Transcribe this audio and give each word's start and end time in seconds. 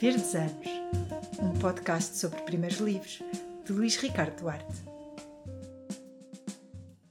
Verdes 0.00 0.34
Anos, 0.34 0.66
um 1.38 1.52
podcast 1.60 2.18
sobre 2.18 2.40
primeiros 2.42 2.78
livros 2.78 3.22
de 3.64 3.72
Luís 3.72 3.96
Ricardo 3.96 4.40
Duarte. 4.40 4.82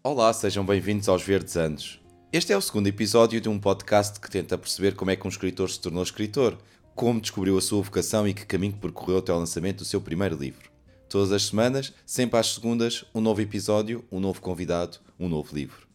Olá, 0.04 0.34
sejam 0.34 0.66
bem-vindos 0.66 1.08
aos 1.08 1.24
Verdes 1.24 1.56
Anos. 1.56 2.02
Este 2.32 2.52
é 2.52 2.58
o 2.58 2.62
segundo 2.62 2.88
episódio 2.88 3.40
de 3.40 3.48
um 3.48 3.58
podcast 3.58 4.20
que 4.20 4.30
tenta 4.30 4.58
perceber 4.58 4.96
como 4.96 5.12
é 5.12 5.16
que 5.16 5.26
um 5.26 5.30
escritor 5.30 5.70
se 5.70 5.80
tornou 5.80 6.04
escritor, 6.04 6.58
como 6.94 7.22
descobriu 7.22 7.58
a 7.58 7.62
sua 7.62 7.82
vocação 7.82 8.28
e 8.28 8.34
que 8.34 8.46
caminho 8.46 8.74
percorreu 8.74 9.20
até 9.20 9.32
ao 9.32 9.40
lançamento 9.40 9.78
do 9.78 9.86
seu 9.86 10.02
primeiro 10.02 10.36
livro. 10.36 10.70
Todas 11.08 11.32
as 11.32 11.44
semanas, 11.44 11.94
sempre 12.06 12.38
às 12.38 12.54
segundas, 12.54 13.06
um 13.16 13.22
novo 13.22 13.40
episódio, 13.40 14.04
um 14.12 14.20
novo 14.20 14.42
convidado, 14.42 14.98
um 15.18 15.30
novo 15.30 15.56
livro. 15.56 15.88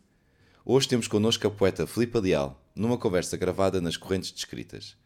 Hoje 0.65 0.89
temos 0.89 1.07
connosco 1.07 1.47
a 1.47 1.51
poeta 1.51 1.87
Filipe 1.87 2.19
Leal, 2.19 2.59
numa 2.75 2.97
conversa 2.97 3.37
gravada 3.37 3.81
nas 3.81 3.97
Correntes 3.97 4.33
de 4.33 4.39
Escritas. 4.39 4.97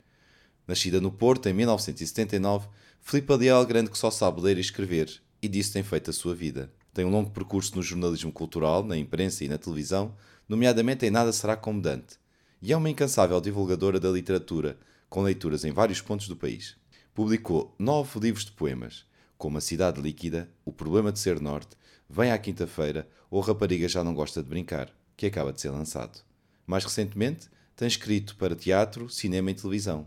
Nascida 0.66 1.00
no 1.00 1.10
Porto 1.10 1.48
em 1.48 1.52
1979, 1.52 2.68
Filipe 3.00 3.34
Leal 3.34 3.66
grande 3.66 3.90
que 3.90 3.98
só 3.98 4.10
sabe 4.10 4.40
ler 4.40 4.58
e 4.58 4.60
escrever, 4.60 5.20
e 5.40 5.48
disso 5.48 5.72
tem 5.72 5.82
feito 5.82 6.10
a 6.10 6.12
sua 6.12 6.34
vida. 6.34 6.72
Tem 6.94 7.04
um 7.04 7.10
longo 7.10 7.30
percurso 7.30 7.74
no 7.74 7.82
jornalismo 7.82 8.30
cultural, 8.30 8.84
na 8.84 8.96
imprensa 8.96 9.44
e 9.44 9.48
na 9.48 9.58
televisão, 9.58 10.14
nomeadamente 10.48 11.06
em 11.06 11.10
Nada 11.10 11.32
Será 11.32 11.56
Como 11.56 11.80
Dante, 11.80 12.16
e 12.60 12.72
é 12.72 12.76
uma 12.76 12.90
incansável 12.90 13.40
divulgadora 13.40 13.98
da 13.98 14.10
literatura, 14.10 14.78
com 15.08 15.22
leituras 15.22 15.64
em 15.64 15.72
vários 15.72 16.00
pontos 16.00 16.28
do 16.28 16.36
país. 16.36 16.76
Publicou 17.14 17.74
nove 17.78 18.20
livros 18.20 18.44
de 18.44 18.52
poemas, 18.52 19.04
como 19.36 19.58
A 19.58 19.60
Cidade 19.60 20.00
Líquida, 20.00 20.48
O 20.64 20.72
Problema 20.72 21.10
de 21.10 21.18
Ser 21.18 21.40
Norte, 21.40 21.76
Vem 22.08 22.30
à 22.30 22.36
Quinta-feira 22.36 23.08
ou 23.30 23.40
Rapariga 23.40 23.88
Já 23.88 24.04
Não 24.04 24.14
Gosta 24.14 24.42
de 24.42 24.48
Brincar, 24.48 24.92
que 25.16 25.24
acaba 25.24 25.50
de 25.50 25.62
ser 25.62 25.70
lançado. 25.70 26.20
Mais 26.66 26.84
recentemente, 26.84 27.48
tem 27.74 27.88
escrito 27.88 28.36
para 28.36 28.54
teatro, 28.54 29.08
cinema 29.08 29.50
e 29.50 29.54
televisão. 29.54 30.06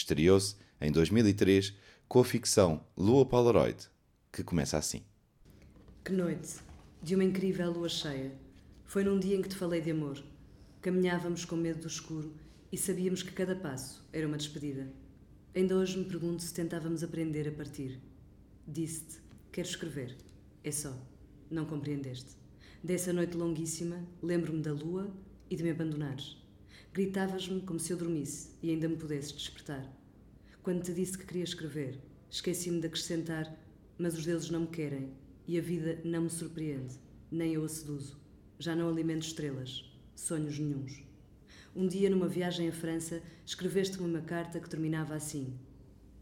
Estreou-se 0.00 0.56
em 0.80 0.90
2003 0.90 1.76
com 2.08 2.20
a 2.20 2.24
ficção 2.24 2.82
Lua 2.96 3.26
Polaroid, 3.26 3.86
que 4.32 4.42
começa 4.42 4.78
assim. 4.78 5.02
Que 6.02 6.10
noite, 6.10 6.54
de 7.02 7.14
uma 7.14 7.22
incrível 7.22 7.70
lua 7.70 7.88
cheia. 7.88 8.32
Foi 8.86 9.04
num 9.04 9.20
dia 9.20 9.36
em 9.36 9.42
que 9.42 9.50
te 9.50 9.56
falei 9.56 9.82
de 9.82 9.90
amor. 9.90 10.24
Caminhávamos 10.80 11.44
com 11.44 11.54
medo 11.54 11.80
do 11.80 11.86
escuro 11.86 12.34
e 12.72 12.78
sabíamos 12.78 13.22
que 13.22 13.32
cada 13.32 13.54
passo 13.54 14.02
era 14.10 14.26
uma 14.26 14.38
despedida. 14.38 14.90
Ainda 15.54 15.76
hoje 15.76 15.98
me 15.98 16.06
pergunto 16.06 16.42
se 16.42 16.54
tentávamos 16.54 17.02
aprender 17.02 17.46
a 17.46 17.52
partir. 17.52 18.00
Disse-te: 18.66 19.18
Quero 19.52 19.68
escrever. 19.68 20.16
É 20.64 20.72
só. 20.72 20.96
Não 21.50 21.66
compreendeste. 21.66 22.30
Dessa 22.82 23.12
noite 23.12 23.36
longuíssima, 23.36 24.02
lembro-me 24.22 24.62
da 24.62 24.72
lua 24.72 25.14
e 25.50 25.56
de 25.56 25.62
me 25.62 25.70
abandonares. 25.70 26.38
Gritavas-me 26.92 27.60
como 27.60 27.78
se 27.78 27.92
eu 27.92 27.96
dormisse 27.96 28.48
e 28.60 28.68
ainda 28.68 28.88
me 28.88 28.96
pudesses 28.96 29.30
despertar. 29.30 29.88
Quando 30.60 30.82
te 30.82 30.92
disse 30.92 31.16
que 31.16 31.24
queria 31.24 31.44
escrever, 31.44 32.00
esqueci-me 32.28 32.80
de 32.80 32.88
acrescentar: 32.88 33.56
Mas 33.96 34.18
os 34.18 34.24
deuses 34.24 34.50
não 34.50 34.62
me 34.62 34.66
querem 34.66 35.12
e 35.46 35.56
a 35.56 35.62
vida 35.62 36.00
não 36.04 36.22
me 36.22 36.30
surpreende, 36.30 36.98
nem 37.30 37.54
eu 37.54 37.64
a 37.64 37.68
seduzo. 37.68 38.20
Já 38.58 38.74
não 38.74 38.88
alimento 38.88 39.22
estrelas, 39.22 39.88
sonhos 40.16 40.58
nenhuns. 40.58 41.04
Um 41.76 41.86
dia, 41.86 42.10
numa 42.10 42.26
viagem 42.26 42.68
à 42.68 42.72
França, 42.72 43.22
escreveste-me 43.46 44.08
uma 44.08 44.22
carta 44.22 44.58
que 44.58 44.68
terminava 44.68 45.14
assim: 45.14 45.56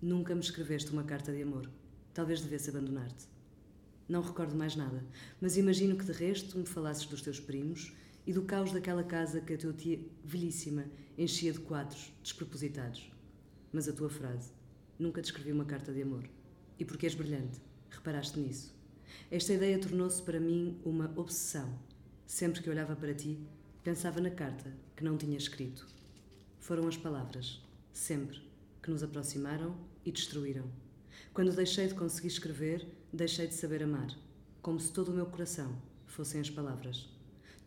Nunca 0.02 0.34
me 0.34 0.42
escreveste 0.42 0.92
uma 0.92 1.02
carta 1.02 1.32
de 1.32 1.42
amor. 1.42 1.70
Talvez 2.12 2.42
devesse 2.42 2.68
abandonar-te. 2.68 3.26
Não 4.06 4.20
recordo 4.20 4.54
mais 4.54 4.76
nada, 4.76 5.02
mas 5.40 5.56
imagino 5.56 5.96
que 5.96 6.04
de 6.04 6.12
resto 6.12 6.58
me 6.58 6.66
falasses 6.66 7.06
dos 7.06 7.22
teus 7.22 7.40
primos 7.40 7.96
e 8.28 8.32
do 8.34 8.42
caos 8.42 8.72
daquela 8.72 9.02
casa 9.02 9.40
que 9.40 9.54
a 9.54 9.56
tua 9.56 9.72
tia, 9.72 9.98
velhíssima, 10.22 10.84
enchia 11.16 11.50
de 11.50 11.60
quadros 11.60 12.12
despropositados. 12.22 13.10
Mas 13.72 13.88
a 13.88 13.92
tua 13.94 14.10
frase: 14.10 14.52
Nunca 14.98 15.22
te 15.22 15.30
escrevi 15.30 15.50
uma 15.50 15.64
carta 15.64 15.94
de 15.94 16.02
amor. 16.02 16.28
E 16.78 16.84
porque 16.84 17.06
és 17.06 17.14
brilhante, 17.14 17.58
reparaste 17.88 18.38
nisso. 18.38 18.76
Esta 19.30 19.54
ideia 19.54 19.80
tornou-se 19.80 20.22
para 20.22 20.38
mim 20.38 20.78
uma 20.84 21.10
obsessão. 21.16 21.78
Sempre 22.26 22.62
que 22.62 22.68
olhava 22.68 22.94
para 22.94 23.14
ti, 23.14 23.40
pensava 23.82 24.20
na 24.20 24.30
carta 24.30 24.76
que 24.94 25.02
não 25.02 25.16
tinha 25.16 25.38
escrito. 25.38 25.88
Foram 26.60 26.86
as 26.86 26.98
palavras, 26.98 27.62
sempre, 27.94 28.42
que 28.82 28.90
nos 28.90 29.02
aproximaram 29.02 29.74
e 30.04 30.12
destruíram. 30.12 30.70
Quando 31.32 31.56
deixei 31.56 31.86
de 31.86 31.94
conseguir 31.94 32.28
escrever, 32.28 32.86
deixei 33.10 33.46
de 33.46 33.54
saber 33.54 33.82
amar, 33.82 34.14
como 34.60 34.78
se 34.78 34.92
todo 34.92 35.08
o 35.08 35.14
meu 35.14 35.24
coração 35.24 35.80
fossem 36.04 36.42
as 36.42 36.50
palavras. 36.50 37.17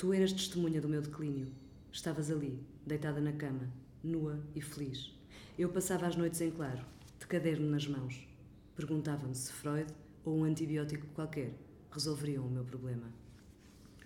Tu 0.01 0.11
eras 0.15 0.33
testemunha 0.33 0.81
do 0.81 0.89
meu 0.89 0.99
declínio. 0.99 1.47
Estavas 1.91 2.31
ali, 2.31 2.59
deitada 2.83 3.21
na 3.21 3.31
cama, 3.33 3.71
nua 4.03 4.39
e 4.55 4.59
feliz. 4.59 5.13
Eu 5.59 5.69
passava 5.69 6.07
as 6.07 6.15
noites 6.15 6.41
em 6.41 6.49
claro, 6.49 6.83
de 7.19 7.27
caderno 7.27 7.69
nas 7.69 7.85
mãos. 7.85 8.27
Perguntava-me 8.75 9.35
se 9.35 9.53
Freud 9.53 9.93
ou 10.25 10.39
um 10.39 10.43
antibiótico 10.43 11.05
qualquer 11.13 11.53
resolveriam 11.91 12.47
o 12.47 12.49
meu 12.49 12.63
problema. 12.63 13.03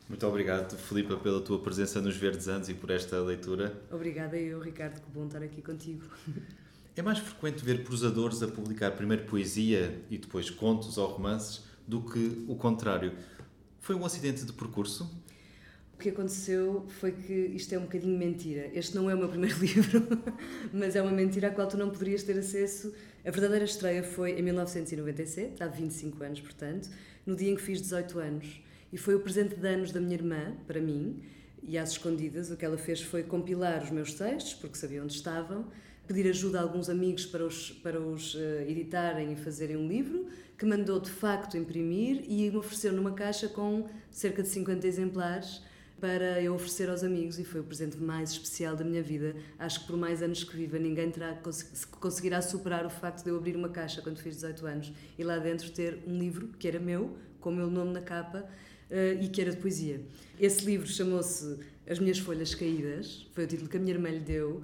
Muito 0.10 0.28
obrigado, 0.28 0.76
Filipa, 0.76 1.16
pela 1.16 1.40
tua 1.40 1.60
presença 1.60 2.02
nos 2.02 2.18
Verdes 2.18 2.50
Anos 2.50 2.68
e 2.68 2.74
por 2.74 2.90
esta 2.90 3.18
leitura. 3.22 3.82
Obrigada 3.90 4.36
eu, 4.36 4.60
Ricardo, 4.60 5.00
que 5.00 5.10
bom 5.10 5.28
estar 5.28 5.42
aqui 5.42 5.62
contigo. 5.62 6.04
É 6.94 7.02
mais 7.02 7.20
frequente 7.20 7.64
ver 7.64 7.86
prosadores 7.86 8.44
a 8.44 8.50
publicar 8.50 8.92
primeiro 8.92 9.24
poesia 9.28 10.04
e 10.10 10.18
depois 10.18 10.50
contos 10.50 10.98
ou 10.98 11.08
romances 11.08 11.64
do 11.88 12.02
que 12.02 12.44
o 12.50 12.56
contrário. 12.58 13.14
Foi 13.80 13.96
um 13.96 14.04
acidente 14.04 14.44
de 14.44 14.52
percurso? 14.52 15.24
O 15.96 15.98
que 15.98 16.10
aconteceu 16.10 16.86
foi 17.00 17.14
que 17.14 17.34
isto 17.34 17.74
é 17.74 17.80
um 17.80 17.84
bocadinho 17.84 18.18
mentira. 18.18 18.70
Este 18.74 18.94
não 18.96 19.10
é 19.10 19.16
o 19.16 19.18
meu 19.18 19.30
primeiro 19.30 19.58
livro, 19.64 20.06
mas 20.74 20.94
é 20.94 21.02
uma 21.02 21.12
mentira 21.12 21.48
à 21.48 21.52
qual 21.52 21.68
tu 21.70 21.78
não 21.78 21.90
poderias 21.90 22.22
ter 22.22 22.38
acesso. 22.38 22.94
A 23.26 23.32
verdadeira 23.32 23.64
estreia 23.64 24.04
foi 24.04 24.38
em 24.38 24.42
1997, 24.42 25.64
há 25.64 25.68
25 25.68 26.22
anos, 26.22 26.42
portanto, 26.42 26.90
no 27.26 27.34
dia 27.34 27.50
em 27.50 27.56
que 27.56 27.62
fiz 27.62 27.82
18 27.82 28.20
anos. 28.20 28.62
E 28.92 28.98
foi 28.98 29.16
o 29.16 29.22
presente 29.22 29.56
de 29.56 29.68
anos 29.68 29.94
da 29.94 30.02
minha 30.02 30.16
irmã, 30.16 30.58
para 30.68 30.82
mim, 30.82 31.24
e 31.64 31.78
às 31.78 31.92
escondidas, 31.92 32.52
o 32.52 32.58
que 32.58 32.66
ela 32.66 32.78
fez 32.78 33.02
foi 33.02 33.24
compilar 33.24 33.82
os 33.82 33.90
meus 33.90 34.14
textos, 34.14 34.54
porque 34.54 34.78
sabia 34.78 35.02
onde 35.02 35.14
estavam, 35.14 35.66
pedir 36.06 36.28
ajuda 36.28 36.60
a 36.60 36.62
alguns 36.62 36.90
amigos 36.90 37.26
para 37.26 37.44
os, 37.44 37.72
para 37.72 38.00
os 38.02 38.36
uh, 38.36 38.40
editarem 38.68 39.32
e 39.32 39.36
fazerem 39.38 39.78
um 39.78 39.88
livro, 39.88 40.28
que 40.58 40.66
mandou 40.66 41.00
de 41.00 41.10
facto 41.10 41.58
imprimir 41.58 42.22
e 42.28 42.52
me 42.52 42.58
ofereceu 42.58 42.92
numa 42.92 43.14
caixa 43.14 43.48
com 43.48 43.88
cerca 44.12 44.44
de 44.44 44.50
50 44.50 44.86
exemplares 44.86 45.62
para 46.00 46.42
eu 46.42 46.54
oferecer 46.54 46.90
aos 46.90 47.04
amigos 47.04 47.40
e 47.40 47.44
foi 47.44 47.62
o 47.62 47.64
presente 47.64 47.98
mais 47.98 48.32
especial 48.32 48.76
da 48.76 48.84
minha 48.84 49.02
vida. 49.02 49.36
Acho 49.58 49.82
que 49.82 49.88
por 49.88 49.98
mais 49.98 50.22
anos 50.22 50.44
que 50.44 50.56
viva, 50.56 50.78
ninguém 50.78 51.10
terá 51.10 51.38
conseguirá 52.00 52.42
superar 52.42 52.86
o 52.86 52.90
facto 52.90 53.24
de 53.24 53.30
eu 53.30 53.38
abrir 53.38 53.56
uma 53.56 53.70
caixa 53.70 54.02
quando 54.02 54.20
fiz 54.20 54.36
18 54.36 54.66
anos 54.66 54.94
e 55.18 55.24
lá 55.24 55.38
dentro 55.38 55.70
ter 55.72 56.00
um 56.06 56.18
livro 56.18 56.50
que 56.60 56.68
era 56.68 56.80
meu, 56.80 57.18
com 57.40 57.50
o 57.50 57.56
meu 57.56 57.70
nome 57.70 57.94
na 57.94 58.02
capa 58.02 58.40
uh, 58.90 59.24
e 59.24 59.30
que 59.30 59.42
era 59.42 59.52
de 59.52 59.58
poesia. 59.58 60.02
Esse 60.40 60.66
livro 60.66 60.88
chamou-se 60.88 61.60
As 61.88 62.00
Minhas 62.00 62.20
Folhas 62.20 62.54
Caídas, 62.54 63.28
foi 63.34 63.46
o 63.46 63.48
título 63.48 63.70
que 63.70 63.78
a 63.78 63.80
minha 63.80 63.94
irmã 63.94 64.10
lhe 64.10 64.20
deu, 64.20 64.64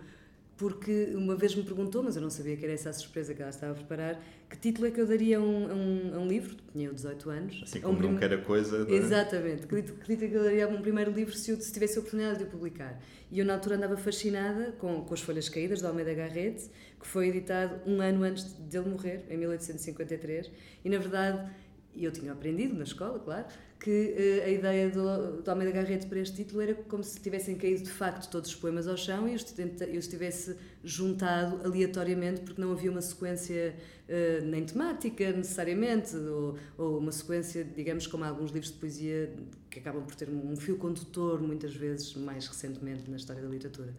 porque 0.61 1.09
uma 1.15 1.35
vez 1.35 1.55
me 1.55 1.63
perguntou, 1.63 2.03
mas 2.03 2.15
eu 2.15 2.21
não 2.21 2.29
sabia 2.29 2.55
que 2.55 2.63
era 2.63 2.75
essa 2.75 2.91
a 2.91 2.93
surpresa 2.93 3.33
que 3.33 3.41
ela 3.41 3.49
estava 3.49 3.71
a 3.71 3.75
preparar, 3.75 4.23
que 4.47 4.55
título 4.55 4.85
é 4.85 4.91
que 4.91 5.01
eu 5.01 5.07
daria 5.07 5.39
a 5.39 5.41
um, 5.41 5.71
a 5.71 5.73
um, 5.73 6.11
a 6.17 6.19
um 6.19 6.27
livro, 6.27 6.55
tinha 6.71 6.87
eu 6.87 6.93
18 6.93 7.29
anos. 7.31 7.61
Assim 7.63 7.81
como 7.81 7.97
um 7.97 8.11
não 8.11 8.19
quer 8.19 8.31
a 8.31 8.37
coisa. 8.37 8.85
É? 8.87 8.93
Exatamente, 8.93 9.65
que 9.65 9.81
título, 9.81 9.99
é 10.07 10.15
que 10.27 10.35
eu 10.35 10.43
daria 10.43 10.65
a 10.65 10.69
um 10.69 10.79
primeiro 10.79 11.09
livro 11.09 11.35
se 11.35 11.49
eu 11.49 11.59
se 11.59 11.73
tivesse 11.73 11.97
a 11.97 12.01
oportunidade 12.01 12.37
de 12.37 12.43
o 12.43 12.47
publicar. 12.47 13.01
E 13.31 13.39
eu 13.39 13.45
na 13.45 13.53
altura 13.53 13.75
andava 13.75 13.97
fascinada 13.97 14.73
com, 14.73 15.01
com 15.01 15.13
As 15.15 15.21
Folhas 15.21 15.49
Caídas, 15.49 15.79
de 15.79 15.87
Almeida 15.87 16.13
Garrett, 16.13 16.69
que 16.99 17.07
foi 17.07 17.29
editado 17.29 17.81
um 17.89 17.99
ano 17.99 18.21
antes 18.23 18.53
dele 18.53 18.87
morrer, 18.87 19.25
em 19.31 19.37
1853, 19.37 20.51
e 20.85 20.89
na 20.91 20.99
verdade 20.99 21.49
eu 21.95 22.11
tinha 22.11 22.33
aprendido 22.33 22.75
na 22.75 22.83
escola, 22.83 23.17
claro, 23.17 23.47
que 23.81 23.89
uh, 23.89 24.45
a 24.45 24.49
ideia 24.49 24.89
do, 24.91 25.41
do 25.41 25.49
Almeida 25.49 25.71
Garrett 25.71 26.05
para 26.05 26.19
este 26.19 26.35
título 26.35 26.61
era 26.61 26.75
como 26.75 27.03
se 27.03 27.19
tivessem 27.19 27.55
caído 27.55 27.81
de 27.81 27.89
facto 27.89 28.29
todos 28.29 28.51
os 28.51 28.55
poemas 28.55 28.87
ao 28.87 28.95
chão 28.95 29.27
e 29.27 29.31
eu 29.31 29.99
os 29.99 30.07
tivesse 30.07 30.55
juntado 30.83 31.59
aleatoriamente 31.65 32.41
porque 32.41 32.61
não 32.61 32.71
havia 32.71 32.91
uma 32.91 33.01
sequência 33.01 33.75
uh, 34.07 34.45
nem 34.45 34.63
temática 34.63 35.31
necessariamente 35.31 36.15
ou, 36.15 36.57
ou, 36.77 36.99
uma 36.99 37.11
sequência, 37.11 37.63
digamos, 37.63 38.05
como 38.05 38.23
alguns 38.23 38.51
livros 38.51 38.71
de 38.71 38.77
poesia 38.77 39.33
que 39.67 39.79
acabam 39.79 40.03
por 40.03 40.13
ter 40.13 40.29
um 40.29 40.55
fio 40.55 40.77
condutor 40.77 41.41
muitas 41.41 41.75
vezes 41.75 42.13
mais 42.13 42.45
recentemente 42.45 43.09
na 43.09 43.17
história 43.17 43.41
da 43.41 43.49
literatura. 43.49 43.95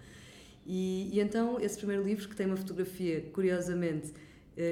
E, 0.65 1.11
e 1.13 1.21
então 1.21 1.59
esse 1.61 1.77
primeiro 1.77 2.05
livro 2.05 2.29
que 2.29 2.37
tem 2.37 2.47
uma 2.47 2.57
fotografia 2.57 3.21
curiosamente 3.33 4.13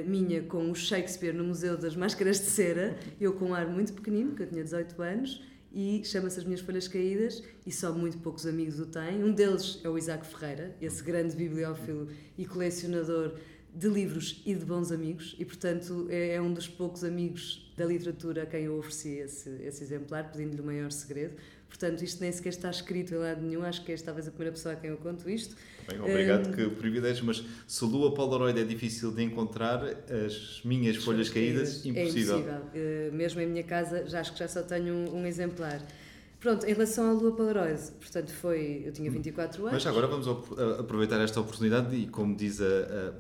minha 0.07 0.43
com 0.43 0.71
o 0.71 0.75
Shakespeare 0.75 1.33
no 1.33 1.45
Museu 1.45 1.77
das 1.77 1.97
Máscaras 1.97 2.39
de 2.39 2.47
Cera, 2.47 2.99
eu 3.21 3.33
com 3.33 3.47
um 3.47 3.55
ar 3.55 3.67
muito 3.67 3.93
pequenino, 3.93 4.35
que 4.35 4.43
eu 4.43 4.47
tinha 4.47 4.63
18 4.63 5.01
anos, 5.03 5.43
e 5.73 6.03
chama-se 6.05 6.39
As 6.39 6.45
Minhas 6.45 6.61
Folhas 6.61 6.89
Caídas, 6.89 7.43
e 7.67 7.73
só 7.73 7.93
muito 7.93 8.19
poucos 8.19 8.47
amigos 8.47 8.81
o 8.81 8.87
têm. 8.87 9.23
Um 9.23 9.33
deles 9.33 9.81
é 9.85 9.89
o 9.89 9.97
Isaac 9.97 10.27
Ferreira, 10.27 10.77
esse 10.81 11.03
grande 11.03 11.37
bibliófilo 11.37 12.09
e 12.37 12.45
colecionador 12.45 13.35
de 13.75 13.89
livros 13.89 14.43
e 14.45 14.55
de 14.55 14.65
bons 14.65 14.91
amigos, 14.91 15.37
e 15.39 15.45
portanto 15.45 16.09
é, 16.11 16.35
é 16.35 16.43
um 16.43 16.53
dos 16.53 16.69
poucos 16.69 17.05
amigos 17.05 17.73
da 17.77 17.87
literatura 17.87 18.43
a 18.43 18.47
quem 18.47 18.65
eu 18.65 18.77
ofereci 18.77 19.11
esse, 19.11 19.49
esse 19.63 19.85
exemplar, 19.85 20.31
pedindo-lhe 20.33 20.61
o 20.61 20.65
maior 20.65 20.91
segredo, 20.91 21.37
Portanto, 21.71 22.03
isto 22.03 22.21
nem 22.21 22.33
sequer 22.33 22.49
está 22.49 22.69
escrito 22.69 23.15
em 23.15 23.19
lado 23.19 23.41
nenhum. 23.41 23.63
Acho 23.63 23.83
que 23.85 23.93
és 23.93 24.03
talvez 24.03 24.27
a 24.27 24.31
primeira 24.33 24.53
pessoa 24.53 24.75
a 24.75 24.77
quem 24.77 24.91
eu 24.91 24.97
conto 24.97 25.31
isto. 25.31 25.55
Bem, 25.89 26.01
obrigado, 26.01 26.49
um, 26.49 26.53
que 26.53 26.69
privilégio. 26.71 27.25
Mas 27.25 27.43
se 27.67 27.85
Lua 27.85 28.13
Polaroid 28.13 28.61
é 28.61 28.65
difícil 28.65 29.13
de 29.13 29.23
encontrar, 29.23 29.83
as 30.27 30.61
minhas 30.65 30.97
folhas 30.97 31.31
caídas, 31.31 31.87
impossível. 31.87 32.37
É 32.37 32.41
impossível. 32.41 33.11
Uh, 33.13 33.15
mesmo 33.15 33.41
em 33.41 33.47
minha 33.47 33.63
casa, 33.63 34.05
já 34.07 34.21
acho 34.21 34.33
que 34.33 34.41
já 34.41 34.49
só 34.49 34.63
tenho 34.63 34.93
um, 34.93 35.21
um 35.21 35.27
exemplar. 35.27 35.81
Pronto, 36.41 36.65
em 36.65 36.73
relação 36.73 37.11
à 37.11 37.13
Lua 37.13 37.33
Polaroid, 37.33 37.79
portanto 38.01 38.33
foi, 38.33 38.85
eu 38.87 38.93
tinha 38.93 39.11
24 39.11 39.61
anos. 39.61 39.73
Mas 39.75 39.87
agora 39.87 40.07
vamos 40.07 40.27
aproveitar 40.79 41.21
esta 41.21 41.39
oportunidade 41.39 41.95
e 41.95 42.07
como 42.07 42.35
diz 42.35 42.63
a, 42.63 42.65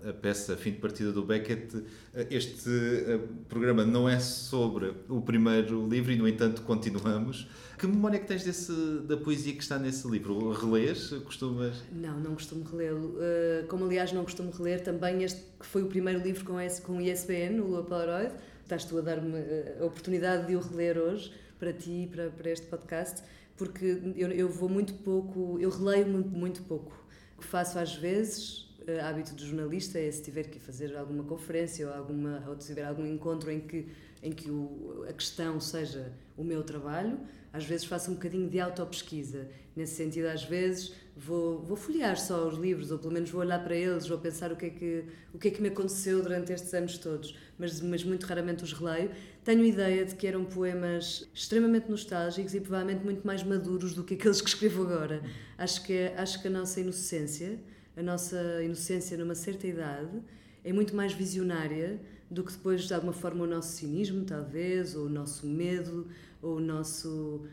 a, 0.06 0.08
a 0.08 0.12
peça 0.14 0.56
Fim 0.56 0.70
de 0.70 0.78
Partida 0.78 1.12
do 1.12 1.22
Beckett, 1.22 1.84
este 2.30 2.70
eh, 2.70 3.20
programa 3.46 3.84
não 3.84 4.08
é 4.08 4.18
sobre 4.18 4.94
o 5.06 5.20
primeiro 5.20 5.86
livro 5.86 6.10
e 6.12 6.16
no 6.16 6.26
entanto 6.26 6.62
continuamos. 6.62 7.46
Que 7.78 7.86
memória 7.86 8.16
é 8.16 8.20
que 8.20 8.26
tens 8.26 8.42
desse, 8.42 8.72
da 9.04 9.18
poesia 9.18 9.52
que 9.52 9.62
está 9.62 9.78
nesse 9.78 10.08
livro? 10.08 10.52
Relês? 10.52 11.10
Costumas? 11.24 11.76
Não, 11.92 12.18
não 12.18 12.32
costumo 12.32 12.64
relê-lo. 12.64 13.16
Uh, 13.16 13.66
como 13.68 13.84
aliás 13.84 14.12
não 14.12 14.24
costumo 14.24 14.50
reler 14.50 14.82
também 14.82 15.22
este 15.24 15.42
que 15.58 15.66
foi 15.66 15.82
o 15.82 15.88
primeiro 15.88 16.22
livro 16.22 16.42
com, 16.42 16.58
esse, 16.58 16.80
com 16.80 16.96
o 16.96 17.00
ISBN, 17.02 17.60
o 17.60 17.66
Lua 17.66 17.82
Polaroid. 17.82 18.32
Estás 18.62 18.84
tu 18.84 18.96
a 18.96 19.02
dar-me 19.02 19.36
eh, 19.36 19.76
a 19.78 19.84
oportunidade 19.84 20.46
de 20.46 20.56
o 20.56 20.60
reler 20.60 20.96
hoje 20.96 21.30
para 21.60 21.72
ti, 21.74 22.08
para, 22.10 22.30
para 22.30 22.50
este 22.50 22.66
podcast, 22.66 23.22
porque 23.56 24.00
eu, 24.16 24.30
eu 24.30 24.48
vou 24.48 24.68
muito 24.68 24.94
pouco, 24.94 25.58
eu 25.60 25.68
releio 25.68 26.08
muito, 26.08 26.30
muito 26.30 26.62
pouco. 26.62 26.92
O 27.36 27.42
que 27.42 27.46
faço 27.46 27.78
às 27.78 27.94
vezes, 27.94 28.62
uh, 28.88 29.04
hábito 29.04 29.34
de 29.34 29.46
jornalista, 29.46 29.98
é 29.98 30.10
se 30.10 30.22
tiver 30.22 30.44
que 30.44 30.58
fazer 30.58 30.96
alguma 30.96 31.22
conferência 31.22 31.86
ou, 31.86 31.94
alguma, 31.94 32.42
ou 32.48 32.56
tiver 32.56 32.84
algum 32.84 33.06
encontro 33.06 33.50
em 33.50 33.60
que, 33.60 33.86
em 34.22 34.32
que 34.32 34.50
o, 34.50 35.04
a 35.08 35.12
questão 35.12 35.60
seja 35.60 36.10
o 36.36 36.42
meu 36.42 36.62
trabalho, 36.62 37.20
às 37.52 37.64
vezes 37.64 37.84
faço 37.84 38.10
um 38.10 38.14
bocadinho 38.14 38.48
de 38.48 38.58
autopesquisa. 38.58 39.46
Nesse 39.76 39.94
sentido, 39.94 40.26
às 40.26 40.42
vezes 40.42 40.94
vou, 41.16 41.60
vou 41.60 41.76
folhear 41.76 42.18
só 42.18 42.48
os 42.48 42.56
livros, 42.58 42.90
ou 42.90 42.98
pelo 42.98 43.12
menos 43.12 43.30
vou 43.30 43.40
olhar 43.40 43.62
para 43.62 43.74
eles, 43.74 44.06
vou 44.06 44.18
pensar 44.18 44.52
o 44.52 44.56
que 44.56 44.66
é 44.66 44.70
que, 44.70 45.04
o 45.34 45.38
que, 45.38 45.48
é 45.48 45.50
que 45.50 45.60
me 45.60 45.68
aconteceu 45.68 46.22
durante 46.22 46.52
estes 46.52 46.72
anos 46.74 46.98
todos, 46.98 47.36
mas, 47.58 47.80
mas 47.80 48.04
muito 48.04 48.24
raramente 48.24 48.64
os 48.64 48.72
releio. 48.72 49.10
Tenho 49.44 49.64
ideia 49.64 50.04
de 50.04 50.14
que 50.14 50.26
eram 50.26 50.44
poemas 50.44 51.28
extremamente 51.34 51.90
nostálgicos 51.90 52.54
e 52.54 52.60
provavelmente 52.60 53.04
muito 53.04 53.26
mais 53.26 53.42
maduros 53.42 53.94
do 53.94 54.04
que 54.04 54.14
aqueles 54.14 54.40
que 54.40 54.48
escrevo 54.48 54.82
agora. 54.82 55.22
Acho 55.58 55.84
que, 55.84 56.12
acho 56.16 56.40
que 56.40 56.48
a 56.48 56.50
nossa 56.50 56.80
inocência, 56.80 57.58
a 57.96 58.02
nossa 58.02 58.62
inocência 58.62 59.16
numa 59.16 59.34
certa 59.34 59.66
idade, 59.66 60.22
é 60.64 60.72
muito 60.72 60.94
mais 60.94 61.12
visionária 61.12 62.00
do 62.30 62.44
que 62.44 62.52
depois, 62.52 62.82
de 62.82 62.94
alguma 62.94 63.12
forma, 63.12 63.42
o 63.42 63.46
nosso 63.46 63.72
cinismo, 63.72 64.24
talvez, 64.24 64.94
ou 64.94 65.06
o 65.06 65.08
nosso 65.08 65.46
medo, 65.46 66.06
ou 66.40 66.56
o 66.58 66.60
nosso, 66.60 67.44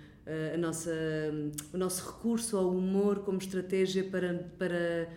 a 0.53 0.57
nossa, 0.57 0.91
o 1.74 1.77
nosso 1.77 2.06
recurso 2.12 2.57
ao 2.57 2.69
humor 2.69 3.19
como 3.19 3.38
estratégia 3.38 4.03
para, 4.03 4.33
para, 4.57 5.09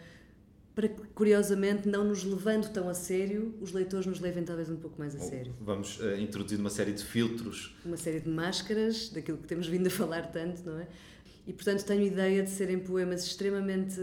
para 0.75 0.89
que, 0.89 1.03
curiosamente, 1.15 1.89
não 1.89 2.05
nos 2.05 2.23
levando 2.23 2.71
tão 2.73 2.89
a 2.89 2.95
sério, 2.95 3.55
os 3.61 3.73
leitores 3.73 4.07
nos 4.07 4.21
levem 4.21 4.45
talvez 4.45 4.71
um 4.71 4.77
pouco 4.77 4.99
mais 4.99 5.15
a 5.17 5.19
sério. 5.19 5.53
Vamos 5.61 5.99
uh, 5.99 6.15
introduzir 6.17 6.59
uma 6.59 6.71
série 6.71 6.93
de 6.93 7.05
filtros. 7.05 7.77
Uma 7.85 7.97
série 7.97 8.21
de 8.21 8.29
máscaras, 8.29 9.09
daquilo 9.09 9.39
que 9.39 9.49
temos 9.49 9.67
vindo 9.67 9.89
a 9.89 9.91
falar 9.91 10.31
tanto, 10.31 10.63
não 10.65 10.79
é? 10.79 10.87
E, 11.47 11.53
portanto, 11.53 11.85
tenho 11.85 12.03
ideia 12.03 12.43
de 12.43 12.51
serem 12.51 12.79
poemas 12.79 13.25
extremamente 13.25 14.01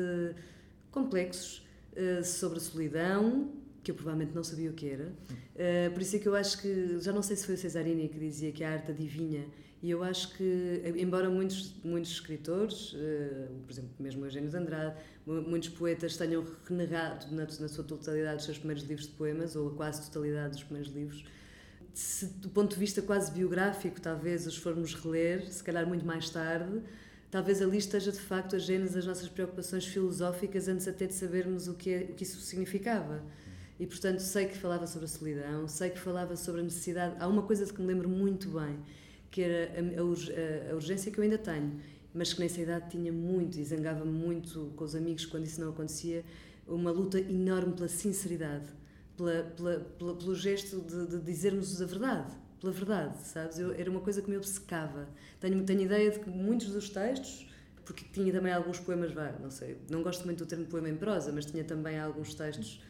complexos 0.91 1.65
uh, 1.93 2.23
sobre 2.23 2.57
a 2.57 2.61
solidão, 2.61 3.51
que 3.81 3.91
eu 3.91 3.95
provavelmente 3.95 4.35
não 4.35 4.43
sabia 4.43 4.69
o 4.69 4.73
que 4.73 4.89
era. 4.89 5.05
Uh, 5.05 5.91
por 5.93 6.01
isso 6.01 6.17
é 6.17 6.19
que 6.19 6.27
eu 6.27 6.35
acho 6.35 6.61
que, 6.61 6.99
já 6.99 7.13
não 7.13 7.21
sei 7.21 7.37
se 7.37 7.45
foi 7.45 7.55
o 7.55 7.57
Cesarini 7.57 8.09
que 8.09 8.19
dizia 8.19 8.51
que 8.51 8.63
a 8.63 8.71
arte 8.73 8.91
adivinha, 8.91 9.45
e 9.81 9.91
eu 9.91 10.03
acho 10.03 10.35
que, 10.35 10.81
embora 10.97 11.29
muitos, 11.29 11.75
muitos 11.83 12.11
escritores, 12.11 12.93
uh, 12.93 13.53
por 13.65 13.71
exemplo, 13.71 13.91
mesmo 13.99 14.25
Eugênio 14.25 14.49
de 14.49 14.57
Andrade, 14.57 14.95
muitos 15.25 15.69
poetas 15.69 16.17
tenham 16.17 16.45
renegado 16.65 17.27
na, 17.31 17.43
na 17.43 17.67
sua 17.67 17.83
totalidade 17.83 18.37
os 18.37 18.45
seus 18.45 18.57
primeiros 18.57 18.83
livros 18.83 19.07
de 19.07 19.13
poemas, 19.13 19.55
ou 19.55 19.67
a 19.69 19.75
quase 19.75 20.09
totalidade 20.09 20.53
dos 20.53 20.63
primeiros 20.63 20.91
livros, 20.91 21.23
se, 21.93 22.27
do 22.27 22.49
ponto 22.49 22.73
de 22.73 22.79
vista 22.79 23.01
quase 23.01 23.31
biográfico, 23.31 23.99
talvez 23.99 24.45
os 24.45 24.55
formos 24.55 24.93
reler, 24.93 25.51
se 25.51 25.63
calhar 25.63 25.87
muito 25.87 26.05
mais 26.05 26.29
tarde, 26.29 26.81
talvez 27.31 27.59
ali 27.61 27.77
esteja 27.77 28.11
de 28.11 28.19
facto 28.19 28.55
a 28.55 28.59
gênese 28.59 28.93
das 28.93 29.05
nossas 29.05 29.27
preocupações 29.27 29.85
filosóficas 29.85 30.67
antes 30.67 30.87
até 30.87 31.07
de 31.07 31.13
sabermos 31.15 31.67
o 31.67 31.73
que, 31.73 31.89
é, 31.89 32.07
o 32.09 32.13
que 32.13 32.23
isso 32.23 32.39
significava. 32.39 33.23
E, 33.79 33.85
portanto, 33.87 34.19
sei 34.19 34.45
que 34.45 34.57
falava 34.57 34.85
sobre 34.85 35.05
a 35.05 35.07
solidão, 35.07 35.67
sei 35.67 35.89
que 35.89 35.99
falava 35.99 36.35
sobre 36.35 36.61
a 36.61 36.63
necessidade. 36.63 37.15
Há 37.19 37.27
uma 37.27 37.43
coisa 37.43 37.65
que 37.71 37.81
me 37.81 37.87
lembro 37.87 38.07
muito 38.07 38.49
bem, 38.49 38.79
que 39.31 39.41
era 39.41 39.71
a, 39.79 39.99
a, 39.99 40.71
a 40.71 40.75
urgência 40.75 41.11
que 41.11 41.19
eu 41.19 41.23
ainda 41.23 41.37
tenho, 41.37 41.79
mas 42.13 42.33
que 42.33 42.39
nessa 42.39 42.61
idade 42.61 42.89
tinha 42.89 43.11
muito 43.11 43.59
e 43.59 43.63
zangava-me 43.63 44.11
muito 44.11 44.71
com 44.75 44.83
os 44.83 44.95
amigos 44.95 45.25
quando 45.25 45.45
isso 45.45 45.61
não 45.61 45.69
acontecia. 45.69 46.23
Uma 46.67 46.91
luta 46.91 47.19
enorme 47.19 47.73
pela 47.73 47.87
sinceridade, 47.87 48.67
pela, 49.15 49.43
pela, 49.43 49.79
pela 49.79 50.15
pelo 50.15 50.35
gesto 50.35 50.81
de, 50.81 51.07
de 51.07 51.19
dizermos 51.21 51.81
a 51.81 51.85
verdade, 51.85 52.33
pela 52.59 52.73
verdade, 52.73 53.17
sabes? 53.21 53.59
Eu, 53.59 53.73
era 53.73 53.89
uma 53.89 54.01
coisa 54.01 54.21
que 54.21 54.29
me 54.29 54.35
obcecava. 54.35 55.07
Tenho, 55.39 55.63
tenho 55.63 55.81
ideia 55.81 56.11
de 56.11 56.19
que 56.19 56.29
muitos 56.29 56.69
dos 56.69 56.89
textos 56.89 57.47
porque 57.87 58.03
tinha 58.11 58.33
também 58.33 58.51
alguns 58.51 58.81
poemas, 58.81 59.13
não 59.39 59.49
sei, 59.49 59.77
não 59.89 60.03
gosto 60.03 60.25
muito 60.25 60.39
do 60.39 60.45
termo 60.45 60.65
poema 60.65 60.89
em 60.89 60.97
prosa, 60.97 61.31
mas 61.31 61.45
tinha 61.45 61.63
também 61.63 61.97
alguns 61.97 62.35
textos 62.35 62.83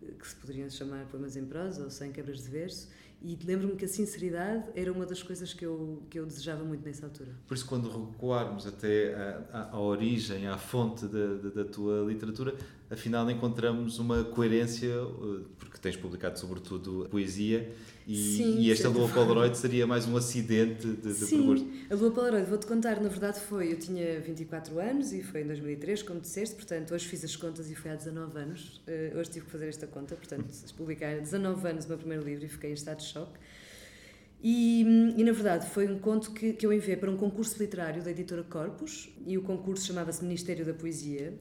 que 0.00 0.26
se 0.26 0.34
poderiam 0.36 0.70
chamar 0.70 1.04
poemas 1.06 1.36
em 1.36 1.44
prosa 1.44 1.84
ou 1.84 1.90
sem 1.90 2.10
quebras 2.10 2.44
de 2.44 2.48
verso, 2.48 2.88
e 3.20 3.36
lembro-me 3.44 3.74
que 3.74 3.84
a 3.84 3.88
sinceridade 3.88 4.64
era 4.76 4.92
uma 4.92 5.04
das 5.04 5.22
coisas 5.22 5.52
que 5.52 5.66
eu, 5.66 6.02
que 6.08 6.18
eu 6.18 6.24
desejava 6.24 6.62
muito 6.62 6.84
nessa 6.84 7.06
altura. 7.06 7.32
Por 7.46 7.54
isso, 7.54 7.66
quando 7.66 7.88
recuarmos 7.90 8.66
até 8.66 9.14
à, 9.52 9.78
origem, 9.78 10.46
à 10.46 10.56
fonte 10.56 11.06
da, 11.06 11.34
da, 11.34 11.48
da, 11.48 11.64
tua 11.64 12.04
literatura, 12.04 12.54
afinal 12.90 13.30
encontramos 13.30 13.98
uma 13.98 14.24
coerência, 14.24 14.88
eh, 14.88 15.44
porque 15.58 15.78
tens 15.78 15.96
publicado 15.96 16.38
sobretudo 16.38 17.06
poesia 17.10 17.70
e, 18.06 18.36
Sim, 18.36 18.58
e 18.60 18.72
esta 18.72 18.88
Lua 18.88 19.06
Polaroid 19.08 19.56
seria 19.58 19.86
mais 19.86 20.06
um 20.06 20.16
acidente 20.16 20.86
de, 20.86 20.96
de 20.96 21.12
Sim, 21.12 21.70
a 21.90 21.94
Lua 21.94 22.10
Polaroid, 22.10 22.48
vou-te 22.48 22.66
contar, 22.66 22.98
na 23.00 23.08
verdade 23.10 23.38
foi, 23.40 23.72
eu 23.72 23.78
tinha 23.78 24.18
24 24.20 24.78
anos 24.78 25.12
e 25.12 25.22
foi 25.22 25.42
em 25.42 25.46
2003, 25.46 26.02
como 26.02 26.18
disseste, 26.18 26.54
portanto 26.54 26.94
hoje 26.94 27.06
fiz 27.06 27.22
as 27.22 27.36
contas 27.36 27.70
e 27.70 27.74
foi 27.74 27.90
há 27.90 27.94
19 27.94 28.38
anos, 28.38 28.80
uh, 28.88 29.18
hoje 29.18 29.30
tive 29.30 29.44
que 29.44 29.52
fazer 29.52 29.68
esta 29.68 29.86
conta, 29.86 30.16
portanto 30.16 30.46
publicar 30.74 31.20
19 31.20 31.68
anos 31.68 31.84
o 31.84 31.88
meu 31.88 31.98
primeiro 31.98 32.24
livro 32.24 32.46
e 32.46 32.48
fiquei 32.48 32.70
em 32.70 32.74
estado 32.74 32.98
de 32.98 33.04
choque. 33.04 33.38
E, 34.40 34.82
e, 35.16 35.24
na 35.24 35.32
verdade 35.32 35.68
foi 35.68 35.88
um 35.88 35.98
conto 35.98 36.30
que, 36.30 36.52
que 36.52 36.64
eu 36.64 36.72
enviei 36.72 36.96
para 36.96 37.10
um 37.10 37.16
concurso 37.16 37.60
literário 37.60 38.04
da 38.04 38.10
editora 38.12 38.44
Corpus 38.44 39.10
e 39.26 39.36
o 39.36 39.42
concurso 39.42 39.84
chamava-se 39.84 40.22
Ministério 40.22 40.64
da 40.64 40.72
Poesia 40.72 41.34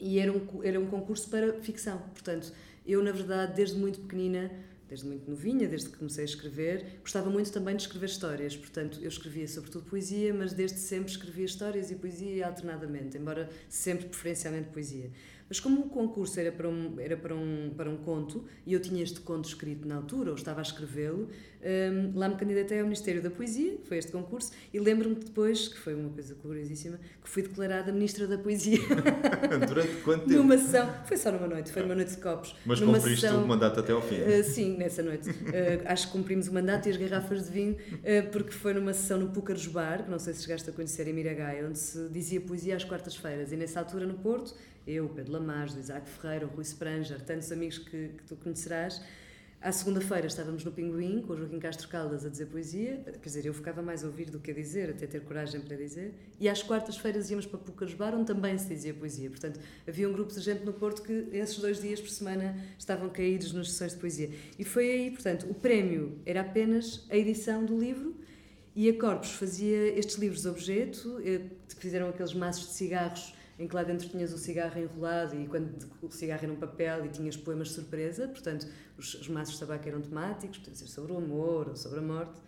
e 0.00 0.18
era 0.18 0.32
um, 0.32 0.62
era 0.62 0.78
um 0.78 0.86
concurso 0.86 1.28
para 1.28 1.54
ficção. 1.60 1.98
Portanto, 2.12 2.52
eu 2.86 3.02
na 3.02 3.12
verdade 3.12 3.54
desde 3.54 3.76
muito 3.76 4.00
pequenina 4.00 4.50
desde 4.88 5.06
muito 5.06 5.28
novinha, 5.28 5.66
desde 5.66 5.88
que 5.88 5.96
comecei 5.96 6.22
a 6.22 6.24
escrever. 6.24 7.00
Gostava 7.00 7.30
muito 7.30 7.50
também 7.50 7.74
de 7.74 7.82
escrever 7.82 8.06
histórias, 8.06 8.56
portanto, 8.56 8.98
eu 9.00 9.08
escrevia 9.08 9.48
sobretudo 9.48 9.84
poesia, 9.86 10.32
mas 10.32 10.52
desde 10.52 10.78
sempre 10.78 11.10
escrevia 11.10 11.44
histórias 11.44 11.90
e 11.90 11.96
poesia 11.96 12.46
alternadamente, 12.46 13.16
embora 13.16 13.50
sempre 13.68 14.06
preferencialmente 14.06 14.68
poesia. 14.68 15.10
Mas 15.48 15.60
como 15.60 15.82
o 15.82 15.88
concurso 15.88 16.40
era 16.40 16.50
para 16.50 16.68
um, 16.68 16.98
era 16.98 17.16
para 17.16 17.34
um, 17.34 17.70
para 17.76 17.90
um 17.90 17.96
conto, 17.96 18.44
e 18.66 18.72
eu 18.72 18.80
tinha 18.80 19.02
este 19.02 19.20
conto 19.20 19.46
escrito 19.46 19.86
na 19.86 19.96
altura, 19.96 20.30
ou 20.30 20.36
estava 20.36 20.60
a 20.60 20.62
escrevê-lo, 20.62 21.28
um, 21.64 22.18
lá 22.18 22.28
me 22.28 22.36
candidatei 22.36 22.78
ao 22.78 22.84
Ministério 22.84 23.22
da 23.22 23.30
Poesia, 23.30 23.78
foi 23.84 23.98
este 23.98 24.10
concurso, 24.10 24.52
e 24.72 24.78
lembro-me 24.80 25.16
depois, 25.16 25.68
que 25.68 25.78
foi 25.78 25.94
uma 25.94 26.10
coisa 26.10 26.34
curiosíssima, 26.34 26.98
que 27.22 27.28
fui 27.28 27.42
declarada 27.42 27.92
Ministra 27.92 28.26
da 28.26 28.38
Poesia. 28.38 28.78
Durante 29.68 30.02
quanto 30.02 30.24
tempo? 30.28 30.42
Numa 30.42 30.58
sessão, 30.58 30.92
foi 31.04 31.16
só 31.16 31.30
numa 31.30 31.46
noite, 31.46 31.70
foi 31.70 31.82
numa 31.82 31.94
noite 31.94 32.12
de 32.12 32.18
copos. 32.18 32.56
Mas 32.64 32.80
numa 32.80 32.98
cumpriste 32.98 33.20
sessão, 33.22 33.44
o 33.44 33.48
mandato 33.48 33.80
até 33.80 33.92
ao 33.92 34.02
fim? 34.02 34.16
Uh, 34.16 34.44
sim, 34.44 34.76
nessa 34.76 35.02
noite. 35.02 35.28
Uh, 35.30 35.82
acho 35.86 36.06
que 36.06 36.12
cumprimos 36.12 36.48
o 36.48 36.54
mandato 36.54 36.88
e 36.88 36.90
as 36.90 36.96
garrafas 36.96 37.44
de 37.44 37.50
vinho, 37.50 37.74
uh, 37.74 38.30
porque 38.30 38.50
foi 38.50 38.74
numa 38.74 38.92
sessão 38.92 39.18
no 39.18 39.28
Púcaros 39.28 39.66
Bar, 39.66 40.04
que 40.04 40.10
não 40.10 40.18
sei 40.18 40.32
se 40.34 40.42
chegaste 40.42 40.68
a 40.68 40.72
conhecer 40.72 41.06
em 41.06 41.12
Miragaia, 41.12 41.66
onde 41.66 41.78
se 41.78 42.08
dizia 42.08 42.40
poesia 42.40 42.76
às 42.76 42.84
quartas-feiras, 42.84 43.52
e 43.52 43.56
nessa 43.56 43.80
altura 43.80 44.06
no 44.06 44.14
Porto, 44.14 44.54
eu, 44.86 45.08
Pedro 45.08 45.32
Lamares, 45.32 45.74
Isaac 45.76 46.08
Ferreira, 46.08 46.46
o 46.46 46.48
Rui 46.48 46.64
Spranger, 46.64 47.20
tantos 47.22 47.50
amigos 47.50 47.78
que, 47.78 48.08
que 48.08 48.24
tu 48.24 48.36
conhecerás. 48.36 49.00
À 49.64 49.72
segunda-feira 49.72 50.26
estávamos 50.26 50.62
no 50.62 50.70
Pinguim 50.70 51.22
com 51.22 51.32
o 51.32 51.36
Joaquim 51.38 51.58
Castro 51.58 51.88
Caldas 51.88 52.26
a 52.26 52.28
dizer 52.28 52.44
poesia, 52.48 53.02
quer 53.02 53.18
dizer, 53.18 53.46
eu 53.46 53.54
ficava 53.54 53.80
mais 53.80 54.04
a 54.04 54.08
ouvir 54.08 54.28
do 54.28 54.38
que 54.38 54.50
a 54.50 54.54
dizer, 54.54 54.90
até 54.90 55.06
ter 55.06 55.22
coragem 55.22 55.58
para 55.62 55.74
dizer. 55.74 56.12
E 56.38 56.50
às 56.50 56.62
quartas-feiras 56.62 57.30
íamos 57.30 57.46
para 57.46 57.58
Pucas 57.58 57.94
Bar, 57.94 58.14
onde 58.14 58.26
também 58.26 58.58
se 58.58 58.68
dizia 58.68 58.92
poesia. 58.92 59.30
Portanto, 59.30 59.58
havia 59.88 60.06
um 60.06 60.12
grupo 60.12 60.34
de 60.34 60.40
gente 60.40 60.66
no 60.66 60.74
Porto 60.74 61.00
que 61.00 61.28
esses 61.32 61.58
dois 61.58 61.80
dias 61.80 61.98
por 61.98 62.10
semana 62.10 62.54
estavam 62.78 63.08
caídos 63.08 63.54
nas 63.54 63.70
sessões 63.70 63.92
de 63.92 64.00
poesia. 64.00 64.30
E 64.58 64.64
foi 64.64 64.90
aí, 64.90 65.10
portanto, 65.10 65.46
o 65.48 65.54
prémio 65.54 66.18
era 66.26 66.42
apenas 66.42 67.06
a 67.08 67.16
edição 67.16 67.64
do 67.64 67.78
livro 67.78 68.14
e 68.76 68.86
a 68.90 68.98
Corpus 68.98 69.30
fazia 69.30 69.98
estes 69.98 70.16
livros 70.16 70.44
objeto, 70.44 71.22
eh, 71.24 71.40
fizeram 71.78 72.10
aqueles 72.10 72.34
maços 72.34 72.66
de 72.66 72.72
cigarros 72.74 73.34
em 73.58 73.68
que 73.68 73.74
lá 73.74 73.82
dentro 73.82 74.08
tinhas 74.08 74.32
o 74.32 74.38
cigarro 74.38 74.78
enrolado 74.80 75.34
e 75.40 75.46
quando 75.46 75.70
o 76.02 76.10
cigarro 76.10 76.40
era 76.44 76.52
um 76.52 76.56
papel 76.56 77.06
e 77.06 77.08
tinhas 77.08 77.36
poemas 77.36 77.68
de 77.68 77.74
surpresa, 77.74 78.26
portanto 78.28 78.66
os, 78.98 79.14
os 79.14 79.28
maços 79.28 79.54
de 79.54 79.60
tabaco 79.60 79.88
eram 79.88 80.00
temáticos, 80.00 80.58
podia 80.58 80.74
ser 80.74 80.86
sobre 80.88 81.12
o 81.12 81.16
amor 81.18 81.68
ou 81.68 81.76
sobre 81.76 81.98
a 82.00 82.02
morte. 82.02 82.40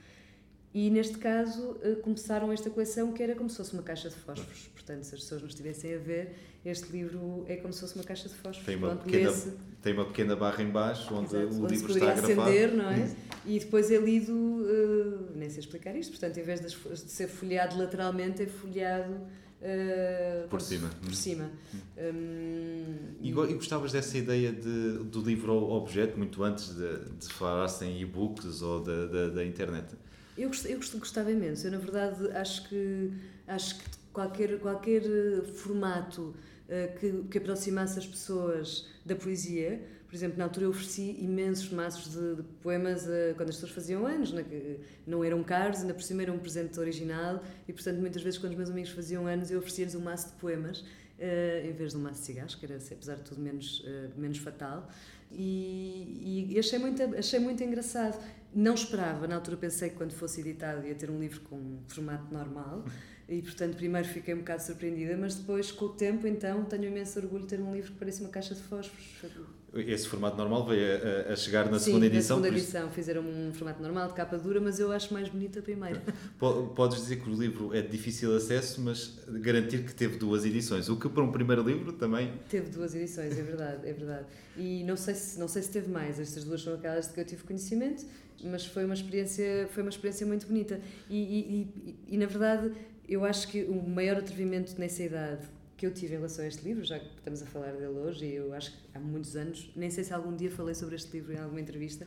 E 0.75 0.91
neste 0.91 1.17
caso 1.17 1.79
eh, 1.83 1.95
começaram 2.03 2.53
esta 2.53 2.69
coleção 2.69 3.11
que 3.13 3.23
era 3.23 3.35
como 3.35 3.49
se 3.49 3.57
fosse 3.57 3.73
uma 3.73 3.83
caixa 3.83 4.11
de 4.11 4.15
fósforos. 4.17 4.69
Portanto, 4.75 5.05
se 5.05 5.15
as 5.15 5.23
pessoas 5.23 5.41
nos 5.41 5.53
estivessem 5.53 5.95
a 5.95 5.99
ver, 5.99 6.35
este 6.67 6.93
livro 6.93 7.47
é 7.49 7.57
como 7.57 7.73
se 7.73 7.81
fosse 7.81 7.95
uma 7.95 8.05
caixa 8.05 8.29
de 8.29 8.35
fósforos. 8.35 8.67
Tem 8.67 8.77
uma, 8.77 8.89
Pronto, 8.89 9.05
pequena, 9.05 9.31
esse- 9.31 9.53
tem 9.81 9.95
uma 9.95 10.05
pequena 10.05 10.37
barra 10.37 10.63
em 10.63 10.69
baixo 10.71 11.15
onde 11.15 11.35
Exato, 11.35 11.55
o 11.55 11.65
onde 11.65 11.75
livro 11.77 11.93
está 11.93 12.07
grafado. 12.13 12.41
acender, 12.43 12.75
não 12.75 12.91
é? 12.91 13.17
E 13.47 13.59
depois 13.59 13.91
é 13.91 13.97
lido, 13.97 14.67
eh, 14.69 15.33
nem 15.37 15.49
sei 15.49 15.61
explicar 15.61 15.97
isto, 15.97 16.11
portanto, 16.11 16.37
em 16.37 16.43
vez 16.43 16.61
de 16.61 16.71
ser 17.11 17.29
folheado 17.29 17.79
lateralmente, 17.79 18.43
é 18.43 18.47
folheado 18.47 19.19
eh, 19.69 20.47
Por 20.49 20.61
cima. 20.61 20.89
Por 21.03 21.15
cima. 21.15 21.51
Hum, 21.99 22.95
E, 23.21 23.31
e 23.31 23.55
gostavas 23.55 23.93
dessa 23.93 24.17
ideia 24.17 24.53
de, 24.53 24.99
do 25.05 25.21
livro 25.21 25.53
ao 25.53 25.71
objeto 25.73 26.17
muito 26.17 26.43
antes 26.45 26.75
de, 26.77 26.99
de 27.19 27.29
falar-se 27.33 27.85
em 27.85 28.01
e-books 28.01 28.63
ou 28.63 28.81
da, 28.81 29.07
da, 29.07 29.29
da 29.29 29.45
internet? 29.45 29.95
Eu, 30.39 30.51
eu 30.67 30.77
gost- 30.79 30.97
gostava 30.99 31.31
imenso. 31.33 31.67
Eu, 31.67 31.73
na 31.73 31.79
verdade, 31.79 32.29
acho 32.33 32.69
que, 32.69 33.11
acho 33.49 33.79
que 33.79 33.85
qualquer, 34.13 34.59
qualquer 34.61 35.03
formato 35.55 36.35
eh, 36.69 36.89
que, 37.01 37.11
que 37.31 37.39
aproximasse 37.39 37.99
as 37.99 38.07
pessoas 38.07 38.87
da 39.05 39.17
poesia, 39.17 39.81
por 40.07 40.15
exemplo, 40.15 40.39
na 40.39 40.45
altura 40.45 40.67
eu 40.67 40.71
ofereci 40.71 41.17
imensos 41.21 41.71
maços 41.71 42.13
de, 42.13 42.37
de 42.37 42.43
poemas 42.63 43.09
eh, 43.09 43.35
quando 43.37 43.49
as 43.49 43.57
pessoas 43.57 43.73
faziam 43.73 44.07
anos, 44.07 44.33
né, 44.33 44.45
que 44.45 44.79
não 45.07 45.25
eram 45.25 45.43
caros, 45.43 45.81
ainda 45.81 45.95
por 45.95 46.03
cima 46.03 46.23
era 46.23 46.33
um 46.33 46.39
presente 46.39 46.79
original 46.79 47.43
e, 47.67 47.73
portanto, 47.73 47.99
muitas 47.99 48.23
vezes 48.23 48.39
quando 48.39 48.53
os 48.53 48.57
meus 48.57 48.71
amigos 48.71 48.91
faziam 48.91 49.27
anos 49.27 49.51
eu 49.51 49.59
oferecia-lhes 49.59 49.95
um 49.95 50.01
maço 50.01 50.29
de 50.29 50.35
poemas 50.35 50.85
eh, 51.19 51.67
em 51.69 51.73
vez 51.73 51.93
de 51.93 51.99
um 51.99 52.03
maço 52.03 52.21
de 52.21 52.27
cigarros, 52.27 52.55
que 52.55 52.67
era, 52.67 52.77
apesar 52.77 53.17
de 53.17 53.23
tudo, 53.23 53.41
menos, 53.41 53.83
eh, 53.87 54.11
menos 54.17 54.39
fatal. 54.39 54.89
E, 55.33 56.53
e 56.53 56.59
achei, 56.59 56.79
muito, 56.79 57.03
achei 57.17 57.41
muito 57.41 57.63
engraçado. 57.65 58.23
Não 58.55 58.75
esperava, 58.75 59.27
na 59.27 59.35
altura 59.35 59.57
pensei 59.57 59.91
que 59.91 59.97
quando 59.97 60.13
fosse 60.13 60.41
editado 60.41 60.87
ia 60.87 60.95
ter 60.95 61.11
um 61.11 61.19
livro 61.19 61.41
com 61.43 61.57
um 61.57 61.83
formato 61.89 62.33
normal 62.33 62.85
e, 63.29 63.43
portanto, 63.43 63.77
primeiro 63.77 64.07
fiquei 64.07 64.35
um 64.35 64.39
bocado 64.39 64.63
surpreendida, 64.63 65.17
mas 65.17 65.35
depois, 65.35 65.73
com 65.73 65.87
o 65.87 65.89
tempo, 65.91 66.27
então, 66.27 66.65
tenho 66.65 66.85
imenso 66.85 67.19
orgulho 67.19 67.43
de 67.43 67.49
ter 67.49 67.61
um 67.61 67.75
livro 67.75 67.93
que 67.93 67.99
parece 67.99 68.21
uma 68.21 68.31
caixa 68.31 68.55
de 68.55 68.63
fósforos. 68.63 69.05
Esse 69.81 70.09
formato 70.09 70.37
normal 70.37 70.67
veio 70.67 70.83
a, 71.29 71.33
a- 71.33 71.37
chegar 71.37 71.71
na 71.71 71.79
Sim, 71.79 71.85
segunda 71.87 72.07
edição. 72.07 72.37
na 72.39 72.43
segunda 72.45 72.59
isso- 72.61 72.69
edição 72.77 72.91
fizeram 72.91 73.23
um 73.23 73.53
formato 73.53 73.83
normal, 73.83 74.09
de 74.09 74.15
capa 74.15 74.39
dura, 74.39 74.61
mas 74.61 74.79
eu 74.79 74.91
acho 74.93 75.13
mais 75.13 75.29
bonita 75.29 75.59
a 75.61 75.63
primeira. 75.63 76.03
po- 76.39 76.69
Podes 76.75 76.99
dizer 76.99 77.17
que 77.17 77.29
o 77.29 77.35
livro 77.35 77.75
é 77.75 77.83
de 77.83 77.89
difícil 77.89 78.35
acesso, 78.37 78.81
mas 78.81 79.19
garantir 79.29 79.85
que 79.85 79.95
teve 79.95 80.17
duas 80.17 80.45
edições. 80.45 80.89
O 80.89 80.97
que 80.99 81.09
para 81.09 81.23
um 81.23 81.31
primeiro 81.33 81.63
livro 81.63 81.93
também. 81.93 82.33
Teve 82.49 82.71
duas 82.71 82.95
edições, 82.95 83.39
é 83.39 83.43
verdade, 83.43 83.87
é 83.89 83.93
verdade. 83.93 84.27
E 84.57 84.83
não 84.85 84.97
sei 84.97 85.15
se, 85.15 85.39
não 85.39 85.49
sei 85.49 85.63
se 85.63 85.71
teve 85.71 85.91
mais, 85.91 86.19
estas 86.19 86.45
duas 86.45 86.63
são 86.63 86.75
aquelas 86.75 87.09
de 87.09 87.13
que 87.15 87.21
eu 87.21 87.25
tive 87.25 87.43
conhecimento, 87.45 88.05
mas 88.45 88.65
foi 88.67 88.85
uma 88.85 88.95
experiência, 88.95 89.69
foi 89.73 89.83
uma 89.83 89.91
experiência 89.91 90.27
muito 90.27 90.47
bonita. 90.47 90.81
E, 91.11 91.17
e, 91.17 91.71
e, 92.09 92.15
e, 92.15 92.19
na 92.19 92.27
verdade, 92.27 92.73
eu 93.09 93.25
acho 93.25 93.49
que 93.49 93.63
o 93.65 93.83
maior 93.89 94.17
atrevimento 94.17 94.75
nessa 94.79 95.03
idade 95.03 95.47
que 95.77 95.87
eu 95.87 95.93
tive 95.93 96.15
em 96.15 96.17
relação 96.17 96.45
a 96.45 96.49
este 96.49 96.65
livro, 96.65 96.85
já 96.85 96.99
que 96.99 97.07
estamos 97.19 97.43
a 97.43 97.47
falar 97.47 97.73
dele 97.73 97.99
hoje, 97.99 98.25
e 98.25 98.35
eu 98.35 98.53
acho 98.53 98.73
que 98.73 98.79
há 98.95 98.99
muitos 98.99 99.37
anos, 99.37 99.71
nem 99.77 99.91
sei 99.91 100.05
se 100.05 100.13
algum 100.13 100.35
dia 100.35 100.51
falei 100.51 100.75
sobre 100.75 100.97
este 100.97 101.13
livro 101.13 101.33
em 101.33 101.39
alguma 101.39 101.61
entrevista, 101.61 102.07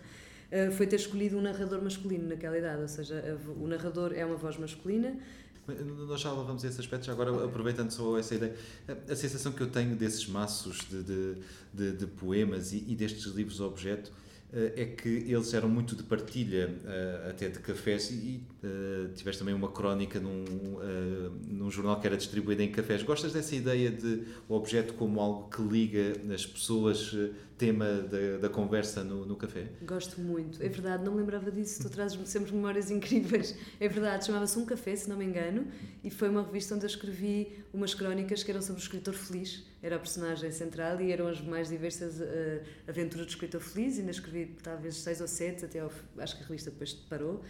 eh, 0.49 0.71
foi 0.71 0.87
ter 0.87 0.95
escolhido 0.95 1.37
um 1.37 1.41
narrador 1.41 1.81
masculino 1.81 2.27
naquela 2.27 2.57
idade, 2.57 2.81
ou 2.81 2.87
seja, 2.87 3.39
o 3.59 3.67
narrador 3.67 4.13
é 4.13 4.25
uma 4.25 4.37
voz 4.37 4.57
masculina, 4.57 5.15
Nós 6.07 6.21
já 6.21 6.33
vamos 6.33 6.65
a 6.65 6.67
esse 6.67 6.79
aspecto, 6.79 7.05
já 7.05 7.11
agora 7.11 7.45
aproveitando 7.45 7.91
só 7.91 8.17
essa 8.17 8.33
ideia. 8.33 8.55
A, 9.07 9.15
sensação 9.15 9.51
que 9.51 9.61
eu 9.61 9.67
tenho 9.67 9.95
desses 9.95 10.27
maços 10.27 10.79
de, 10.89 11.03
de, 11.03 11.35
de, 11.71 11.91
de 11.91 12.07
poemas 12.07 12.73
e, 12.73 12.83
e 12.87 12.95
destes 12.95 13.25
livros 13.25 13.59
objeto 13.59 14.11
eh, 14.11 14.28
é 14.51 14.85
que 14.85 15.09
eles 15.09 15.53
eram 15.53 15.69
muito 15.69 15.95
de 15.95 16.03
partilha, 16.03 16.75
eh, 16.85 17.27
até 17.29 17.49
de 17.49 17.59
cafés, 17.59 18.09
e 18.09 18.41
eh, 18.63 19.09
tiveste 19.15 19.39
também 19.39 19.53
uma 19.53 19.71
crónica 19.71 20.19
num, 20.19 20.43
eh, 20.81 21.29
num 21.47 21.69
jornal 21.69 21.99
que 21.99 22.07
era 22.07 22.17
distribuído 22.17 22.61
em 22.61 22.71
cafés. 22.71 23.03
Gostas 23.03 23.31
dessa 23.31 23.55
ideia 23.55 23.91
de 23.91 24.23
o 24.49 24.55
objeto 24.55 24.95
como 24.95 25.21
algo 25.21 25.49
que 25.49 25.61
liga 25.61 26.13
as 26.33 26.45
pessoas, 26.45 27.11
eh, 27.13 27.29
tema 27.59 27.85
da, 27.85 28.37
da 28.37 28.49
conversa 28.49 29.03
no, 29.03 29.25
no 29.25 29.35
café? 29.35 29.67
Gosto 29.83 30.21
muito, 30.21 30.63
é 30.63 30.69
verdade, 30.69 31.03
não 31.03 31.11
me 31.11 31.19
lembrava 31.19 31.51
disso, 31.51 31.83
tu 31.83 31.89
trazes-me 31.89 32.25
sempre 32.25 32.53
memórias 32.53 32.89
incríveis. 32.89 33.53
É 33.79 33.87
verdade, 33.89 34.25
chamava-se 34.25 34.57
Um 34.57 34.65
Café, 34.65 34.95
se 34.95 35.09
não 35.09 35.17
me 35.17 35.25
engano, 35.25 35.67
e 36.01 36.09
foi 36.09 36.29
uma 36.29 36.41
revista 36.41 36.73
onde 36.73 36.85
eu 36.85 36.89
escrevi 36.89 37.65
umas 37.73 37.93
crónicas 37.93 38.43
que 38.43 38.49
eram 38.49 38.61
sobre 38.61 38.81
o 38.81 38.83
escritor 38.83 39.13
feliz, 39.13 39.65
era 39.83 39.97
a 39.97 39.99
personagem 39.99 40.49
central 40.51 41.01
e 41.01 41.11
eram 41.11 41.27
as 41.27 41.41
mais 41.41 41.67
diversas 41.67 42.21
uh, 42.21 42.63
aventuras 42.87 43.25
do 43.25 43.29
escritor 43.29 43.59
feliz, 43.59 43.99
ainda 43.99 44.11
escrevi 44.11 44.55
talvez 44.63 44.95
seis 44.95 45.19
ou 45.19 45.27
sete, 45.27 45.65
até 45.65 45.81
ao, 45.81 45.91
acho 46.17 46.37
que 46.37 46.43
a 46.43 46.45
revista 46.47 46.71
depois 46.71 46.93
parou. 46.93 47.43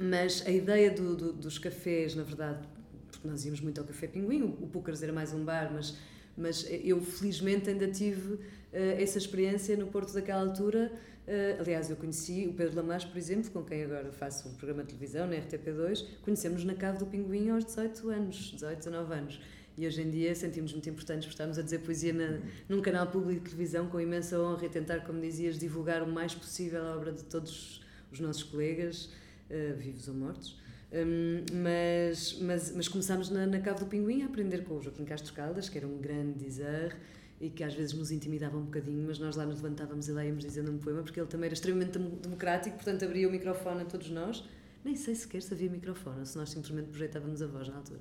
Mas 0.00 0.42
a 0.46 0.50
ideia 0.50 0.90
do, 0.90 1.14
do, 1.14 1.32
dos 1.34 1.58
cafés, 1.58 2.14
na 2.14 2.22
verdade, 2.22 2.66
porque 3.10 3.28
nós 3.28 3.44
íamos 3.44 3.60
muito 3.60 3.78
ao 3.78 3.86
Café 3.86 4.06
Pinguim, 4.06 4.42
o, 4.42 4.64
o 4.64 4.66
Púcaros 4.66 5.02
era 5.02 5.12
mais 5.12 5.34
um 5.34 5.44
bar, 5.44 5.70
mas, 5.70 5.98
mas 6.36 6.66
eu 6.70 7.00
felizmente 7.00 7.68
ainda 7.68 7.88
tive 7.88 8.34
uh, 8.34 8.40
essa 8.72 9.18
experiência 9.18 9.76
no 9.76 9.86
Porto 9.86 10.12
daquela 10.12 10.40
altura. 10.40 10.92
Uh, 11.26 11.60
aliás, 11.60 11.88
eu 11.90 11.96
conheci 11.96 12.46
o 12.48 12.54
Pedro 12.54 12.76
Lamas, 12.76 13.04
por 13.04 13.16
exemplo, 13.16 13.50
com 13.50 13.62
quem 13.62 13.84
agora 13.84 14.10
faço 14.12 14.48
um 14.48 14.54
programa 14.54 14.82
de 14.82 14.88
televisão 14.94 15.26
na 15.26 15.36
RTP2, 15.36 16.04
conhecemos 16.22 16.64
na 16.64 16.74
Cave 16.74 16.98
do 16.98 17.06
Pinguim 17.06 17.50
aos 17.50 17.64
18 17.64 18.10
anos, 18.10 18.36
18, 18.54 18.78
19 18.78 19.14
anos. 19.14 19.40
E 19.76 19.86
hoje 19.86 20.02
em 20.02 20.10
dia 20.10 20.34
sentimos 20.34 20.72
muito 20.72 20.88
importantes 20.90 21.24
por 21.26 21.32
estarmos 21.32 21.58
a 21.58 21.62
dizer 21.62 21.78
poesia 21.80 22.12
na, 22.12 22.40
num 22.68 22.82
canal 22.82 23.06
público 23.06 23.44
de 23.44 23.50
televisão 23.50 23.86
com 23.88 24.00
imensa 24.00 24.38
honra 24.38 24.66
e 24.66 24.68
tentar, 24.68 25.00
como 25.00 25.20
dizias, 25.20 25.58
divulgar 25.58 26.02
o 26.02 26.06
mais 26.06 26.34
possível 26.34 26.82
a 26.84 26.96
obra 26.96 27.12
de 27.12 27.24
todos 27.24 27.80
os 28.10 28.20
nossos 28.20 28.42
colegas, 28.42 29.10
uh, 29.50 29.76
vivos 29.78 30.08
ou 30.08 30.14
mortos. 30.14 30.60
Um, 30.92 31.44
mas, 31.62 32.38
mas, 32.40 32.72
mas 32.76 32.86
começámos 32.86 33.30
na, 33.30 33.46
na 33.46 33.60
Cave 33.60 33.80
do 33.80 33.86
Pinguim 33.86 34.22
a 34.22 34.26
aprender 34.26 34.62
com 34.64 34.76
o 34.76 34.82
Joaquim 34.82 35.04
Castro 35.06 35.32
Caldas, 35.32 35.68
que 35.68 35.78
era 35.78 35.86
um 35.86 35.98
grande 35.98 36.38
dizer 36.38 36.94
e 37.40 37.48
que 37.48 37.64
às 37.64 37.74
vezes 37.74 37.94
nos 37.94 38.12
intimidava 38.12 38.56
um 38.56 38.64
bocadinho, 38.64 39.04
mas 39.06 39.18
nós 39.18 39.34
lá 39.34 39.44
nos 39.44 39.60
levantávamos 39.60 40.06
e 40.06 40.12
lá 40.12 40.24
íamos 40.24 40.44
dizendo 40.44 40.70
um 40.70 40.78
poema, 40.78 41.02
porque 41.02 41.18
ele 41.18 41.26
também 41.26 41.46
era 41.46 41.54
extremamente 41.54 41.98
democrático, 41.98 42.76
portanto 42.76 43.04
abria 43.04 43.26
o 43.26 43.32
microfone 43.32 43.82
a 43.82 43.84
todos 43.84 44.10
nós. 44.10 44.44
Nem 44.84 44.94
sei 44.94 45.14
sequer 45.14 45.42
se 45.42 45.52
havia 45.52 45.70
microfone, 45.70 46.20
ou 46.20 46.26
se 46.26 46.36
nós 46.36 46.50
simplesmente 46.50 46.88
projetávamos 46.88 47.40
a 47.40 47.46
voz 47.46 47.68
na 47.68 47.76
altura. 47.76 48.00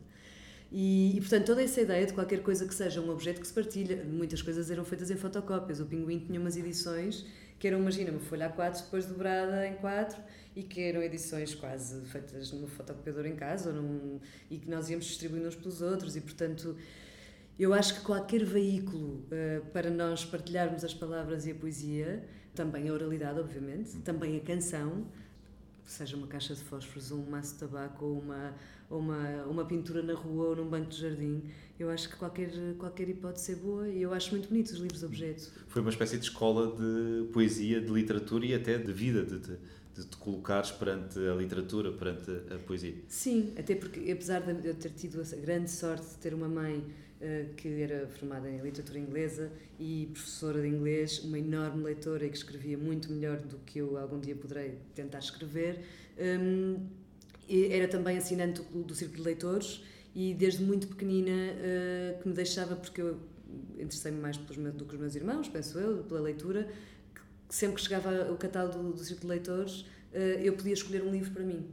E, 0.71 1.17
e, 1.17 1.19
portanto, 1.19 1.45
toda 1.45 1.61
essa 1.61 1.81
ideia 1.81 2.05
de 2.05 2.13
qualquer 2.13 2.41
coisa 2.43 2.65
que 2.65 2.73
seja 2.73 3.01
um 3.01 3.09
objeto 3.09 3.41
que 3.41 3.47
se 3.47 3.53
partilha, 3.53 4.03
muitas 4.05 4.41
coisas 4.41 4.71
eram 4.71 4.85
feitas 4.85 5.11
em 5.11 5.17
fotocópias. 5.17 5.79
O 5.79 5.85
Pinguim 5.85 6.19
tinha 6.19 6.39
umas 6.39 6.55
edições 6.55 7.25
que 7.61 7.67
eram, 7.67 7.77
imagina, 7.77 8.09
uma 8.09 8.19
folha 8.19 8.49
A4 8.49 8.85
depois 8.85 9.05
dobrada 9.05 9.67
em 9.67 9.75
4 9.75 10.19
e 10.55 10.63
que 10.63 10.81
eram 10.81 10.99
edições 11.03 11.53
quase 11.53 12.03
feitas 12.07 12.51
numa 12.51 12.67
fotocopiadora 12.67 13.29
em 13.29 13.35
casa 13.35 13.69
ou 13.69 13.75
num, 13.75 14.19
e 14.49 14.57
que 14.57 14.67
nós 14.67 14.89
íamos 14.89 15.05
distribuindo 15.05 15.47
uns 15.47 15.55
pelos 15.55 15.79
outros 15.79 16.15
e, 16.15 16.21
portanto, 16.21 16.75
eu 17.59 17.71
acho 17.71 17.99
que 17.99 18.01
qualquer 18.01 18.43
veículo 18.43 19.27
uh, 19.27 19.63
para 19.71 19.91
nós 19.91 20.25
partilharmos 20.25 20.83
as 20.83 20.95
palavras 20.95 21.45
e 21.45 21.51
a 21.51 21.55
poesia, 21.55 22.27
também 22.55 22.89
a 22.89 22.93
oralidade, 22.93 23.39
obviamente, 23.39 23.95
também 23.97 24.37
a 24.37 24.39
canção, 24.39 25.05
seja 25.91 26.15
uma 26.15 26.27
caixa 26.27 26.53
de 26.53 26.61
fósforos, 26.61 27.11
ou 27.11 27.19
um 27.19 27.29
maço 27.29 27.53
de 27.53 27.59
tabaco, 27.59 28.05
ou 28.05 28.19
uma, 28.19 28.53
ou 28.89 28.99
uma, 28.99 29.43
uma 29.45 29.65
pintura 29.65 30.01
na 30.01 30.13
rua 30.13 30.49
ou 30.49 30.55
num 30.55 30.69
banco 30.69 30.89
de 30.89 30.97
jardim, 30.97 31.43
eu 31.79 31.89
acho 31.89 32.09
que 32.09 32.15
qualquer, 32.15 32.51
qualquer 32.77 33.09
hipótese 33.09 33.53
é 33.53 33.55
boa 33.55 33.87
e 33.87 34.01
eu 34.01 34.13
acho 34.13 34.31
muito 34.31 34.49
bonito 34.49 34.71
os 34.71 34.79
livros 34.79 34.99
de 34.99 35.05
objeto. 35.05 35.51
Foi 35.67 35.81
uma 35.81 35.91
espécie 35.91 36.17
de 36.17 36.23
escola 36.23 36.75
de 36.75 37.27
poesia, 37.31 37.81
de 37.81 37.91
literatura 37.91 38.45
e 38.45 38.53
até 38.53 38.77
de 38.77 38.91
vida, 38.91 39.23
de, 39.23 39.39
de, 39.39 39.57
de 39.95 40.05
te 40.05 40.17
colocares 40.17 40.71
perante 40.71 41.19
a 41.19 41.33
literatura, 41.35 41.91
perante 41.91 42.31
a 42.53 42.57
poesia. 42.59 42.95
Sim, 43.07 43.53
até 43.57 43.75
porque 43.75 44.11
apesar 44.11 44.41
de 44.41 44.67
eu 44.67 44.75
ter 44.75 44.91
tido 44.91 45.21
a 45.21 45.35
grande 45.35 45.69
sorte 45.69 46.07
de 46.07 46.15
ter 46.15 46.33
uma 46.33 46.47
mãe 46.47 46.83
que 47.55 47.81
era 47.81 48.07
formada 48.07 48.49
em 48.49 48.59
literatura 48.59 48.99
inglesa 48.99 49.51
e 49.79 50.09
professora 50.11 50.61
de 50.61 50.67
inglês, 50.67 51.19
uma 51.19 51.37
enorme 51.37 51.83
leitora 51.83 52.25
e 52.25 52.29
que 52.29 52.37
escrevia 52.37 52.77
muito 52.77 53.11
melhor 53.11 53.37
do 53.37 53.57
que 53.59 53.79
eu 53.79 53.97
algum 53.97 54.19
dia 54.19 54.35
poderei 54.35 54.77
tentar 54.95 55.19
escrever. 55.19 55.81
Um, 56.19 56.87
era 57.69 57.87
também 57.87 58.17
assinante 58.17 58.61
do, 58.61 58.95
Círculo 58.95 59.23
de 59.23 59.25
Leitores 59.25 59.83
e 60.15 60.33
desde 60.33 60.63
muito 60.63 60.87
pequenina 60.87 61.31
uh, 61.31 62.21
que 62.21 62.27
me 62.27 62.33
deixava, 62.33 62.75
porque 62.75 63.01
eu 63.01 63.19
interessei-me 63.77 64.19
mais 64.19 64.37
meus, 64.57 64.75
do 64.75 64.85
que 64.85 64.95
os 64.95 64.99
meus 64.99 65.15
irmãos, 65.15 65.49
penso 65.49 65.77
eu, 65.77 66.03
pela 66.03 66.21
leitura, 66.21 66.69
que, 67.13 67.21
sempre 67.49 67.75
que 67.75 67.81
chegava 67.81 68.31
o 68.31 68.37
catálogo 68.37 68.81
do, 68.81 68.93
do 68.93 69.03
Círculo 69.03 69.33
de 69.33 69.39
Leitores 69.39 69.81
uh, 69.81 70.17
eu 70.41 70.53
podia 70.53 70.73
escolher 70.73 71.03
um 71.03 71.11
livro 71.11 71.31
para 71.31 71.43
mim. 71.43 71.65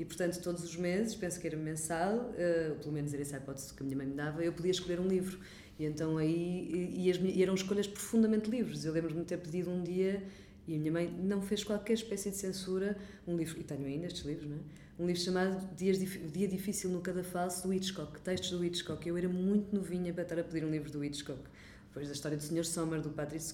E, 0.00 0.04
portanto, 0.06 0.40
todos 0.40 0.64
os 0.64 0.74
meses, 0.76 1.14
penso 1.14 1.38
que 1.38 1.46
era 1.46 1.58
mensal, 1.58 2.32
uh, 2.32 2.74
pelo 2.76 2.90
menos 2.90 3.12
era 3.12 3.20
essa 3.20 3.36
a 3.36 3.38
hipótese 3.38 3.74
que 3.74 3.82
a 3.82 3.84
minha 3.84 3.98
mãe 3.98 4.06
me 4.06 4.14
dava, 4.14 4.42
eu 4.42 4.50
podia 4.50 4.70
escolher 4.70 4.98
um 4.98 5.06
livro. 5.06 5.38
E 5.78 5.84
então 5.84 6.16
aí 6.16 6.90
e, 6.96 7.10
as, 7.10 7.18
e 7.18 7.42
eram 7.42 7.52
escolhas 7.54 7.86
profundamente 7.86 8.48
livres. 8.50 8.86
Eu 8.86 8.94
lembro-me 8.94 9.20
de 9.20 9.26
ter 9.26 9.36
pedido 9.36 9.68
um 9.68 9.82
dia, 9.82 10.22
e 10.66 10.74
a 10.74 10.78
minha 10.78 10.90
mãe 10.90 11.14
não 11.22 11.42
fez 11.42 11.62
qualquer 11.62 11.92
espécie 11.92 12.30
de 12.30 12.36
censura, 12.36 12.96
um 13.26 13.36
livro, 13.36 13.60
e 13.60 13.62
tenho 13.62 13.84
ainda 13.84 14.06
estes 14.06 14.24
livros, 14.24 14.48
não 14.48 14.56
é? 14.56 14.60
Um 14.98 15.06
livro 15.06 15.20
chamado 15.20 15.68
Dias, 15.76 15.98
Dia 15.98 16.48
Difícil 16.48 16.88
no 16.88 17.02
Cadafalso, 17.02 17.68
do 17.68 17.74
Hitchcock, 17.74 18.22
textos 18.22 18.52
do 18.52 18.64
Hitchcock. 18.64 19.06
Eu 19.06 19.18
era 19.18 19.28
muito 19.28 19.76
novinha 19.76 20.14
para 20.14 20.22
estar 20.22 20.38
a 20.38 20.42
pedir 20.42 20.64
um 20.64 20.70
livro 20.70 20.90
do 20.90 21.04
Hitchcock. 21.04 21.42
Depois 21.88 22.06
da 22.06 22.14
história 22.14 22.38
do 22.38 22.42
Sr. 22.42 22.64
Sommer, 22.64 23.02
do 23.02 23.10
Patrick 23.10 23.44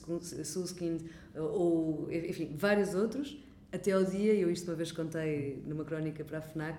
Susskind, 0.44 1.00
ou, 1.34 2.08
enfim, 2.12 2.54
vários 2.56 2.94
outros 2.94 3.36
Até 3.72 3.92
ao 3.92 4.04
dia, 4.04 4.34
eu 4.34 4.50
isto 4.50 4.70
uma 4.70 4.76
vez 4.76 4.92
contei 4.92 5.62
numa 5.66 5.84
crónica 5.84 6.24
para 6.24 6.38
a 6.38 6.42
FNAC, 6.42 6.78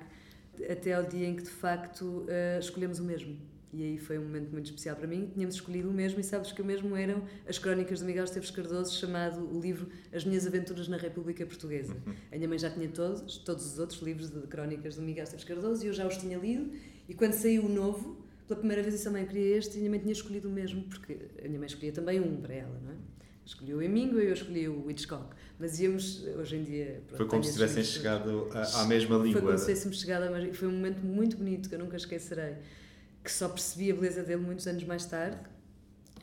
até 0.69 0.93
ao 0.93 1.03
dia 1.03 1.27
em 1.27 1.35
que 1.35 1.43
de 1.43 1.49
facto 1.49 2.03
uh, 2.03 2.59
escolhemos 2.59 2.99
o 2.99 3.03
mesmo. 3.03 3.37
E 3.73 3.83
aí 3.83 3.97
foi 3.97 4.17
um 4.17 4.23
momento 4.23 4.49
muito 4.51 4.65
especial 4.65 4.95
para 4.95 5.05
mim. 5.07 5.29
Tínhamos 5.33 5.55
escolhido 5.55 5.89
o 5.89 5.93
mesmo, 5.93 6.19
e 6.19 6.23
sabes 6.23 6.51
que 6.51 6.61
o 6.61 6.65
mesmo 6.65 6.95
eram 6.95 7.23
as 7.47 7.59
crónicas 7.59 7.99
de 7.99 8.05
Miguel 8.05 8.23
Esteves 8.23 8.49
Cardoso, 8.49 8.95
chamado 8.95 9.41
o 9.55 9.59
livro 9.59 9.87
As 10.13 10.23
Minhas 10.23 10.47
Aventuras 10.47 10.87
na 10.87 10.97
República 10.97 11.45
Portuguesa. 11.45 11.93
Uhum. 12.05 12.13
A 12.31 12.35
minha 12.37 12.47
mãe 12.47 12.57
já 12.57 12.69
tinha 12.69 12.87
todos, 12.87 13.37
todos 13.39 13.73
os 13.73 13.77
outros 13.77 14.01
livros 14.01 14.29
de 14.29 14.39
crónicas 14.47 14.95
de 14.95 15.01
Miguel 15.01 15.25
Esteves 15.25 15.43
Cardoso 15.43 15.83
e 15.83 15.87
eu 15.87 15.93
já 15.93 16.07
os 16.07 16.17
tinha 16.17 16.37
lido. 16.37 16.71
E 17.09 17.13
quando 17.13 17.33
saiu 17.33 17.65
o 17.65 17.69
novo, 17.69 18.17
pela 18.47 18.57
primeira 18.57 18.81
vez 18.81 18.95
disse 18.95 19.07
à 19.07 19.11
mãe: 19.11 19.25
queria 19.25 19.57
este, 19.57 19.75
e 19.75 19.77
a 19.77 19.79
minha 19.81 19.91
mãe 19.91 19.99
tinha 19.99 20.13
escolhido 20.13 20.47
o 20.47 20.51
mesmo, 20.51 20.83
porque 20.83 21.17
a 21.43 21.47
minha 21.47 21.59
mãe 21.59 21.67
escolhia 21.67 21.91
também 21.91 22.19
um 22.19 22.37
para 22.37 22.53
ela, 22.53 22.79
não 22.83 22.91
é? 22.91 22.95
Escolhi 23.47 23.73
o 23.73 23.81
Hemingway 23.81 24.25
e 24.25 24.27
eu 24.27 24.33
escolhi 24.33 24.67
o 24.67 24.91
Hitchcock. 24.91 25.33
Mas 25.57 25.79
íamos, 25.79 26.23
hoje 26.37 26.57
em 26.57 26.63
dia. 26.63 27.01
Pronto, 27.07 27.17
foi 27.17 27.27
como 27.27 27.43
se 27.43 27.53
tivessem 27.53 27.83
chegado 27.83 28.49
à, 28.53 28.81
à 28.81 28.85
mesma 28.85 29.15
língua. 29.15 29.31
Foi 29.31 29.41
como 29.41 29.57
se 29.57 29.65
tivéssemos 29.65 30.01
chegado 30.01 30.23
à 30.23 30.29
mesma 30.29 30.53
Foi 30.53 30.67
um 30.67 30.71
momento 30.71 30.99
muito 30.99 31.37
bonito 31.37 31.69
que 31.69 31.75
eu 31.75 31.79
nunca 31.79 31.95
esquecerei 31.95 32.57
que 33.27 33.31
só 33.33 33.49
percebi 33.49 33.91
a 33.91 33.93
beleza 33.93 34.23
dele 34.23 34.41
muitos 34.41 34.65
anos 34.67 34.85
mais 34.85 35.05
tarde, 35.05 35.37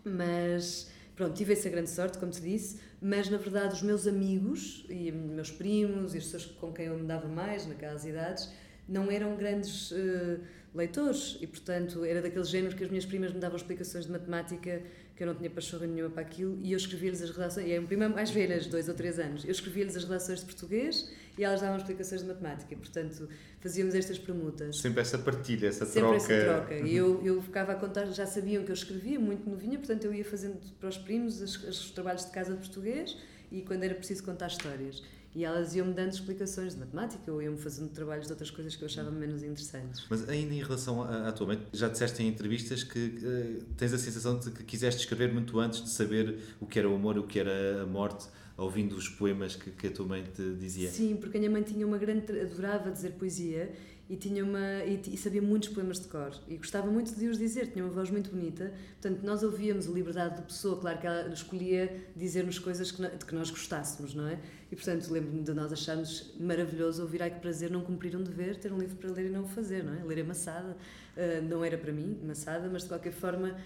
mas 0.02 0.90
pronto, 1.14 1.34
tive 1.34 1.52
essa 1.52 1.68
grande 1.68 1.90
sorte, 1.90 2.16
como 2.16 2.32
te 2.32 2.40
disse, 2.40 2.80
mas 3.00 3.28
na 3.28 3.36
verdade 3.36 3.74
os 3.74 3.82
meus 3.82 4.06
amigos 4.06 4.86
e 4.88 5.12
meus 5.12 5.50
primos 5.50 6.14
e 6.14 6.18
as 6.18 6.24
pessoas 6.24 6.46
com 6.46 6.72
quem 6.72 6.86
eu 6.86 6.96
me 6.96 7.06
dava 7.06 7.28
mais 7.28 7.66
naquelas 7.66 8.06
idades 8.06 8.50
não 8.88 9.10
eram 9.10 9.36
grandes 9.36 9.90
uh, 9.90 10.40
leitores 10.74 11.36
e 11.42 11.46
portanto 11.46 12.04
era 12.04 12.22
daquele 12.22 12.44
género 12.44 12.74
que 12.74 12.82
as 12.82 12.88
minhas 12.88 13.04
primas 13.04 13.34
me 13.34 13.38
davam 13.38 13.56
explicações 13.56 14.06
de 14.06 14.10
matemática 14.10 14.82
que 15.16 15.22
eu 15.22 15.26
não 15.26 15.34
tinha 15.34 15.48
pachorra 15.48 15.86
nenhuma 15.86 16.10
para 16.10 16.22
aquilo 16.22 16.58
e 16.60 16.72
eu 16.72 16.76
escrevia-lhes 16.76 17.22
as 17.22 17.30
redações, 17.30 17.66
e 17.66 17.72
é 17.72 17.80
um 17.80 17.86
prima 17.86 18.08
mais 18.08 18.30
velhas, 18.30 18.66
dois 18.66 18.88
ou 18.88 18.94
três 18.94 19.18
anos, 19.18 19.44
eu 19.44 19.50
escrevia-lhes 19.50 19.96
as 19.96 20.04
redações 20.04 20.40
de 20.40 20.46
português 20.46 21.08
e 21.38 21.44
elas 21.44 21.60
davam 21.60 21.76
explicações 21.76 22.22
de 22.22 22.28
matemática. 22.28 22.76
Portanto, 22.76 23.28
fazíamos 23.60 23.94
estas 23.94 24.18
permutas. 24.18 24.78
Sempre 24.78 25.00
essa 25.00 25.18
partilha, 25.18 25.68
essa 25.68 25.86
Sempre 25.86 26.00
troca. 26.00 26.20
Sempre 26.20 26.36
essa 26.36 26.54
troca. 26.54 26.74
E 26.78 26.96
eu, 26.96 27.24
eu 27.24 27.42
ficava 27.42 27.72
a 27.72 27.74
contar, 27.76 28.06
já 28.06 28.26
sabiam 28.26 28.64
que 28.64 28.70
eu 28.70 28.74
escrevia 28.74 29.18
muito 29.20 29.48
novinha, 29.48 29.78
portanto, 29.78 30.04
eu 30.04 30.14
ia 30.14 30.24
fazendo 30.24 30.58
para 30.78 30.88
os 30.88 30.98
primos 30.98 31.40
os, 31.40 31.62
os 31.62 31.90
trabalhos 31.90 32.24
de 32.24 32.32
casa 32.32 32.52
de 32.52 32.58
português 32.58 33.16
e 33.50 33.62
quando 33.62 33.84
era 33.84 33.94
preciso 33.94 34.24
contar 34.24 34.48
histórias. 34.48 35.02
E 35.34 35.44
elas 35.44 35.74
iam-me 35.74 35.92
dando 35.92 36.12
explicações 36.12 36.74
de 36.74 36.80
matemática 36.80 37.32
ou 37.32 37.42
iam-me 37.42 37.58
fazendo 37.58 37.90
trabalhos 37.90 38.26
de 38.26 38.32
outras 38.32 38.50
coisas 38.50 38.76
que 38.76 38.82
eu 38.82 38.86
achava 38.86 39.10
menos 39.10 39.42
interessantes. 39.42 40.06
Mas 40.08 40.28
ainda 40.28 40.54
em 40.54 40.62
relação 40.62 41.02
à, 41.02 41.32
tua 41.32 41.48
mãe, 41.48 41.66
já 41.72 41.88
disseste 41.88 42.22
em 42.22 42.28
entrevistas 42.28 42.84
que 42.84 42.98
uh, 42.98 43.64
tens 43.76 43.92
a 43.92 43.98
sensação 43.98 44.38
de 44.38 44.50
que 44.52 44.62
quiseste 44.62 45.00
escrever 45.00 45.32
muito 45.32 45.58
antes 45.58 45.82
de 45.82 45.90
saber 45.90 46.38
o 46.60 46.66
que 46.66 46.78
era 46.78 46.88
o 46.88 46.94
amor, 46.94 47.18
o 47.18 47.26
que 47.26 47.40
era 47.40 47.82
a 47.82 47.86
morte 47.86 48.28
ouvindo 48.56 48.94
os 48.94 49.08
poemas 49.08 49.56
que, 49.56 49.70
que 49.70 49.88
a 49.88 49.90
tua 49.90 50.06
mãe 50.06 50.22
te 50.22 50.54
dizia? 50.54 50.88
Sim, 50.88 51.16
porque 51.16 51.36
a 51.36 51.40
minha 51.40 51.50
mãe 51.50 51.62
tinha 51.62 51.86
uma 51.86 51.98
grande. 51.98 52.40
adorava 52.40 52.90
dizer 52.90 53.12
poesia 53.12 53.72
e 54.08 54.16
tinha 54.16 54.44
uma 54.44 54.84
e, 54.84 55.00
e, 55.06 55.16
sabia 55.16 55.40
muitos 55.40 55.70
poemas 55.70 55.98
de 55.98 56.08
cor 56.08 56.32
e 56.46 56.56
gostava 56.56 56.90
muito 56.90 57.14
de 57.14 57.26
os 57.26 57.38
dizer, 57.38 57.68
tinha 57.72 57.84
uma 57.84 57.92
voz 57.92 58.10
muito 58.10 58.30
bonita. 58.30 58.72
Portanto, 59.00 59.24
nós 59.24 59.42
ouvíamos 59.42 59.88
a 59.88 59.90
liberdade 59.90 60.36
de 60.36 60.42
pessoa, 60.42 60.78
claro 60.78 60.98
que 60.98 61.06
ela 61.06 61.32
escolhia 61.32 62.04
dizer-nos 62.14 62.58
coisas 62.58 62.90
que, 62.90 63.02
de 63.02 63.24
que 63.24 63.34
nós 63.34 63.50
gostássemos, 63.50 64.14
não 64.14 64.28
é? 64.28 64.38
E 64.70 64.76
portanto, 64.76 65.10
lembro-me 65.10 65.42
de 65.42 65.54
nós 65.54 65.72
acharmos 65.72 66.34
maravilhoso 66.38 67.02
ouvir 67.02 67.22
ai 67.22 67.30
que 67.30 67.40
prazer 67.40 67.70
não 67.70 67.80
cumprir 67.80 68.14
um 68.16 68.22
dever, 68.22 68.56
ter 68.56 68.72
um 68.72 68.78
livro 68.78 68.96
para 68.96 69.10
ler 69.10 69.26
e 69.26 69.30
não 69.30 69.44
o 69.44 69.48
fazer, 69.48 69.82
não 69.82 69.94
é? 69.94 70.04
Ler 70.04 70.18
é 70.18 70.22
maçada, 70.22 70.76
uh, 71.16 71.42
não 71.48 71.64
era 71.64 71.78
para 71.78 71.92
mim, 71.92 72.18
maçada, 72.22 72.68
mas 72.70 72.82
de 72.82 72.88
qualquer 72.88 73.12
forma 73.12 73.56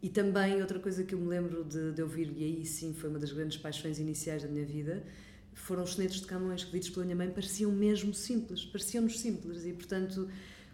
e 0.00 0.08
também 0.08 0.60
outra 0.60 0.78
coisa 0.78 1.02
que 1.02 1.14
eu 1.14 1.18
me 1.18 1.26
lembro 1.26 1.64
de, 1.64 1.92
de, 1.92 2.02
ouvir, 2.02 2.32
e 2.36 2.44
aí 2.44 2.64
sim 2.64 2.94
foi 2.94 3.10
uma 3.10 3.18
das 3.18 3.32
grandes 3.32 3.58
paixões 3.58 3.98
iniciais 3.98 4.44
da 4.44 4.48
minha 4.48 4.64
vida, 4.64 5.02
foram 5.60 5.82
os 5.82 5.90
sonetos 5.90 6.20
de 6.20 6.26
Camões 6.26 6.64
que 6.64 6.72
ditos 6.72 6.90
pela 6.90 7.04
minha 7.04 7.16
mãe, 7.16 7.30
pareciam 7.30 7.70
mesmo 7.72 8.14
simples, 8.14 8.64
pareciam-nos 8.64 9.20
simples 9.20 9.64
e 9.64 9.72
portanto 9.72 10.28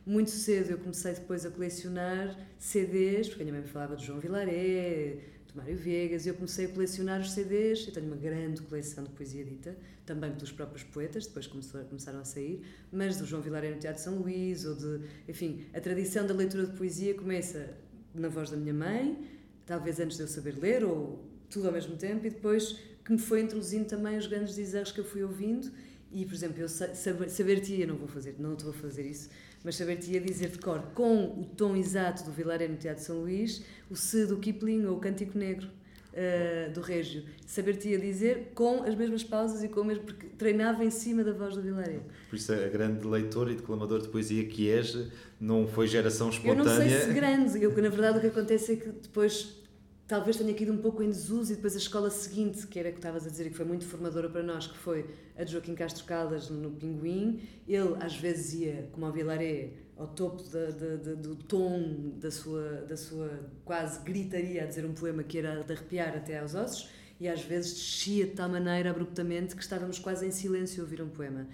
muito 0.06 0.30
cedo 0.30 0.70
eu 0.70 0.78
comecei 0.78 1.14
depois 1.14 1.46
a 1.46 1.50
colecionar 1.50 2.38
CDs, 2.58 3.28
porque 3.28 3.42
a 3.42 3.46
minha 3.46 3.58
mãe 3.58 3.66
falava 3.66 3.96
de 3.96 4.04
João 4.04 4.20
Vilaré, 4.20 5.16
de 5.46 5.56
Mário 5.56 5.76
Viegas, 5.76 6.26
e 6.26 6.28
eu 6.28 6.34
comecei 6.34 6.66
a 6.66 6.68
colecionar 6.68 7.20
os 7.22 7.32
CDs. 7.32 7.86
Eu 7.86 7.92
tenho 7.94 8.06
uma 8.06 8.16
grande 8.16 8.60
coleção 8.60 9.02
de 9.02 9.10
poesia 9.10 9.42
dita, 9.42 9.74
também 10.04 10.30
pelos 10.32 10.52
próprios 10.52 10.82
poetas, 10.82 11.26
depois 11.26 11.46
começaram 11.46 12.20
a 12.20 12.24
sair, 12.24 12.62
mas 12.92 13.16
do 13.16 13.24
João 13.24 13.40
Vilaré 13.40 13.70
no 13.70 13.78
Teatro 13.78 14.02
São 14.02 14.16
Luís, 14.16 14.66
ou 14.66 14.74
de. 14.74 15.00
Enfim, 15.26 15.64
a 15.72 15.80
tradição 15.80 16.26
da 16.26 16.34
leitura 16.34 16.66
de 16.66 16.76
poesia 16.76 17.14
começa 17.14 17.74
na 18.14 18.28
voz 18.28 18.50
da 18.50 18.58
minha 18.58 18.74
mãe, 18.74 19.26
talvez 19.64 19.98
antes 20.00 20.18
de 20.18 20.22
eu 20.22 20.28
saber 20.28 20.58
ler, 20.58 20.84
ou 20.84 21.24
tudo 21.48 21.68
ao 21.68 21.72
mesmo 21.72 21.96
tempo, 21.96 22.26
e 22.26 22.30
depois 22.30 22.78
que 23.04 23.12
me 23.12 23.18
foi 23.18 23.42
introduzindo 23.42 23.84
também 23.84 24.16
os 24.16 24.26
grandes 24.26 24.54
dizeres 24.54 24.90
que 24.90 25.00
eu 25.00 25.04
fui 25.04 25.22
ouvindo. 25.22 25.70
E, 26.10 26.24
por 26.24 26.34
exemplo, 26.34 26.60
eu 26.60 26.68
saber, 26.68 27.70
eu 27.80 27.88
não 27.88 27.96
vou 27.96 28.06
fazer, 28.06 28.36
não 28.38 28.54
estou 28.54 28.70
a 28.70 28.72
fazer 28.72 29.04
isso, 29.04 29.28
mas 29.64 29.74
saber-te-ia 29.74 30.20
dizer 30.20 30.50
de 30.50 30.58
cor, 30.58 30.80
com 30.94 31.24
o 31.24 31.44
tom 31.44 31.74
exato 31.74 32.22
do 32.22 32.30
Vilaré 32.30 32.68
no 32.68 32.76
Teatro 32.76 33.00
de 33.00 33.06
São 33.06 33.20
Luís, 33.20 33.64
o 33.90 33.96
Se 33.96 34.24
do 34.24 34.36
Kipling 34.36 34.84
ou 34.84 34.96
o 34.96 35.00
Cântico 35.00 35.36
Negro 35.36 35.68
uh, 36.12 36.72
do 36.72 36.80
Régio. 36.80 37.24
Saber-te-ia 37.44 37.98
dizer 37.98 38.52
com 38.54 38.84
as 38.84 38.94
mesmas 38.94 39.24
pausas 39.24 39.64
e 39.64 39.68
com 39.68 39.80
o 39.80 39.84
mesmo. 39.84 40.04
porque 40.04 40.28
treinava 40.38 40.84
em 40.84 40.90
cima 40.90 41.24
da 41.24 41.32
voz 41.32 41.56
do 41.56 41.62
Vilaré. 41.62 41.98
Por 42.30 42.36
isso, 42.36 42.52
a 42.52 42.68
grande 42.68 43.04
leitora 43.04 43.50
e 43.50 43.56
declamador 43.56 44.00
de 44.00 44.08
poesia 44.08 44.44
que 44.44 44.70
és, 44.70 44.96
não 45.40 45.66
foi 45.66 45.88
geração 45.88 46.30
espontânea. 46.30 46.60
Eu 46.60 46.64
não 46.64 46.88
sei 46.88 47.00
se 47.00 47.12
grande, 47.12 47.60
eu, 47.60 47.70
na 47.82 47.88
verdade 47.88 48.18
o 48.18 48.20
que 48.20 48.28
acontece 48.28 48.74
é 48.74 48.76
que 48.76 48.88
depois 48.88 49.63
talvez 50.06 50.36
tenha 50.36 50.50
ido 50.50 50.72
um 50.72 50.78
pouco 50.78 51.02
em 51.02 51.08
desuso 51.08 51.52
e 51.52 51.56
depois 51.56 51.74
a 51.74 51.78
escola 51.78 52.10
seguinte, 52.10 52.66
que 52.66 52.78
era 52.78 52.90
que 52.90 52.98
estavas 52.98 53.26
a 53.26 53.30
dizer 53.30 53.48
que 53.48 53.56
foi 53.56 53.64
muito 53.64 53.86
formadora 53.86 54.28
para 54.28 54.42
nós, 54.42 54.66
que 54.66 54.76
foi 54.76 55.06
a 55.36 55.44
de 55.44 55.52
Joaquim 55.52 55.74
Castro 55.74 56.04
Caldas 56.04 56.50
no 56.50 56.70
Pinguim, 56.72 57.40
ele 57.66 57.96
às 58.00 58.16
vezes 58.16 58.54
ia, 58.54 58.88
como 58.92 59.06
ao 59.06 59.12
Vilaré, 59.12 59.72
ao 59.96 60.08
topo 60.08 60.42
da, 60.50 60.70
da, 60.70 60.96
da, 60.96 61.14
do 61.14 61.36
tom 61.36 62.12
da 62.18 62.30
sua, 62.30 62.82
da 62.82 62.96
sua 62.96 63.48
quase 63.64 64.00
gritaria 64.00 64.64
a 64.64 64.66
dizer 64.66 64.84
um 64.84 64.92
poema 64.92 65.22
que 65.22 65.38
era 65.38 65.62
de 65.62 65.72
arrepiar 65.72 66.16
até 66.16 66.38
aos 66.38 66.54
ossos, 66.54 66.90
e 67.18 67.28
às 67.28 67.42
vezes 67.42 67.74
descia 67.74 68.26
de 68.26 68.32
tal 68.32 68.48
maneira 68.48 68.90
abruptamente 68.90 69.54
que 69.54 69.62
estávamos 69.62 69.98
quase 69.98 70.26
em 70.26 70.30
silêncio 70.30 70.82
a 70.82 70.84
ouvir 70.84 71.00
um 71.00 71.08
poema. 71.08 71.46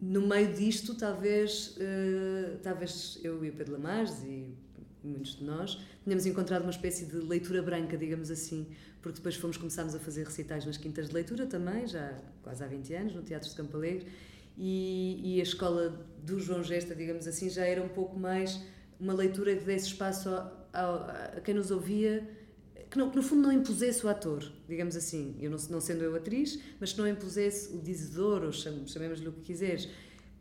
No 0.00 0.26
meio 0.26 0.52
disto, 0.54 0.94
talvez, 0.94 1.76
uh, 1.76 2.58
talvez 2.62 3.18
eu 3.24 3.44
e 3.44 3.50
o 3.50 3.52
Pedro 3.52 3.72
Lamares 3.72 4.22
e 4.22 4.54
muitos 5.02 5.36
de 5.36 5.44
nós. 5.44 5.78
Tínhamos 6.04 6.26
encontrado 6.26 6.62
uma 6.62 6.70
espécie 6.70 7.06
de 7.06 7.16
leitura 7.16 7.62
branca, 7.62 7.96
digamos 7.96 8.30
assim, 8.30 8.66
porque 9.00 9.16
depois 9.16 9.36
fomos 9.36 9.56
começarmos 9.56 9.94
a 9.94 9.98
fazer 9.98 10.24
recitais 10.24 10.64
nas 10.64 10.76
quintas 10.76 11.08
de 11.08 11.14
leitura 11.14 11.46
também, 11.46 11.86
já 11.86 12.18
quase 12.42 12.62
há 12.62 12.66
20 12.66 12.94
anos, 12.94 13.14
no 13.14 13.22
Teatro 13.22 13.48
de 13.48 13.54
Campo 13.54 13.76
Alegre, 13.76 14.06
e, 14.56 15.36
e 15.36 15.40
a 15.40 15.42
escola 15.42 16.06
do 16.22 16.38
João 16.38 16.62
Gesta, 16.62 16.94
digamos 16.94 17.26
assim, 17.26 17.48
já 17.48 17.64
era 17.64 17.82
um 17.82 17.88
pouco 17.88 18.18
mais 18.18 18.60
uma 18.98 19.14
leitura 19.14 19.56
que 19.56 19.64
desse 19.64 19.86
espaço 19.86 20.28
a, 20.28 20.52
a, 20.72 21.36
a 21.36 21.40
quem 21.40 21.54
nos 21.54 21.70
ouvia 21.70 22.28
que, 22.90 22.98
não, 22.98 23.08
que 23.08 23.16
no 23.16 23.22
fundo 23.22 23.42
não 23.42 23.52
impusesse 23.52 24.04
o 24.04 24.08
ator, 24.08 24.44
digamos 24.68 24.96
assim, 24.96 25.36
eu 25.40 25.50
não, 25.50 25.58
não 25.70 25.80
sendo 25.80 26.02
eu 26.02 26.14
atriz, 26.16 26.58
mas 26.80 26.92
que 26.92 26.98
não 26.98 27.06
impusesse 27.06 27.72
o 27.72 27.78
dizedor, 27.80 28.42
ou 28.42 28.52
chamemos-lhe 28.52 29.28
o 29.28 29.32
que 29.32 29.42
quiseres, 29.42 29.88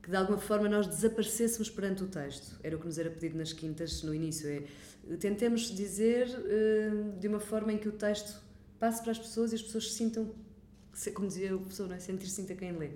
que 0.01 0.09
de 0.09 0.15
alguma 0.15 0.37
forma 0.37 0.69
nós 0.69 0.87
desaparecêssemos 0.87 1.69
perante 1.69 2.03
o 2.03 2.07
texto. 2.07 2.59
Era 2.63 2.75
o 2.75 2.79
que 2.79 2.85
nos 2.85 2.97
era 2.97 3.09
pedido 3.09 3.37
nas 3.37 3.53
quintas 3.53 4.01
no 4.03 4.13
início, 4.13 4.49
é 4.49 4.63
tentemos 5.17 5.73
dizer 5.75 6.27
uh, 6.27 7.19
de 7.19 7.27
uma 7.27 7.39
forma 7.39 7.73
em 7.73 7.77
que 7.77 7.87
o 7.87 7.91
texto 7.91 8.39
passe 8.79 9.01
para 9.01 9.11
as 9.11 9.19
pessoas 9.19 9.51
e 9.51 9.55
as 9.55 9.61
pessoas 9.61 9.91
se 9.91 9.97
sintam, 9.97 10.33
como 11.13 11.27
dizia 11.27 11.55
o 11.55 11.59
professor, 11.59 11.91
é? 11.91 11.99
sentir-se 11.99 12.41
a 12.41 12.55
quem 12.55 12.71
lê. 12.73 12.91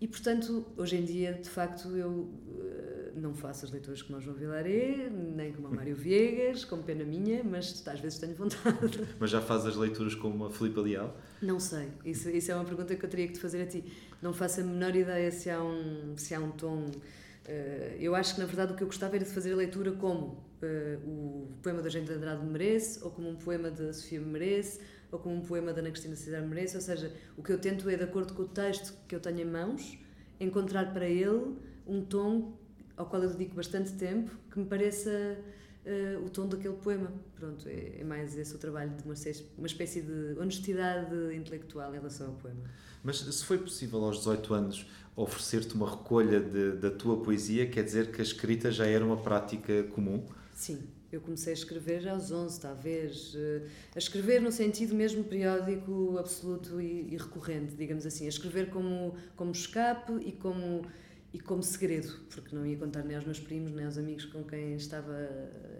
E, 0.00 0.06
portanto, 0.06 0.64
hoje 0.76 0.96
em 0.96 1.04
dia, 1.04 1.32
de 1.32 1.48
facto, 1.48 1.88
eu 1.96 2.10
uh, 2.10 3.20
não 3.20 3.34
faço 3.34 3.64
as 3.64 3.72
leituras 3.72 4.00
como 4.00 4.18
o 4.18 4.20
João 4.20 4.36
Vilaré, 4.36 5.10
nem 5.10 5.52
como 5.52 5.68
o 5.68 5.74
Mário 5.74 5.94
Viegas, 5.96 6.64
com 6.64 6.80
pena 6.82 7.04
minha, 7.04 7.42
mas 7.42 7.82
às 7.86 8.00
vezes 8.00 8.18
tenho 8.18 8.34
vontade. 8.34 9.06
Mas 9.18 9.30
já 9.30 9.40
faz 9.40 9.66
as 9.66 9.74
leituras 9.74 10.14
como 10.14 10.44
a 10.46 10.50
Filipe 10.50 10.80
Leal? 10.80 11.16
Não 11.42 11.58
sei. 11.58 11.88
Isso, 12.04 12.30
isso 12.30 12.52
é 12.52 12.54
uma 12.54 12.64
pergunta 12.64 12.94
que 12.94 13.04
eu 13.04 13.10
teria 13.10 13.26
que 13.26 13.32
te 13.34 13.40
fazer 13.40 13.62
a 13.62 13.66
ti. 13.66 13.84
Não 14.22 14.32
faço 14.32 14.60
a 14.60 14.64
menor 14.64 14.94
ideia 14.94 15.32
se 15.32 15.50
há 15.50 15.62
um, 15.62 16.16
se 16.16 16.34
há 16.34 16.40
um 16.40 16.52
tom... 16.52 16.84
Uh, 16.84 17.96
eu 17.98 18.14
acho 18.14 18.34
que, 18.34 18.40
na 18.40 18.46
verdade, 18.46 18.74
o 18.74 18.76
que 18.76 18.82
eu 18.82 18.86
gostava 18.86 19.16
era 19.16 19.24
de 19.24 19.30
fazer 19.32 19.52
a 19.52 19.56
leitura 19.56 19.92
como 19.92 20.44
uh, 20.62 21.08
o 21.08 21.48
poema 21.62 21.82
da 21.82 21.88
Gente 21.88 22.12
Andrade 22.12 22.44
merece, 22.44 23.02
ou 23.02 23.10
como 23.10 23.28
um 23.28 23.36
poema 23.36 23.70
da 23.70 23.92
Sofia 23.92 24.20
merece, 24.20 24.80
ou 25.10 25.18
como 25.18 25.34
um 25.36 25.40
poema 25.40 25.72
da 25.72 25.80
Ana 25.80 25.90
Cristina 25.90 26.16
Cidade 26.16 26.46
merece, 26.46 26.76
ou 26.76 26.82
seja, 26.82 27.12
o 27.36 27.42
que 27.42 27.52
eu 27.52 27.58
tento 27.58 27.88
é, 27.88 27.96
de 27.96 28.04
acordo 28.04 28.34
com 28.34 28.42
o 28.42 28.48
texto 28.48 28.94
que 29.06 29.14
eu 29.14 29.20
tenho 29.20 29.40
em 29.40 29.44
mãos, 29.44 29.98
encontrar 30.40 30.92
para 30.92 31.06
ele 31.06 31.56
um 31.86 32.02
tom 32.02 32.56
ao 32.96 33.06
qual 33.06 33.22
eu 33.22 33.30
dedico 33.30 33.54
bastante 33.54 33.92
tempo, 33.92 34.30
que 34.50 34.58
me 34.58 34.66
pareça 34.66 35.38
uh, 35.86 36.24
o 36.24 36.28
tom 36.28 36.48
daquele 36.48 36.74
poema. 36.74 37.12
Pronto, 37.36 37.68
é, 37.68 38.00
é, 38.00 38.04
mais 38.04 38.36
esse 38.36 38.54
o 38.54 38.58
trabalho 38.58 38.90
de 38.90 39.04
uma, 39.04 39.14
uma 39.56 39.66
espécie 39.66 40.02
de 40.02 40.38
honestidade 40.38 41.14
intelectual 41.34 41.90
em 41.94 41.98
relação 41.98 42.28
ao 42.28 42.32
poema. 42.34 42.60
Mas 43.02 43.18
se 43.18 43.44
foi 43.44 43.58
possível 43.58 44.04
aos 44.04 44.18
18 44.18 44.54
anos 44.54 44.86
oferecer-te 45.14 45.74
uma 45.74 45.88
recolha 45.88 46.40
de, 46.40 46.72
da 46.72 46.90
tua 46.90 47.22
poesia, 47.22 47.68
quer 47.68 47.84
dizer 47.84 48.10
que 48.10 48.20
a 48.20 48.24
escrita 48.24 48.70
já 48.70 48.86
era 48.86 49.04
uma 49.04 49.16
prática 49.16 49.84
comum? 49.84 50.24
Sim, 50.54 50.80
Eu 51.10 51.20
comecei 51.22 51.52
a 51.52 51.56
escrever 51.56 52.06
aos 52.08 52.30
11, 52.30 52.60
talvez. 52.60 53.32
eh, 53.34 53.62
A 53.94 53.98
escrever 53.98 54.40
no 54.42 54.52
sentido 54.52 54.94
mesmo 54.94 55.24
periódico, 55.24 56.18
absoluto 56.18 56.80
e, 56.80 57.14
e 57.14 57.16
recorrente, 57.16 57.74
digamos 57.74 58.04
assim. 58.04 58.26
A 58.26 58.28
escrever 58.28 58.68
como, 58.68 59.14
como 59.34 59.50
escape 59.52 60.12
e 60.26 60.32
como, 60.32 60.82
e 61.32 61.40
como 61.40 61.62
segredo, 61.62 62.12
porque 62.30 62.54
não 62.54 62.66
ia 62.66 62.76
contar 62.76 63.02
nem 63.04 63.16
aos 63.16 63.24
meus 63.24 63.40
primos, 63.40 63.72
nem 63.72 63.86
aos 63.86 63.96
amigos 63.96 64.26
com 64.26 64.44
quem 64.44 64.74
estava 64.76 65.14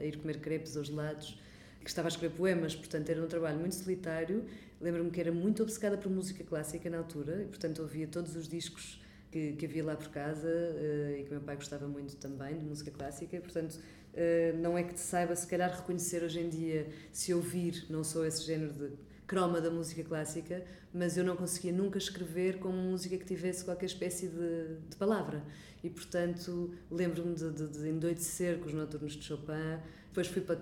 a 0.00 0.04
ir 0.04 0.16
comer 0.16 0.40
crepes 0.40 0.76
ou 0.76 0.84
gelados, 0.84 1.38
que 1.82 1.88
estava 1.90 2.08
a 2.08 2.10
escrever 2.10 2.34
poemas. 2.34 2.74
Portanto, 2.74 3.10
era 3.10 3.22
um 3.22 3.26
trabalho 3.28 3.58
muito 3.58 3.74
solitário. 3.74 4.44
Lembro-me 4.80 5.10
que 5.10 5.20
era 5.20 5.32
muito 5.32 5.62
obcecada 5.62 5.98
por 5.98 6.10
música 6.10 6.42
clássica 6.42 6.88
na 6.88 6.98
altura, 6.98 7.42
e 7.42 7.46
portanto 7.46 7.80
ouvia 7.82 8.06
todos 8.06 8.34
os 8.34 8.48
discos 8.48 9.02
que, 9.30 9.52
que 9.52 9.66
havia 9.66 9.84
lá 9.84 9.94
por 9.96 10.08
casa 10.08 10.48
eh, 10.48 11.18
e 11.20 11.24
que 11.24 11.30
meu 11.30 11.40
pai 11.40 11.56
gostava 11.56 11.86
muito 11.86 12.16
também 12.16 12.56
de 12.58 12.64
música 12.64 12.90
clássica. 12.90 13.36
e, 13.36 13.40
Portanto, 13.40 13.78
não 14.60 14.76
é 14.76 14.82
que 14.82 14.94
te 14.94 15.00
saiba, 15.00 15.34
se 15.36 15.46
calhar, 15.46 15.70
reconhecer 15.74 16.22
hoje 16.22 16.40
em 16.40 16.48
dia, 16.48 16.88
se 17.12 17.32
ouvir, 17.32 17.86
não 17.88 18.02
sou 18.02 18.24
esse 18.24 18.44
género 18.44 18.72
de 18.72 18.90
croma 19.26 19.60
da 19.60 19.70
música 19.70 20.02
clássica, 20.02 20.64
mas 20.92 21.16
eu 21.16 21.24
não 21.24 21.36
conseguia 21.36 21.70
nunca 21.70 21.98
escrever 21.98 22.58
com 22.58 22.70
música 22.70 23.16
que 23.18 23.24
tivesse 23.24 23.64
qualquer 23.64 23.86
espécie 23.86 24.26
de, 24.26 24.76
de 24.88 24.96
palavra. 24.96 25.44
E, 25.84 25.90
portanto, 25.90 26.74
lembro-me 26.90 27.34
de, 27.34 27.50
de, 27.50 27.68
de 27.68 27.88
endoidecer 27.88 28.58
com 28.58 28.66
os 28.66 28.72
noturnos 28.72 29.12
de 29.12 29.22
Chopin. 29.22 29.78
Depois 30.08 30.26
fui 30.26 30.40
para, 30.40 30.58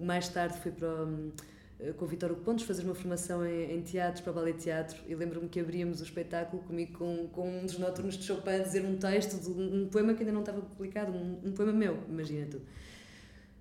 mais 0.00 0.28
tarde 0.28 0.58
fui 0.58 0.72
para, 0.72 1.04
hum, 1.04 1.30
eh, 1.30 1.55
com 1.98 2.04
o 2.04 2.08
Vitor 2.08 2.34
Pontes 2.36 2.64
fazer 2.64 2.84
uma 2.84 2.94
formação 2.94 3.44
em, 3.44 3.74
em 3.74 3.82
teatros, 3.82 4.22
para 4.22 4.32
ballet 4.32 4.58
teatro, 4.58 4.98
e 5.06 5.14
lembro-me 5.14 5.48
que 5.48 5.60
abríamos 5.60 6.00
o 6.00 6.04
espetáculo 6.04 6.62
comigo 6.62 6.98
com, 6.98 7.28
com 7.28 7.58
um 7.58 7.66
dos 7.66 7.78
noturnos 7.78 8.16
de 8.16 8.24
Chopin 8.24 8.50
a 8.50 8.58
dizer 8.58 8.84
um 8.84 8.96
texto 8.96 9.38
de 9.40 9.50
um, 9.50 9.88
poema 9.88 10.14
que 10.14 10.20
ainda 10.20 10.32
não 10.32 10.40
estava 10.40 10.62
publicado, 10.62 11.12
um, 11.12 11.40
um 11.44 11.52
poema 11.52 11.72
meu, 11.72 11.98
imagina 12.08 12.46
tu. 12.46 12.56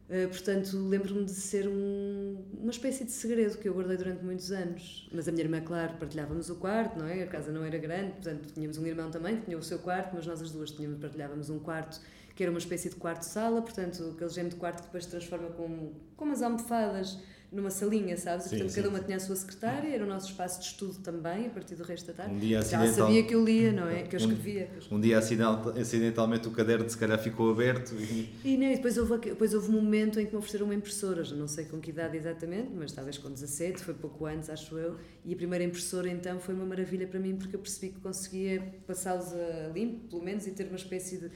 Uh, 0.07 0.29
portanto, 0.29 0.77
lembro-me 0.87 1.25
de 1.25 1.31
ser 1.31 1.67
um, 1.67 2.37
uma 2.61 2.69
espécie 2.69 3.03
de 3.03 3.11
segredo 3.11 3.57
que 3.57 3.67
eu 3.67 3.73
guardei 3.73 3.97
durante 3.97 4.23
muitos 4.23 4.51
anos. 4.51 5.09
Mas 5.11 5.27
a 5.27 5.31
minha 5.31 5.43
irmã, 5.43 5.59
claro, 5.61 5.95
partilhávamos 5.97 6.47
o 6.51 6.55
quarto, 6.57 6.99
não 6.99 7.07
é? 7.07 7.23
A 7.23 7.27
casa 7.27 7.51
não 7.51 7.65
era 7.65 7.77
grande, 7.79 8.11
portanto, 8.11 8.53
tínhamos 8.53 8.77
um 8.77 8.85
irmão 8.85 9.09
também 9.09 9.37
que 9.37 9.45
tinha 9.45 9.57
o 9.57 9.63
seu 9.63 9.79
quarto, 9.79 10.11
mas 10.13 10.27
nós 10.27 10.41
as 10.41 10.51
duas 10.51 10.69
tínhamos, 10.69 10.99
partilhávamos 10.99 11.49
um 11.49 11.57
quarto 11.59 11.99
que 12.35 12.43
era 12.43 12.51
uma 12.51 12.59
espécie 12.59 12.89
de 12.89 12.95
quarto-sala, 12.95 13.61
portanto, 13.61 14.11
aquele 14.13 14.29
género 14.29 14.55
de 14.55 14.59
quarto 14.59 14.77
que 14.77 14.83
depois 14.83 15.05
se 15.05 15.09
transforma 15.09 15.47
com, 15.49 15.93
com 16.15 16.25
umas 16.25 16.43
almofadas 16.43 17.17
numa 17.55 17.69
salinha, 17.71 18.17
sabes? 18.17 18.43
Sim, 18.45 18.49
portanto, 18.51 18.69
sim. 18.69 18.75
cada 18.75 18.89
uma 18.89 18.99
tinha 18.99 19.17
a 19.17 19.19
sua 19.19 19.35
secretária, 19.35 19.87
era 19.95 20.03
o 20.03 20.07
nosso 20.07 20.29
espaço 20.29 20.59
de 20.59 20.65
estudo 20.67 20.99
também, 20.99 21.47
a 21.47 21.49
partir 21.49 21.75
do 21.75 21.83
resto 21.83 22.07
da 22.07 22.13
tarde. 22.13 22.33
Um 22.35 22.37
dia 22.39 22.61
Já 22.61 22.79
acidental- 22.81 23.07
sabia 23.07 23.23
que 23.23 23.33
eu 23.33 23.43
lia, 23.43 23.71
não 23.71 23.87
é? 23.89 24.03
Que 24.03 24.15
eu 24.15 24.19
Um- 24.19 24.23
escrevia. 24.23 24.69
eu 24.91 24.97
Um 24.97 24.99
dia 25.01 25.17
acidental- 25.17 25.69
acidentalmente 25.79 26.47
o 26.47 26.51
caderno 26.51 26.89
se 26.89 26.97
calhar 26.97 27.17
ficou 27.17 27.49
aberto 27.51 27.95
e 27.95 28.29
E, 28.43 28.57
não, 28.57 28.67
e 28.71 28.75
depois, 28.75 28.97
houve, 28.97 29.17
depois 29.17 29.53
houve 29.53 29.69
um 29.69 29.81
momento 29.81 30.19
em 30.19 30.25
que 30.25 30.31
me 30.31 30.37
ofereceram 30.37 30.65
uma 30.65 30.75
impressora, 30.75 31.23
já 31.23 31.35
não 31.35 31.47
sei 31.47 31.65
com 31.65 31.79
que 31.79 31.89
idade 31.91 32.17
exatamente, 32.17 32.69
mas 32.75 32.91
talvez 32.91 33.17
com 33.17 33.31
17, 33.31 33.81
foi 33.83 33.93
pouco 33.93 34.25
antes, 34.25 34.49
acho 34.49 34.77
eu. 34.77 34.95
E 35.23 35.33
a 35.33 35.35
primeira 35.37 35.63
impressora 35.63 36.09
então 36.09 36.39
foi 36.39 36.53
uma 36.53 36.65
maravilha 36.65 37.07
para 37.07 37.19
mim 37.19 37.35
porque 37.35 37.55
eu 37.55 37.59
percebi 37.59 37.93
que 37.93 37.99
conseguia 38.01 38.61
passá-los 38.85 39.33
a 39.33 39.71
limpo, 39.73 40.07
pelo 40.09 40.23
menos, 40.23 40.45
e 40.45 40.51
ter 40.51 40.65
uma 40.67 40.75
espécie 40.75 41.17
de. 41.17 41.31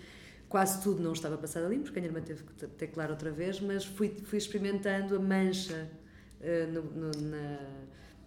Quase 0.49 0.82
tudo 0.82 0.99
não 1.03 1.13
estava 1.13 1.38
passado 1.38 1.67
a 1.67 1.69
limpo, 1.69 1.84
porque 1.84 1.99
a 1.99 2.01
minha 2.01 2.10
irmã 2.12 2.25
teve 2.25 2.41
que 2.43 2.65
ter 2.65 2.88
claro 2.88 3.12
outra 3.12 3.29
vez, 3.32 3.60
mas 3.60 3.86
fui, 3.86 4.12
fui 4.23 4.39
experimentando 4.39 5.15
a 5.15 5.19
mancha 5.19 5.88
eh, 6.41 6.67
no- 6.67 6.84
no- 6.84 7.30
na. 7.30 7.60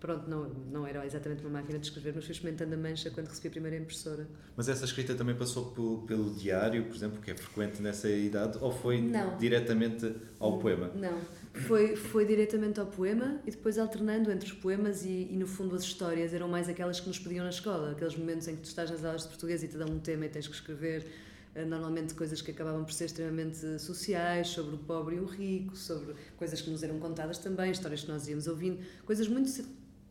Pronto, 0.01 0.29
não, 0.29 0.49
não 0.73 0.85
era 0.85 1.07
exatamente 1.07 1.43
uma 1.43 1.61
máquina 1.61 1.79
de 1.79 1.87
escrever, 1.87 2.13
mas 2.13 2.25
fui 2.25 2.33
experimentando 2.33 2.75
a 2.75 2.77
mancha 2.77 3.09
quando 3.09 3.29
recebi 3.29 3.47
a 3.47 3.51
primeira 3.53 3.77
impressora. 3.77 4.27
Mas 4.57 4.69
essa 4.69 4.85
escrita 4.85 5.15
também 5.15 5.37
passou 5.37 5.67
pelo, 5.67 6.03
pelo 6.03 6.35
diário, 6.35 6.83
por 6.87 6.97
exemplo, 6.97 7.21
que 7.23 7.31
é 7.31 7.37
frequente 7.37 7.81
nessa 7.81 8.09
idade, 8.09 8.59
ou 8.61 8.73
foi 8.73 9.01
Não. 9.01 9.37
diretamente 9.39 10.13
ao 10.41 10.59
poema? 10.59 10.91
Não, 10.97 11.17
foi, 11.55 11.95
foi 11.95 12.27
diretamente 12.27 12.81
ao 12.81 12.87
poema 12.87 13.41
e 13.47 13.53
depois 13.53 13.79
alternando 13.79 14.29
entre 14.33 14.49
os 14.49 14.53
poemas 14.55 15.05
e, 15.05 15.29
e, 15.31 15.37
no 15.37 15.47
fundo 15.47 15.77
as 15.77 15.83
histórias 15.85 16.35
eram 16.35 16.49
mais 16.49 16.69
aquelas 16.69 16.99
que 16.99 17.07
nos 17.07 17.21
pediam 17.21 17.45
na 17.45 17.51
escola, 17.51 17.93
aqueles 17.93 18.17
momentos 18.17 18.49
em 18.49 18.57
que 18.57 18.63
tu 18.63 18.67
estás 18.71 18.91
nas 18.91 19.05
aulas 19.05 19.23
de 19.23 19.29
português 19.29 19.63
e 19.63 19.69
te 19.69 19.77
dão 19.77 19.87
um 19.89 20.01
tema 20.01 20.27
e 20.27 20.29
tens 20.29 20.49
que 20.49 20.55
escrever 20.57 21.07
normalmente 21.55 22.15
coisas 22.15 22.41
que 22.41 22.51
acabavam 22.51 22.85
por 22.85 22.93
ser 22.93 23.05
extremamente 23.07 23.79
sociais, 23.79 24.49
sobre 24.49 24.75
o 24.75 24.79
pobre 24.79 25.17
e 25.17 25.21
o 25.21 25.25
rico, 25.27 25.77
sobre 25.77 26.15
coisas 26.37 26.61
que 26.61 26.71
nos 26.71 26.83
eram 26.83 26.99
contadas 26.99 27.39
também, 27.39 27.71
histórias 27.71 28.03
que 28.03 28.09
nós 28.09 28.27
íamos 28.27 28.47
ouvindo, 28.47 28.79
coisas 29.05 29.29
muito 29.29 29.51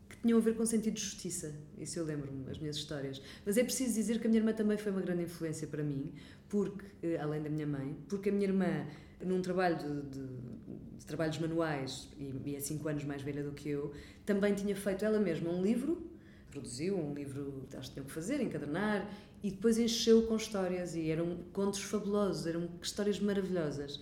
que 0.08 0.16
tinham 0.22 0.38
a 0.38 0.40
ver 0.40 0.54
com 0.54 0.64
sentido 0.64 0.94
de 0.94 1.00
justiça, 1.00 1.52
isso 1.78 1.98
eu 1.98 2.04
lembro-me, 2.04 2.48
as 2.50 2.58
minhas 2.58 2.76
histórias. 2.76 3.20
Mas 3.44 3.56
é 3.56 3.64
preciso 3.64 3.94
dizer 3.94 4.20
que 4.20 4.26
a 4.26 4.30
minha 4.30 4.40
irmã 4.40 4.52
também 4.52 4.76
foi 4.78 4.92
uma 4.92 5.00
grande 5.00 5.22
influência 5.24 5.66
para 5.66 5.82
mim, 5.82 6.12
porque, 6.48 6.84
eh, 7.02 7.16
além 7.18 7.42
da 7.42 7.48
minha 7.50 7.66
mãe, 7.66 7.96
porque 8.08 8.28
a 8.28 8.32
minha 8.32 8.44
irmã, 8.46 8.86
num 9.24 9.40
trabalho 9.40 9.76
de, 9.78 10.02
de- 10.18 10.52
de 10.98 11.06
trabalhos 11.06 11.38
manuais, 11.38 12.08
e, 12.18 12.32
e 12.50 12.56
é 12.56 12.60
5 12.60 12.86
anos 12.88 13.04
mais 13.04 13.22
velha 13.22 13.42
do 13.42 13.52
que 13.52 13.68
eu, 13.70 13.92
também 14.24 14.54
tinha 14.54 14.76
feito 14.76 15.04
ela 15.04 15.18
mesma 15.18 15.50
um 15.50 15.60
livro, 15.62 16.08
produziu 16.52 16.96
um 16.96 17.14
livro 17.14 17.66
elas 17.72 17.88
tinham 17.88 18.04
que 18.04 18.12
fazer, 18.12 18.40
encadernar, 18.40 19.10
e 19.42 19.50
depois 19.50 19.78
encheu 19.78 20.22
com 20.26 20.36
histórias, 20.36 20.94
e 20.94 21.10
eram 21.10 21.38
contos 21.52 21.82
fabulosos, 21.82 22.46
eram 22.46 22.68
histórias 22.80 23.18
maravilhosas. 23.18 24.00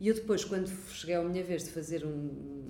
E 0.00 0.08
eu 0.08 0.14
depois, 0.14 0.44
quando 0.44 0.68
cheguei 0.90 1.16
à 1.16 1.22
minha 1.22 1.44
vez 1.44 1.64
de 1.64 1.70
fazer 1.70 2.06
um, 2.06 2.68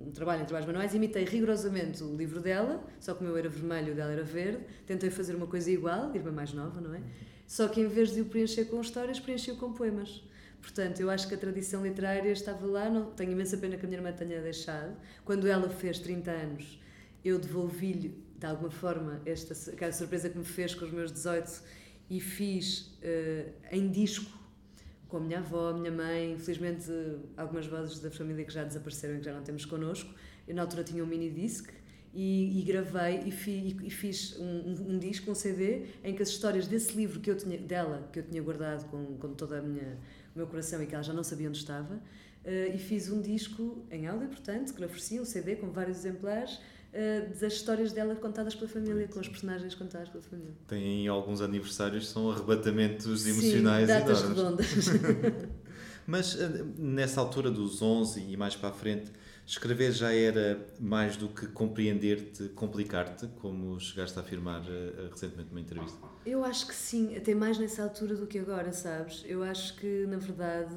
um 0.00 0.10
trabalho 0.12 0.42
em 0.42 0.44
trabalhos 0.44 0.66
manuais, 0.66 0.94
imitei 0.94 1.24
rigorosamente 1.24 2.02
o 2.02 2.16
livro 2.16 2.40
dela, 2.40 2.82
só 3.00 3.14
que 3.14 3.20
o 3.20 3.24
meu 3.24 3.36
era 3.36 3.48
vermelho 3.48 3.92
o 3.92 3.96
dela 3.96 4.12
era 4.12 4.22
verde, 4.22 4.64
tentei 4.86 5.10
fazer 5.10 5.34
uma 5.34 5.46
coisa 5.46 5.70
igual, 5.70 6.14
irmã 6.14 6.30
mais 6.30 6.52
nova, 6.52 6.80
não 6.80 6.94
é? 6.94 7.02
Só 7.46 7.68
que 7.68 7.80
em 7.80 7.88
vez 7.88 8.12
de 8.14 8.20
o 8.20 8.26
preencher 8.26 8.66
com 8.66 8.80
histórias, 8.80 9.18
preenchi-o 9.18 9.56
com 9.56 9.72
poemas. 9.72 10.22
Portanto, 10.60 11.00
eu 11.00 11.10
acho 11.10 11.26
que 11.26 11.34
a 11.34 11.38
tradição 11.38 11.84
literária 11.84 12.30
estava 12.30 12.64
lá, 12.64 12.88
não, 12.88 13.10
tenho 13.10 13.32
imensa 13.32 13.58
pena 13.58 13.76
que 13.76 13.84
a 13.84 13.88
minha 13.88 13.98
irmã 13.98 14.12
tenha 14.12 14.40
deixado. 14.40 14.96
Quando 15.24 15.48
ela 15.48 15.68
fez 15.68 15.98
30 15.98 16.30
anos, 16.30 16.80
eu 17.24 17.38
devolvi-lhe, 17.38 18.16
de 18.42 18.46
alguma 18.46 18.70
forma, 18.70 19.22
esta, 19.24 19.54
aquela 19.70 19.92
surpresa 19.92 20.28
que 20.28 20.36
me 20.36 20.44
fez 20.44 20.74
com 20.74 20.84
os 20.84 20.90
meus 20.90 21.12
18 21.12 21.62
e 22.10 22.20
fiz 22.20 22.98
eh, 23.00 23.52
em 23.70 23.88
disco 23.88 24.36
com 25.08 25.18
a 25.18 25.20
minha 25.20 25.38
avó, 25.38 25.68
a 25.68 25.72
minha 25.72 25.92
mãe, 25.92 26.32
infelizmente 26.32 26.90
algumas 27.36 27.66
vozes 27.66 28.00
da 28.00 28.10
família 28.10 28.44
que 28.44 28.52
já 28.52 28.64
desapareceram 28.64 29.14
e 29.14 29.18
que 29.18 29.24
já 29.26 29.32
não 29.32 29.44
temos 29.44 29.64
connosco. 29.64 30.12
Eu 30.48 30.56
na 30.56 30.62
altura 30.62 30.82
tinha 30.82 31.04
um 31.04 31.06
mini 31.06 31.30
disc 31.30 31.70
e, 32.12 32.58
e 32.58 32.62
gravei 32.62 33.20
e, 33.26 33.30
fi, 33.30 33.76
e 33.80 33.90
fiz 33.90 34.36
um, 34.36 34.44
um, 34.44 34.94
um 34.94 34.98
disco, 34.98 35.30
um 35.30 35.36
CD, 35.36 35.84
em 36.02 36.12
que 36.12 36.22
as 36.22 36.30
histórias 36.30 36.66
desse 36.66 36.96
livro 36.96 37.20
que 37.20 37.30
eu 37.30 37.36
tinha, 37.36 37.58
dela, 37.58 38.08
que 38.12 38.18
eu 38.18 38.24
tinha 38.24 38.42
guardado 38.42 38.90
com, 38.90 39.16
com 39.18 39.28
minha, 39.62 39.98
o 40.34 40.38
meu 40.38 40.48
coração 40.48 40.82
e 40.82 40.86
que 40.86 40.94
ela 40.94 41.04
já 41.04 41.12
não 41.12 41.22
sabia 41.22 41.48
onde 41.48 41.58
estava, 41.58 42.02
eh, 42.44 42.72
e 42.74 42.78
fiz 42.78 43.08
um 43.08 43.20
disco 43.20 43.86
em 43.88 44.08
áudio, 44.08 44.26
portanto, 44.26 44.74
que 44.74 44.80
lhe 44.80 44.86
ofereci, 44.86 45.20
um 45.20 45.24
CD 45.24 45.54
com 45.54 45.70
vários 45.70 45.98
exemplares, 45.98 46.58
eh, 46.94 47.22
das 47.40 47.54
histórias 47.54 47.90
dela 47.90 48.14
contadas 48.14 48.54
pela 48.54 48.68
família, 48.68 49.08
com 49.08 49.18
os 49.18 49.26
personagens 49.26 49.74
contados 49.74 50.10
pela 50.10 50.22
família. 50.22 50.52
Tem 50.68 51.08
alguns 51.08 51.40
aniversários, 51.40 52.06
são 52.06 52.30
arrebatamentos 52.30 53.22
Sim, 53.22 53.30
emocionais 53.30 53.88
datas 53.88 54.22
enormes. 54.22 54.36
redondas. 54.36 55.48
Mas 56.06 56.38
eh, 56.38 56.64
nessa 56.76 57.20
altura 57.20 57.50
dos 57.50 57.80
11 57.80 58.20
e 58.28 58.36
mais 58.36 58.54
para 58.56 58.68
a 58.68 58.72
frente, 58.72 59.10
escrever 59.46 59.90
já 59.92 60.12
era 60.12 60.66
mais 60.78 61.16
do 61.16 61.28
que 61.28 61.46
compreender-te, 61.46 62.50
complicar-te, 62.50 63.26
como 63.40 63.80
chegaste 63.80 64.18
a 64.18 64.22
afirmar 64.22 64.62
eh, 64.68 65.08
recentemente 65.10 65.48
numa 65.48 65.60
entrevista? 65.60 65.96
Eu 66.26 66.44
acho 66.44 66.66
que 66.66 66.74
sim, 66.74 67.16
até 67.16 67.34
mais 67.34 67.58
nessa 67.58 67.84
altura 67.84 68.16
do 68.16 68.26
que 68.26 68.38
agora, 68.38 68.70
sabes? 68.70 69.24
Eu 69.26 69.42
acho 69.42 69.76
que, 69.76 70.04
na 70.06 70.18
verdade, 70.18 70.76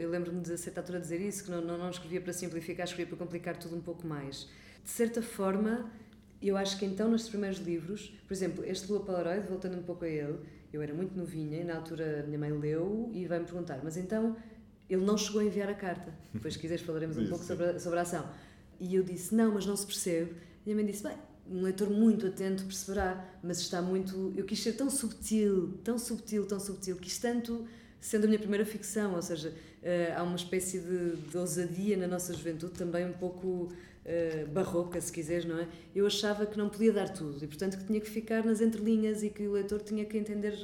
eu 0.00 0.10
lembro-me 0.10 0.40
de 0.40 0.52
a 0.52 0.56
certa 0.58 0.80
altura 0.80 0.98
dizer 1.00 1.20
isso, 1.20 1.44
que 1.44 1.50
não, 1.50 1.60
não, 1.60 1.76
não 1.78 1.90
escrevia 1.90 2.20
para 2.20 2.32
simplificar, 2.32 2.84
escrevia 2.84 3.06
para 3.14 3.24
complicar 3.24 3.56
tudo 3.56 3.76
um 3.76 3.80
pouco 3.80 4.06
mais. 4.06 4.48
De 4.88 4.94
certa 4.94 5.20
forma, 5.20 5.92
eu 6.40 6.56
acho 6.56 6.78
que 6.78 6.86
então, 6.86 7.10
nestes 7.10 7.28
primeiros 7.28 7.58
livros, 7.58 8.10
por 8.26 8.32
exemplo, 8.32 8.64
este 8.64 8.90
Lua 8.90 9.04
Polaroid, 9.04 9.46
voltando 9.46 9.76
um 9.76 9.82
pouco 9.82 10.06
a 10.06 10.08
ele, 10.08 10.38
eu 10.72 10.80
era 10.80 10.94
muito 10.94 11.14
novinha 11.14 11.60
e 11.60 11.62
na 11.62 11.76
altura 11.76 12.20
a 12.20 12.26
minha 12.26 12.38
mãe 12.38 12.50
leu 12.50 13.10
e 13.12 13.26
vai-me 13.26 13.44
perguntar, 13.44 13.80
mas 13.84 13.98
então 13.98 14.34
ele 14.88 15.04
não 15.04 15.18
chegou 15.18 15.42
a 15.42 15.44
enviar 15.44 15.68
a 15.68 15.74
carta. 15.74 16.10
Depois, 16.32 16.54
se 16.54 16.58
quiseres, 16.58 16.82
falaremos 16.82 17.18
um 17.18 17.20
Isso, 17.20 17.28
pouco 17.28 17.44
sobre 17.44 17.66
a, 17.66 17.78
sobre 17.78 17.98
a 17.98 18.02
ação. 18.02 18.30
E 18.80 18.94
eu 18.94 19.02
disse, 19.02 19.34
não, 19.34 19.52
mas 19.52 19.66
não 19.66 19.76
se 19.76 19.84
percebe. 19.84 20.32
E 20.64 20.72
a 20.72 20.74
minha 20.74 20.76
mãe 20.76 20.86
disse, 20.86 21.02
bem, 21.02 21.18
um 21.50 21.60
leitor 21.60 21.90
muito 21.90 22.26
atento 22.26 22.64
perceberá, 22.64 23.28
mas 23.42 23.60
está 23.60 23.82
muito. 23.82 24.32
Eu 24.34 24.46
quis 24.46 24.62
ser 24.62 24.72
tão 24.72 24.88
subtil, 24.88 25.78
tão 25.84 25.98
subtil, 25.98 26.46
tão 26.46 26.58
subtil, 26.58 26.96
quis 26.96 27.18
tanto, 27.18 27.66
sendo 28.00 28.24
a 28.24 28.26
minha 28.26 28.38
primeira 28.38 28.64
ficção, 28.64 29.14
ou 29.14 29.20
seja, 29.20 29.54
eh, 29.82 30.14
há 30.16 30.22
uma 30.22 30.36
espécie 30.36 30.78
de, 30.78 31.16
de 31.16 31.36
ousadia 31.36 31.94
na 31.98 32.06
nossa 32.06 32.32
juventude, 32.32 32.72
também 32.72 33.04
um 33.04 33.12
pouco 33.12 33.70
eh, 34.10 34.46
barroca, 34.50 34.98
se 35.00 35.12
quiseres, 35.12 35.44
não 35.44 35.58
é? 35.58 35.68
Eu 35.94 36.06
achava 36.06 36.46
que 36.46 36.56
não 36.56 36.68
podia 36.70 36.92
dar 36.92 37.10
tudo 37.10 37.44
e, 37.44 37.46
portanto, 37.46 37.76
que 37.76 37.84
tinha 37.84 38.00
que 38.00 38.08
ficar 38.08 38.42
nas 38.44 38.60
entrelinhas 38.62 39.22
e 39.22 39.28
que 39.28 39.46
o 39.46 39.52
leitor 39.52 39.80
tinha 39.82 40.04
que 40.06 40.16
entender 40.16 40.54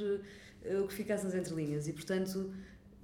eh, 0.63 0.79
o 0.79 0.87
que 0.87 0.93
ficasse 0.95 1.23
nas 1.23 1.35
entrelinhas. 1.35 1.87
E, 1.87 1.93
portanto, 1.93 2.49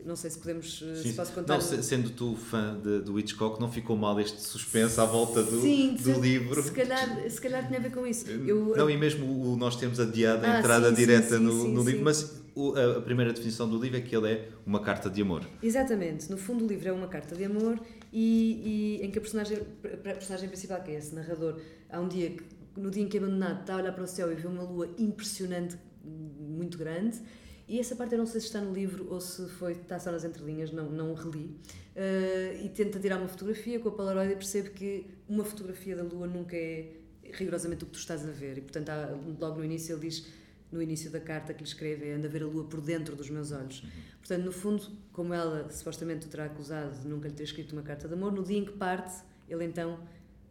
não 0.03 0.15
sei 0.15 0.31
se 0.31 0.39
podemos. 0.39 0.83
eh, 0.83 0.95
se 0.95 1.13
posso 1.13 1.31
contar. 1.31 1.53
Não, 1.53 1.61
se- 1.61 1.83
sendo 1.83 2.09
tu 2.09 2.35
fã 2.35 2.75
de, 2.81 3.01
do 3.01 3.19
Hitchcock, 3.19 3.61
não 3.61 3.71
ficou 3.71 3.95
mal 3.95 4.19
este 4.19 4.41
suspense 4.41 4.99
à 4.99 5.05
volta 5.05 5.43
do, 5.43 5.61
Sim, 5.61 5.93
do 5.93 6.01
cer- 6.01 6.19
livro? 6.19 6.63
Se 6.63 6.71
calhar, 6.71 7.29
se 7.29 7.39
calhar 7.39 7.67
tinha 7.67 7.77
a 7.77 7.81
ver 7.83 7.91
com 7.91 8.07
isso. 8.07 8.27
Eu, 8.27 8.73
Não, 8.75 8.89
e 8.89 8.97
mesmo 8.97 9.25
o 9.53 9.55
nós 9.55 9.75
temos 9.75 9.99
adiado 9.99 10.43
a 10.43 10.55
Ah, 10.55 10.59
entrada 10.59 10.89
sim, 10.89 10.95
sim, 10.95 11.01
direta 11.01 11.37
sim, 11.37 11.43
no, 11.43 11.51
sim, 11.51 11.71
no 11.71 11.81
sim. 11.83 11.87
livro, 11.89 12.03
mas 12.03 12.41
o- 12.55 12.73
a, 12.75 12.97
a 12.97 13.01
primeira 13.01 13.31
definição 13.31 13.69
do 13.69 13.77
livro 13.79 13.97
é 13.99 14.01
que 14.01 14.15
ele 14.15 14.27
é 14.27 14.49
uma 14.65 14.79
carta 14.79 15.07
de 15.07 15.21
amor. 15.21 15.45
Exatamente. 15.61 16.31
No 16.31 16.37
fundo, 16.37 16.65
o 16.65 16.67
livro 16.67 16.87
é 16.89 16.91
uma 16.91 17.07
carta 17.07 17.35
de 17.35 17.45
amor 17.45 17.79
e, 18.11 18.99
e 18.99 19.05
em 19.05 19.11
que 19.11 19.17
a 19.17 19.21
personagem, 19.21 19.57
a 19.57 20.13
personagem 20.13 20.49
principal, 20.49 20.81
que 20.83 20.91
é 20.91 20.95
esse 20.95 21.13
narrador, 21.15 21.59
há 21.89 21.99
um 21.99 22.07
dia 22.07 22.35
no 22.75 22.89
dia 22.89 23.03
em 23.03 23.07
que 23.07 23.17
é 23.17 23.19
abandonado, 23.19 23.61
está 23.61 23.73
a 23.73 23.77
olhar 23.77 23.91
para 23.91 24.03
o 24.03 24.07
céu 24.07 24.31
e 24.31 24.35
vê 24.35 24.47
uma 24.47 24.63
lua 24.63 24.89
impressionante, 24.97 25.77
muito 26.03 26.77
grande. 26.77 27.19
E 27.67 27.79
essa 27.79 27.95
parte 27.95 28.13
eu 28.13 28.19
não 28.19 28.25
sei 28.25 28.41
se 28.41 28.47
está 28.47 28.59
no 28.59 28.73
livro 28.73 29.07
ou 29.09 29.21
se 29.21 29.47
foi, 29.47 29.73
está 29.73 29.97
só 29.99 30.11
nas 30.11 30.23
entrelinhas, 30.23 30.71
não, 30.71 30.89
não 30.89 31.13
reli. 31.13 31.57
Uh, 31.95 32.65
e 32.65 32.69
tenta 32.69 32.99
tirar 32.99 33.17
uma 33.17 33.27
fotografia 33.27 33.79
com 33.79 33.89
a 33.89 33.91
Polaroid 33.91 34.33
e 34.33 34.35
percebe 34.35 34.71
que 34.71 35.05
uma 35.27 35.43
fotografia 35.43 35.95
da 35.95 36.03
lua 36.03 36.27
nunca 36.27 36.55
é 36.55 36.97
rigorosamente 37.31 37.83
o 37.83 37.87
que 37.87 37.93
tu 37.93 37.99
estás 37.99 38.27
a 38.27 38.31
ver. 38.31 38.57
E 38.57 38.61
portanto, 38.61 38.89
há, 38.89 39.17
logo 39.39 39.59
no 39.59 39.65
início, 39.65 39.93
ele 39.93 40.09
diz 40.09 40.27
no 40.71 40.81
início 40.81 41.11
da 41.11 41.19
carta 41.19 41.53
que 41.53 41.63
lhe 41.63 41.67
escreve 41.67 42.07
é 42.07 42.13
anda 42.13 42.27
a 42.27 42.31
ver 42.31 42.43
a 42.43 42.45
lua 42.45 42.63
por 42.63 42.81
dentro 42.81 43.15
dos 43.15 43.29
meus 43.29 43.51
olhos. 43.51 43.83
Portanto, 44.19 44.45
no 44.45 44.51
fundo, 44.51 44.87
como 45.11 45.33
ela 45.33 45.69
supostamente 45.69 46.27
o 46.27 46.29
terá 46.29 46.45
acusado 46.45 46.99
de 46.99 47.07
nunca 47.07 47.27
lhe 47.27 47.33
ter 47.33 47.43
escrito 47.43 47.73
uma 47.73 47.81
carta 47.81 48.07
de 48.07 48.13
amor, 48.13 48.31
no 48.31 48.43
dia 48.43 48.57
em 48.57 48.65
que 48.65 48.73
parte, 48.73 49.21
ele 49.49 49.65
então 49.65 49.99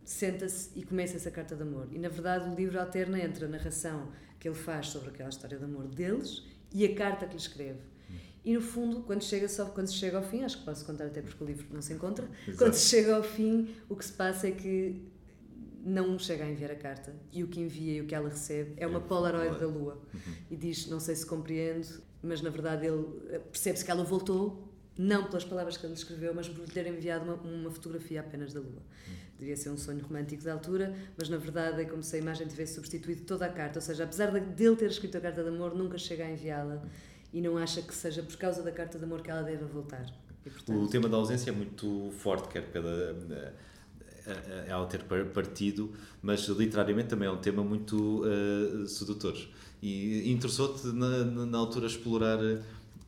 senta-se 0.04 0.70
e 0.76 0.82
começa 0.82 1.16
essa 1.16 1.30
carta 1.30 1.56
de 1.56 1.62
amor. 1.62 1.88
E 1.90 1.98
na 1.98 2.08
verdade 2.08 2.50
o 2.50 2.54
livro 2.54 2.78
alterna 2.78 3.18
entre 3.18 3.44
a 3.44 3.48
narração 3.48 4.08
que 4.38 4.48
ele 4.48 4.56
faz 4.56 4.88
sobre 4.88 5.10
aquela 5.10 5.28
história 5.28 5.56
de 5.56 5.64
amor 5.64 5.86
deles 5.86 6.44
e 6.72 6.84
a 6.84 6.94
carta 6.94 7.26
que 7.26 7.32
lhe 7.32 7.40
escreve. 7.40 7.78
E 8.44 8.54
no 8.54 8.60
fundo, 8.62 9.02
quando 9.02 9.22
chega, 9.22 9.46
só, 9.48 9.66
quando 9.66 9.88
se 9.88 9.94
chega 9.94 10.16
ao 10.16 10.22
fim, 10.22 10.42
acho 10.42 10.58
que 10.58 10.64
posso 10.64 10.84
contar 10.86 11.04
até 11.04 11.20
porque 11.20 11.44
o 11.44 11.46
livro 11.46 11.66
não 11.70 11.82
se 11.82 11.92
encontra, 11.92 12.26
Exato. 12.42 12.58
quando 12.58 12.72
se 12.72 12.88
chega 12.88 13.14
ao 13.14 13.22
fim, 13.22 13.68
o 13.88 13.94
que 13.94 14.04
se 14.04 14.12
passa 14.12 14.48
é 14.48 14.50
que 14.50 15.02
não 15.82 16.18
chega 16.18 16.44
a 16.44 16.50
enviar 16.50 16.70
a 16.70 16.74
carta 16.76 17.14
e 17.32 17.42
o 17.42 17.48
que 17.48 17.60
envia 17.60 17.94
e 17.94 18.00
o 18.00 18.06
que 18.06 18.14
ela 18.14 18.28
recebe 18.28 18.74
é 18.76 18.86
uma 18.86 18.98
É, 18.98 19.02
Polaroid 19.02 19.58
da 19.58 19.66
lua. 19.66 19.98
E 20.50 20.56
diz 20.56 20.86
não 20.88 21.00
sei 21.00 21.14
se 21.16 21.24
compreendo 21.26 21.86
mas 22.22 22.42
na 22.42 22.50
verdade 22.50 22.86
ele 22.86 23.04
eh, 23.30 23.38
percebe-se 23.38 23.84
que 23.84 23.90
ela 23.90 24.04
voltou 24.04 24.68
não 24.98 25.24
pelas 25.24 25.44
palavras 25.44 25.76
que 25.78 25.86
ele 25.86 25.94
escreveu 25.94 26.34
mas 26.34 26.48
por 26.48 26.60
lhe 26.64 26.70
ter 26.70 26.86
enviado 26.86 27.24
uma, 27.24 27.34
uma 27.34 27.70
fotografia 27.70 28.20
apenas 28.20 28.52
da 28.52 28.60
lua. 28.60 28.82
Devia 29.38 29.56
ser 29.56 29.70
um 29.70 29.76
sonho 29.78 30.02
romântico 30.04 30.42
da 30.44 30.52
altura 30.52 30.94
mas 31.16 31.28
na 31.30 31.38
verdade 31.38 31.80
é 31.80 31.84
como 31.86 32.02
se 32.02 32.14
a 32.16 32.18
imagem 32.18 32.46
tivesse 32.46 32.74
substituído 32.74 33.22
toda 33.22 33.46
a 33.46 33.48
carta. 33.48 33.78
Ou 33.78 33.82
seja 33.82 34.04
apesar 34.04 34.30
de- 34.32 34.40
dele 34.40 34.76
ter 34.76 34.90
escrito 34.90 35.16
a 35.16 35.20
carta 35.20 35.42
de 35.42 35.48
amor 35.48 35.74
nunca 35.74 35.96
chega 35.96 36.24
a 36.26 36.30
enviá-la 36.30 36.82
e 37.32 37.40
não 37.40 37.56
acha 37.56 37.80
que 37.80 37.94
seja 37.94 38.22
por 38.22 38.36
causa 38.36 38.62
da 38.62 38.70
carta 38.72 38.98
de 38.98 39.04
amor 39.04 39.22
que 39.22 39.30
ela 39.30 39.42
deve 39.42 39.64
voltar. 39.64 40.04
E, 40.44 40.50
portanto, 40.50 40.78
O 40.78 40.88
tema 40.88 41.08
da 41.08 41.16
ausência 41.16 41.50
é 41.50 41.52
muito 41.52 42.10
forte, 42.18 42.48
quer 42.48 42.62
pela 42.70 42.90
eh, 43.30 43.52
ela 44.66 44.86
ter 44.86 45.02
par- 45.04 45.24
partido, 45.26 45.92
mas 46.22 46.40
literariamente 46.48 47.08
também 47.08 47.28
é 47.28 47.30
um 47.30 47.38
tema 47.38 47.62
muito 47.62 48.22
eh, 48.24 48.86
sedutor. 48.86 49.36
E 49.82 50.30
interessou-te 50.30 50.86
na, 50.88 51.24
na, 51.24 51.58
altura 51.58 51.86
explorar 51.86 52.38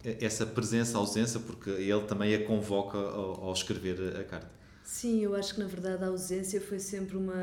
eh, 0.05 0.17
essa 0.21 0.47
presença, 0.47 0.97
ausência, 0.97 1.39
porque 1.39 1.71
ele 1.71 2.03
também 2.03 2.35
a 2.35 2.45
convoca 2.45 2.97
ao, 2.97 3.45
ao 3.45 3.53
escrever 3.53 4.17
a 4.17 4.25
carta. 4.25 4.51
Sim, 4.85 5.21
eu 5.21 5.35
acho 5.35 5.55
que 5.55 5.61
na 5.61 5.67
verdade 5.67 6.03
a 6.05 6.09
ausência 6.09 6.61
foi 6.61 6.79
sempre 6.79 7.17
uma. 7.17 7.35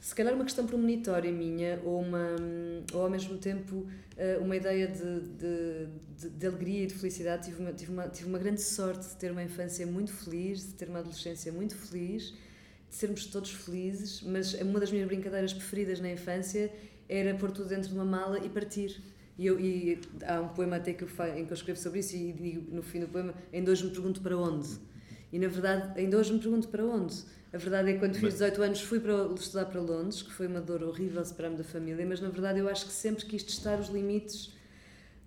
Se 0.00 0.14
calhar 0.14 0.34
uma 0.34 0.44
questão 0.44 0.66
premonitória 0.66 1.30
minha, 1.30 1.80
ou, 1.84 2.00
uma, 2.00 2.36
ou 2.92 3.02
ao 3.02 3.10
mesmo 3.10 3.38
tempo 3.38 3.86
eh, 4.16 4.38
uma 4.40 4.56
ideia 4.56 4.88
de, 4.88 5.20
de, 5.20 5.86
de, 6.18 6.30
de 6.30 6.46
alegria 6.46 6.84
e 6.84 6.86
de 6.86 6.94
felicidade. 6.94 7.46
Tive 7.46 7.62
uma, 7.62 7.72
tive, 7.72 7.92
uma, 7.92 8.08
tive 8.08 8.28
uma 8.28 8.38
grande 8.38 8.60
sorte 8.60 9.08
de 9.08 9.16
ter 9.16 9.30
uma 9.30 9.42
infância 9.42 9.86
muito 9.86 10.12
feliz, 10.12 10.66
de 10.66 10.74
ter 10.74 10.88
uma 10.88 10.98
adolescência 10.98 11.52
muito 11.52 11.76
feliz, 11.76 12.34
de 12.92 12.98
sermos 12.98 13.24
todos 13.24 13.50
felizes, 13.50 14.20
mas 14.20 14.52
uma 14.52 14.78
das 14.78 14.92
minhas 14.92 15.08
brincadeiras 15.08 15.54
preferidas 15.54 15.98
na 15.98 16.12
infância 16.12 16.70
era 17.08 17.34
pôr 17.34 17.50
tudo 17.50 17.66
dentro 17.66 17.88
de 17.88 17.94
uma 17.94 18.04
mala 18.04 18.38
e 18.38 18.50
partir. 18.50 19.02
E, 19.38 19.46
eu, 19.46 19.58
e 19.58 19.98
há 20.26 20.42
um 20.42 20.48
poema 20.48 20.76
até 20.76 20.92
que 20.92 21.02
eu, 21.02 21.08
em 21.34 21.46
que 21.46 21.52
eu 21.52 21.54
escrevo 21.54 21.80
sobre 21.80 22.00
isso 22.00 22.14
e 22.14 22.34
digo 22.34 22.70
no 22.70 22.82
fim 22.82 23.00
do 23.00 23.08
poema: 23.08 23.32
ainda 23.50 23.70
hoje 23.70 23.86
me 23.86 23.92
pergunto 23.92 24.20
para 24.20 24.36
onde. 24.36 24.68
E 25.32 25.38
na 25.38 25.48
verdade, 25.48 25.98
ainda 25.98 26.18
hoje 26.18 26.34
me 26.34 26.38
pergunto 26.38 26.68
para 26.68 26.84
onde. 26.84 27.14
A 27.50 27.56
verdade 27.56 27.88
é 27.88 27.92
que 27.94 27.98
quando 27.98 28.12
fiz 28.12 28.24
Mas- 28.24 28.32
18 28.34 28.62
anos 28.62 28.80
fui 28.82 29.00
para 29.00 29.14
estudar 29.34 29.64
para 29.64 29.80
Londres, 29.80 30.20
que 30.20 30.30
foi 30.30 30.46
uma 30.46 30.60
dor 30.60 30.82
horrível 30.82 31.24
separar-me 31.24 31.56
da 31.56 31.64
família, 31.64 32.04
mas 32.04 32.20
na 32.20 32.28
verdade 32.28 32.58
eu 32.58 32.68
acho 32.68 32.84
que 32.84 32.92
sempre 32.92 33.24
quis 33.24 33.42
testar 33.42 33.80
os 33.80 33.88
limites. 33.88 34.54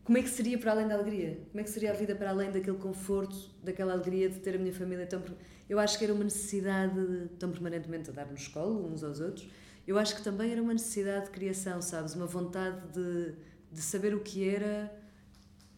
Como 0.03 0.19
é 0.19 0.21
que 0.21 0.29
seria 0.29 0.55
para 0.59 0.71
além 0.71 0.87
da 0.87 0.93
alegria? 0.93 1.39
Como 1.51 1.61
é 1.61 1.63
que 1.63 1.69
seria 1.71 1.89
a 1.89 1.95
vida 1.95 2.13
para 2.15 2.29
além 2.29 2.51
daquele 2.51 2.77
conforto, 2.77 3.49
daquela 3.63 3.93
alegria 3.93 4.29
de 4.29 4.39
ter 4.39 4.53
a 4.53 4.59
minha 4.59 4.73
família 4.73 5.07
tão. 5.07 5.23
Eu 5.69 5.79
acho 5.79 5.97
que 5.97 6.03
era 6.03 6.13
uma 6.13 6.23
necessidade 6.23 7.29
tão 7.39 7.51
permanentemente 7.51 8.09
a 8.09 8.13
dar-nos 8.13 8.41
escola 8.41 8.87
uns 8.87 9.03
aos 9.03 9.19
outros. 9.19 9.47
Eu 9.87 9.97
acho 9.97 10.15
que 10.15 10.23
também 10.23 10.51
era 10.51 10.61
uma 10.61 10.73
necessidade 10.73 11.25
de 11.25 11.31
criação, 11.31 11.81
sabes? 11.81 12.13
Uma 12.15 12.25
vontade 12.25 12.81
de, 12.93 13.33
de 13.71 13.81
saber 13.81 14.13
o 14.13 14.19
que 14.19 14.47
era 14.47 14.91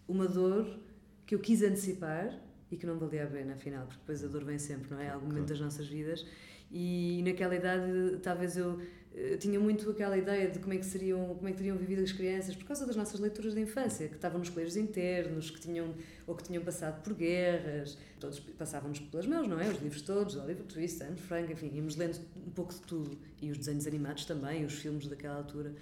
uma 0.08 0.28
dor 0.28 0.80
que 1.26 1.36
eu 1.36 1.40
quis 1.40 1.62
antecipar 1.62 2.34
e 2.72 2.78
que 2.78 2.86
não 2.86 2.98
valia 2.98 3.24
a 3.24 3.28
pena, 3.28 3.54
afinal, 3.54 3.86
porque 3.86 4.00
depois 4.00 4.24
a 4.24 4.28
dor 4.28 4.44
vem 4.44 4.60
sempre, 4.60 4.92
não 4.92 5.00
é? 5.00 5.10
Algum 5.10 5.28
momento 5.28 5.48
das 5.48 5.60
nossas 5.60 5.88
vidas. 5.88 6.26
E 6.72 7.22
naquela 7.24 7.56
idade, 7.56 8.18
talvez 8.22 8.58
eu, 8.58 8.82
eu 9.14 9.38
tinha 9.38 9.58
muito 9.58 9.90
aquela 9.90 10.18
ideia 10.18 10.50
de 10.52 10.60
como 10.60 10.74
é 10.74 10.78
que 10.78 10.86
seriam, 10.86 11.34
como 11.36 11.48
é 11.48 11.52
que 11.52 11.58
teriam 11.58 11.78
vivido 11.78 12.04
as 12.04 12.12
crianças 12.12 12.56
por 12.56 12.66
causa 12.66 12.86
das 12.86 12.96
nossas 12.96 13.20
leituras 13.20 13.54
de 13.54 13.62
infância, 13.62 14.08
que 14.10 14.16
estavam 14.16 14.40
nos 14.40 14.50
colégios 14.50 14.76
internos, 14.76 15.50
que 15.50 15.62
tinham 15.62 15.96
ou 16.26 16.36
que 16.36 16.44
tinham 16.44 16.62
passado 16.64 17.02
por 17.04 17.14
guerras, 17.14 17.98
todos 18.20 18.40
passávamos 18.40 19.00
pelas 19.00 19.26
mãos, 19.26 19.48
não 19.48 19.60
é? 19.60 19.70
Os 19.70 19.82
livros 19.82 20.02
todos, 20.02 20.36
Oliver 20.36 20.66
Twist, 20.66 21.02
Anne 21.04 21.16
Frank, 21.16 21.52
enfim, 21.52 21.72
íamos 21.74 21.96
lendo 21.96 22.20
um 22.46 22.52
pouco 22.52 22.74
de 22.74 22.82
tudo 22.82 23.18
e 23.42 23.50
os 23.50 23.58
desenhos 23.58 23.88
animados 23.88 24.26
também, 24.26 24.66
os 24.66 24.74
filmes 24.74 25.08
daquela 25.08 25.38
altura. 25.38 25.74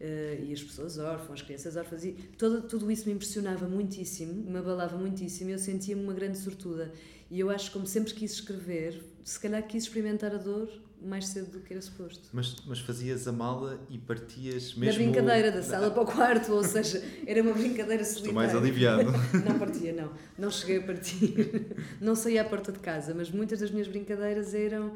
Eh, 0.00 0.44
e 0.46 0.52
as 0.52 0.62
pessoas 0.62 0.98
órfãs, 0.98 1.40
as 1.40 1.42
crianças 1.42 1.76
órfãs, 1.76 2.04
e 2.04 2.12
todo, 2.36 2.62
tudo 2.62 2.90
isso 2.90 3.06
me 3.06 3.14
impressionava 3.14 3.68
muitíssimo, 3.68 4.50
me 4.50 4.58
abalava 4.58 4.96
muitíssimo, 4.96 5.50
eu 5.50 5.58
sentia-me 5.58 6.02
uma 6.02 6.12
grande 6.12 6.38
sortuda. 6.38 6.92
E 7.30 7.40
eu 7.40 7.50
acho 7.50 7.66
que, 7.66 7.72
como 7.72 7.86
sempre 7.86 8.12
quis 8.12 8.32
escrever, 8.32 9.02
se 9.24 9.40
calhar 9.40 9.62
quis 9.66 9.84
experimentar 9.84 10.34
a 10.34 10.38
dor 10.38 10.68
mais 11.04 11.28
cedo 11.28 11.50
do 11.50 11.60
que 11.60 11.72
era 11.72 11.82
suposto. 11.82 12.28
Mas, 12.32 12.56
mas 12.66 12.78
fazias 12.78 13.28
a 13.28 13.32
mala 13.32 13.80
e 13.90 13.98
partias 13.98 14.74
mesmo. 14.74 14.84
Na 14.84 14.92
brincadeira, 14.92 15.52
da 15.52 15.62
sala 15.62 15.90
para 15.90 16.02
o 16.02 16.06
quarto, 16.06 16.52
ou 16.52 16.64
seja, 16.64 17.02
era 17.26 17.42
uma 17.42 17.52
brincadeira 17.52 18.04
solitária. 18.04 18.28
Estou 18.28 18.32
mais 18.32 18.54
aliviado. 18.54 19.12
Não 19.44 19.58
partia, 19.58 19.92
não. 19.92 20.10
Não 20.38 20.50
cheguei 20.50 20.78
a 20.78 20.82
partir. 20.82 21.66
Não 22.00 22.14
saía 22.14 22.42
à 22.42 22.44
porta 22.44 22.72
de 22.72 22.78
casa, 22.78 23.14
mas 23.14 23.30
muitas 23.30 23.60
das 23.60 23.70
minhas 23.70 23.86
brincadeiras 23.88 24.54
eram 24.54 24.92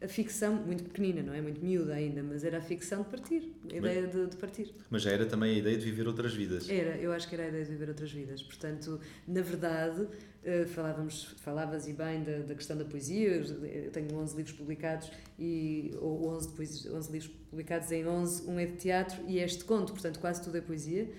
a 0.00 0.06
ficção, 0.06 0.54
muito 0.54 0.84
pequenina, 0.84 1.22
não 1.22 1.34
é? 1.34 1.40
Muito 1.40 1.64
miúda 1.64 1.94
ainda, 1.94 2.22
mas 2.22 2.44
era 2.44 2.58
a 2.58 2.60
ficção 2.60 3.02
de 3.02 3.08
partir, 3.08 3.52
a 3.70 3.76
ideia 3.76 4.06
de, 4.06 4.26
de 4.26 4.36
partir. 4.36 4.72
Mas 4.88 5.02
já 5.02 5.10
era 5.10 5.26
também 5.26 5.56
a 5.56 5.58
ideia 5.58 5.76
de 5.76 5.84
viver 5.84 6.06
outras 6.06 6.34
vidas. 6.34 6.70
Era, 6.70 6.96
eu 6.96 7.12
acho 7.12 7.28
que 7.28 7.34
era 7.34 7.44
a 7.44 7.48
ideia 7.48 7.64
de 7.64 7.70
viver 7.70 7.88
outras 7.88 8.12
vidas. 8.12 8.42
Portanto, 8.42 9.00
na 9.26 9.42
verdade, 9.42 10.06
eh, 10.44 10.66
falávamos, 10.66 11.24
falavas 11.38 11.88
e 11.88 11.92
bem 11.92 12.22
da, 12.22 12.38
da 12.38 12.54
questão 12.54 12.76
da 12.76 12.84
poesia. 12.84 13.28
Eu 13.28 13.90
tenho 13.90 14.14
11 14.14 14.36
livros 14.36 14.56
publicados, 14.56 15.10
e, 15.38 15.90
ou 16.00 16.28
11, 16.28 16.48
poesia, 16.50 16.92
11 16.92 17.12
livros 17.12 17.32
publicados 17.50 17.90
em 17.90 18.06
11, 18.06 18.48
um 18.48 18.58
é 18.58 18.66
de 18.66 18.76
teatro 18.76 19.22
e 19.26 19.38
este 19.38 19.64
conto, 19.64 19.92
portanto, 19.92 20.20
quase 20.20 20.42
tudo 20.42 20.56
é 20.58 20.60
poesia. 20.60 21.10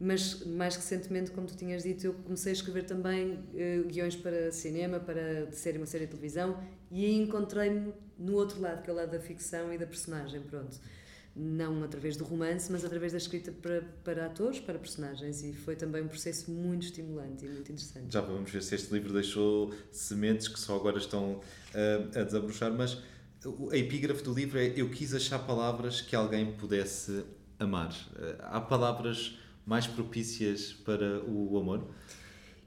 Mas, 0.00 0.44
mais 0.46 0.76
recentemente, 0.76 1.30
como 1.30 1.46
tu 1.46 1.54
tinhas 1.54 1.82
dito, 1.82 2.06
eu 2.06 2.14
comecei 2.14 2.52
a 2.52 2.54
escrever 2.54 2.84
também 2.84 3.38
eh, 3.54 3.82
guiões 3.86 4.16
para 4.16 4.50
cinema, 4.50 4.98
para 4.98 5.52
série, 5.52 5.76
uma 5.76 5.86
série 5.86 6.06
de 6.06 6.12
televisão, 6.12 6.58
e 6.90 7.04
aí 7.04 7.14
encontrei-me 7.16 7.92
no 8.18 8.34
outro 8.34 8.60
lado, 8.60 8.82
que 8.82 8.88
é 8.88 8.92
o 8.92 8.96
lado 8.96 9.10
da 9.10 9.20
ficção 9.20 9.72
e 9.72 9.76
da 9.76 9.86
personagem, 9.86 10.40
pronto 10.40 10.80
não 11.34 11.82
através 11.84 12.16
do 12.16 12.24
romance, 12.24 12.70
mas 12.70 12.84
através 12.84 13.12
da 13.12 13.18
escrita 13.18 13.52
para, 13.52 13.82
para 14.04 14.26
atores, 14.26 14.58
para 14.58 14.78
personagens, 14.78 15.42
e 15.42 15.52
foi 15.52 15.76
também 15.76 16.02
um 16.02 16.08
processo 16.08 16.50
muito 16.50 16.84
estimulante 16.84 17.44
e 17.44 17.48
muito 17.48 17.70
interessante. 17.70 18.12
Já 18.12 18.20
vamos 18.20 18.50
ver 18.50 18.62
se 18.62 18.74
este 18.74 18.92
livro 18.92 19.12
deixou 19.12 19.72
sementes 19.92 20.48
que 20.48 20.58
só 20.58 20.76
agora 20.76 20.98
estão 20.98 21.40
ah, 21.74 22.20
a 22.20 22.24
desabrochar, 22.24 22.72
mas 22.72 22.98
a 23.70 23.76
epígrafe 23.76 24.22
do 24.22 24.34
livro 24.34 24.58
é 24.58 24.72
Eu 24.76 24.90
quis 24.90 25.14
achar 25.14 25.38
palavras 25.38 26.00
que 26.00 26.14
alguém 26.14 26.52
pudesse 26.52 27.24
amar. 27.58 27.94
Ah, 28.40 28.56
há 28.56 28.60
palavras 28.60 29.38
mais 29.66 29.86
propícias 29.86 30.72
para 30.72 31.22
o 31.24 31.56
amor? 31.58 31.88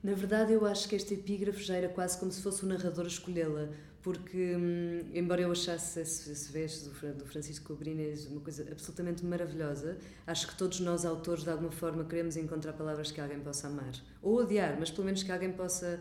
Na 0.03 0.13
verdade, 0.13 0.53
eu 0.53 0.65
acho 0.65 0.87
que 0.89 0.95
este 0.95 1.13
epígrafe 1.13 1.63
já 1.63 1.75
era 1.75 1.89
quase 1.89 2.17
como 2.17 2.31
se 2.31 2.41
fosse 2.41 2.63
o 2.63 2.67
narrador 2.67 3.05
a 3.05 3.07
escolhê-la, 3.07 3.69
porque, 4.01 4.55
hum, 4.57 5.09
embora 5.13 5.41
eu 5.41 5.51
achasse 5.51 6.01
esse, 6.01 6.31
esse 6.31 6.89
do 6.89 7.25
Francisco 7.25 7.67
Cobrines 7.67 8.25
uma 8.27 8.41
coisa 8.41 8.67
absolutamente 8.69 9.25
maravilhosa, 9.25 9.97
acho 10.27 10.47
que 10.47 10.55
todos 10.57 10.81
nós, 10.81 11.05
autores, 11.05 11.43
de 11.43 11.49
alguma 11.49 11.71
forma, 11.71 12.03
queremos 12.03 12.35
encontrar 12.35 12.73
palavras 12.73 13.11
que 13.11 13.21
alguém 13.21 13.39
possa 13.39 13.67
amar. 13.67 13.93
Ou 14.21 14.39
odiar, 14.41 14.75
mas 14.77 14.91
pelo 14.91 15.05
menos 15.05 15.23
que 15.23 15.31
alguém 15.31 15.53
possa 15.53 15.99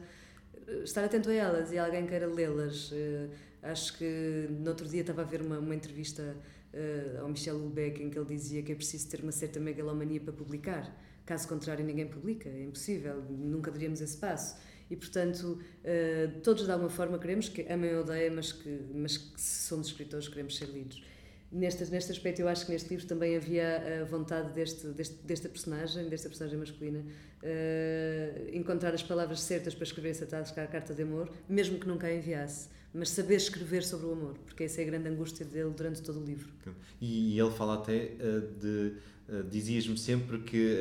eh, 0.67 0.83
estar 0.83 1.05
atento 1.05 1.31
a 1.31 1.35
elas 1.35 1.71
e 1.71 1.79
alguém 1.79 2.05
queira 2.07 2.27
lê-las. 2.27 2.91
Eh, 2.93 3.29
Acho 3.63 3.97
que 3.97 4.49
no 4.51 4.71
outro 4.71 4.89
dia 4.89 5.03
estava 5.03 5.23
a 5.23 5.25
ver 5.25 5.41
uma, 5.41 5.59
uma 5.59 5.75
entrevista 5.75 6.37
eh, 6.73 7.19
ao 7.21 7.29
Michel 7.29 7.57
Houellebecq 7.57 8.03
em 8.03 8.11
que 8.11 8.19
ele 8.19 8.27
dizia 8.27 8.63
que 8.63 8.73
é 8.73 8.75
preciso 8.75 9.09
ter 9.09 9.21
uma 9.21 9.33
certa 9.33 9.61
megalomania 9.61 10.21
para 10.21 10.33
publicar. 10.33 10.95
Caso 11.25 11.47
contrário, 11.47 11.85
ninguém 11.85 12.07
publica, 12.07 12.49
é 12.49 12.65
impossível, 12.65 13.23
nunca 13.31 13.71
daríamos 13.71 14.01
esse 14.01 14.17
passo. 14.17 14.57
E, 14.91 14.97
portanto, 14.97 15.59
eh, 15.85 16.29
todos 16.43 16.65
de 16.65 16.71
alguma 16.71 16.91
forma 16.91 17.19
queremos 17.19 17.49
que 17.49 17.63
amem 17.63 17.95
ou 17.95 18.03
odeiem, 18.03 18.31
mas 18.31 18.53
que, 18.53 18.81
mas 18.95 19.17
que 19.17 19.41
se 19.41 19.67
somos 19.69 19.87
escritores 19.87 20.29
queremos 20.29 20.57
ser 20.57 20.67
lidos. 20.67 21.03
neste, 21.51 21.85
neste 21.91 22.13
aspecto, 22.13 22.41
eu 22.41 22.49
acho 22.49 22.67
que 22.67 22.73
neste 22.73 22.89
livro 22.91 23.07
também 23.07 23.37
havia 23.37 24.03
a 24.03 24.05
vontade 24.05 24.53
deste, 24.53 24.87
deste, 24.89 25.15
desta 25.25 25.49
personagem, 25.49 26.09
desta 26.09 26.29
personagem 26.29 26.59
masculina, 26.59 27.05
uh, 27.43 28.57
encontrar 28.57 28.95
as 28.95 29.03
palavras 29.03 29.41
certas 29.41 29.75
para 29.75 29.85
escrever 29.85 30.11
essa 30.11 30.27
tal 30.27 30.43
carta 30.45 30.95
de 30.95 31.03
amor, 31.03 31.31
mesmo 31.49 31.79
que 31.79 31.87
nunca 31.87 32.07
a 32.07 32.15
enviasse. 32.15 32.69
Mas 32.95 33.09
saber 33.09 33.37
escrever 33.37 33.83
sobre 33.83 34.07
o 34.07 34.13
amor, 34.13 34.35
porque 34.45 34.65
essa 34.65 34.81
é 34.81 34.85
a 34.85 34.87
grande 34.87 35.09
angústia 35.09 35.47
dele 35.47 35.71
durante 35.75 36.03
todo 36.03 36.21
o 36.21 36.25
livro. 36.25 36.51
E, 37.01 37.35
e 37.35 37.41
ele 37.41 37.51
fala 37.51 37.75
até 37.75 38.13
uh, 38.21 38.41
de. 38.59 38.93
Uh, 39.29 39.45
Dizias-me 39.45 39.97
sempre 39.97 40.41
que 40.41 40.81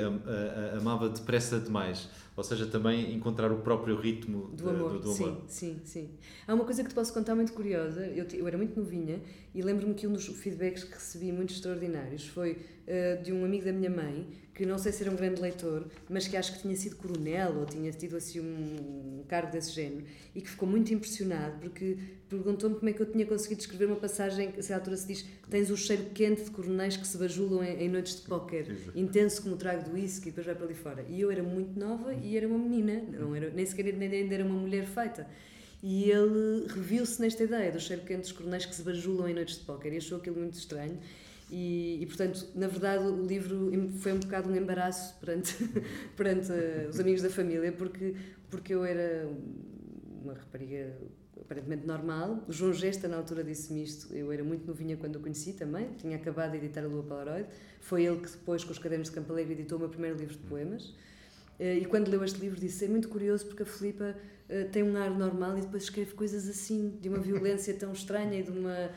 amava 0.76 1.08
depressa 1.08 1.60
demais 1.60 2.10
ou 2.36 2.43
seja, 2.43 2.65
também 2.65 3.13
encontrar 3.13 3.52
o 3.52 3.58
próprio 3.58 3.95
ritmo 3.95 4.47
do 4.54 4.69
amor. 4.69 4.93
Do, 4.93 5.00
do 5.00 5.12
amor. 5.12 5.43
Sim, 5.47 5.76
sim, 5.76 5.82
sim. 5.84 6.10
Há 6.47 6.54
uma 6.54 6.63
coisa 6.63 6.82
que 6.82 6.89
te 6.89 6.95
posso 6.95 7.13
contar 7.13 7.36
muito 7.36 7.52
curiosa. 7.52 8.06
Eu, 8.08 8.26
eu 8.34 8.47
era 8.47 8.58
muito 8.58 8.80
novinha 8.80 9.21
e 9.54 9.62
lembro-me 9.62 9.93
que 9.93 10.08
um 10.08 10.13
dos 10.13 10.26
feedbacks 10.26 10.84
que 10.84 10.93
recebi 10.93 11.32
muito 11.32 11.54
extraordinários 11.54 12.28
foi 12.28 12.58
uh, 12.88 13.24
de 13.24 13.32
um 13.32 13.44
amigo 13.46 13.65
da 13.65 13.72
minha 13.72 13.89
mãe, 13.89 14.28
que 14.54 14.65
não 14.65 14.78
sei 14.78 14.91
se 14.91 15.02
era 15.04 15.12
um 15.12 15.15
grande 15.15 15.41
leitor, 15.41 15.88
mas 16.10 16.28
que 16.28 16.38
acho 16.38 16.54
que 16.54 16.62
tinha 16.62 16.76
sido 16.76 16.96
coronel 16.98 17.58
ou 17.58 17.65
tinha 17.65 17.91
tido 17.91 18.17
assim 18.17 18.39
um, 18.39 19.22
um 19.22 19.24
cargo 19.28 19.52
desse 19.52 19.72
género 19.72 20.04
e 20.36 20.41
que 20.41 20.50
ficou 20.50 20.67
muito 20.67 20.94
impressionado 20.94 21.60
porque 21.60 21.98
perguntou-me 22.30 22.76
como 22.76 22.89
é 22.89 22.94
que 22.94 23.02
eu 23.02 23.06
tinha 23.06 23.26
conseguido 23.26 23.62
escrever 23.62 23.86
uma 23.86 23.96
passagem, 23.96 24.50
a 24.50 24.62
certa 24.62 24.76
altura 24.76 24.98
se 24.98 25.08
diz 25.08 25.22
que 25.22 25.50
tens 25.50 25.70
o 25.70 25.78
cheiro 25.78 26.06
quente 26.13 26.44
de 26.44 26.52
coronéis 26.52 26.98
que 26.98 27.08
se 27.08 27.17
bajulam 27.17 27.63
em, 27.63 27.86
em 27.86 27.89
noites 27.89 28.17
de 28.17 28.22
póquer, 28.24 28.76
intenso 28.94 29.41
como 29.41 29.56
o 29.56 29.58
trago 29.58 29.89
do 29.89 29.96
whisky 29.96 30.28
e 30.28 30.32
depois 30.32 30.46
vai 30.46 30.56
para 30.56 30.65
ali 30.65 30.76
fora. 30.76 31.06
E 31.10 31.20
eu 31.20 31.32
era 31.32 31.41
muito 31.41 31.80
nova 31.80 32.13
e 32.13 32.38
era 32.38 32.48
uma 32.48 32.58
menina, 32.58 33.02
não 33.12 33.34
era, 33.34 33.50
nem 33.50 33.65
sequer 33.65 33.86
ainda 33.86 34.36
era 34.36 34.46
uma 34.46 34.60
mulher 34.60 34.86
feita. 34.86 35.28
E 35.84 36.12
ele 36.12 36.67
reviu-se 36.67 37.20
nesta 37.20 37.44
ideia 37.44 37.72
do 37.72 37.80
cheiro 37.80 38.04
quente 38.04 38.22
dos 38.22 38.32
coronéis 38.32 38.65
que 38.65 38.76
se 38.76 38.84
bajulam 38.84 39.28
em 39.28 39.34
noites 39.34 39.58
de 39.58 39.65
póquer 39.65 39.94
e 39.94 39.98
achou 39.98 40.20
aquilo 40.20 40.38
muito 40.38 40.54
estranho. 40.54 41.00
E, 41.52 42.02
e, 42.02 42.06
portanto, 42.06 42.48
na 42.56 42.68
verdade, 42.68 43.04
o 43.04 43.26
livro 43.26 43.72
foi 44.00 44.14
um 44.14 44.20
bocado 44.20 44.50
um 44.50 44.56
embaraço 44.56 45.20
perante, 45.20 45.54
perante 46.16 46.50
os 46.90 47.00
amigos 47.00 47.22
da 47.22 47.30
família, 47.30 47.72
porque, 47.74 48.16
porque 48.50 48.74
eu 48.74 48.86
era 48.86 49.30
uma 50.24 50.34
rapariga 50.34 50.96
aparentemente 51.42 51.86
normal. 51.86 52.42
O 52.48 52.54
João 52.54 52.74
Gesta, 52.74 53.08
na 53.10 53.18
altura, 53.18 53.44
disse-me 53.44 53.84
isto. 53.84 54.14
Eu 54.16 54.32
era 54.32 54.44
muito 54.44 54.66
novinha 54.66 54.96
quando 54.96 55.18
o 55.18 55.20
conheci 55.20 55.52
também, 55.54 55.90
tinha 55.98 56.16
acabado 56.16 56.52
de 56.52 56.58
editar 56.58 56.82
a 56.82 56.88
Lua 56.88 57.04
Polaroid. 57.04 57.48
Foi 57.82 58.06
ele 58.06 58.22
que, 58.22 58.30
depois, 58.30 58.64
com 58.64 58.72
os 58.72 58.80
cadernos 58.80 59.10
de 59.10 59.16
Campo 59.16 59.34
Alegre, 59.34 59.54
editou 59.54 59.78
o 59.78 59.82
meu 59.82 59.90
primeiro 59.90 60.18
livro 60.18 60.36
de 60.36 60.44
poemas. 60.44 60.96
Eh, 61.60 61.80
e 61.80 61.86
quando 61.86 62.08
leu 62.08 62.24
este 62.24 62.40
livro 62.40 62.60
disse, 62.60 62.86
é 62.86 62.88
muito 62.88 63.10
curioso 63.10 63.46
porque 63.46 63.64
a 63.64 63.66
Filipa 63.66 64.16
eh, 64.48 64.64
tem 64.64 64.84
um 64.84 64.96
ar 64.96 65.12
normal 65.12 65.58
e 65.58 65.62
depois 65.62 65.84
escreve 65.84 66.14
coisas 66.14 66.48
assim, 66.48 66.98
de 67.02 67.10
uma 67.10 67.20
violência 67.20 67.74
tão 67.74 67.92
estranha 67.92 68.40
e 68.40 68.44
de 68.44 68.52
uma... 68.52 68.90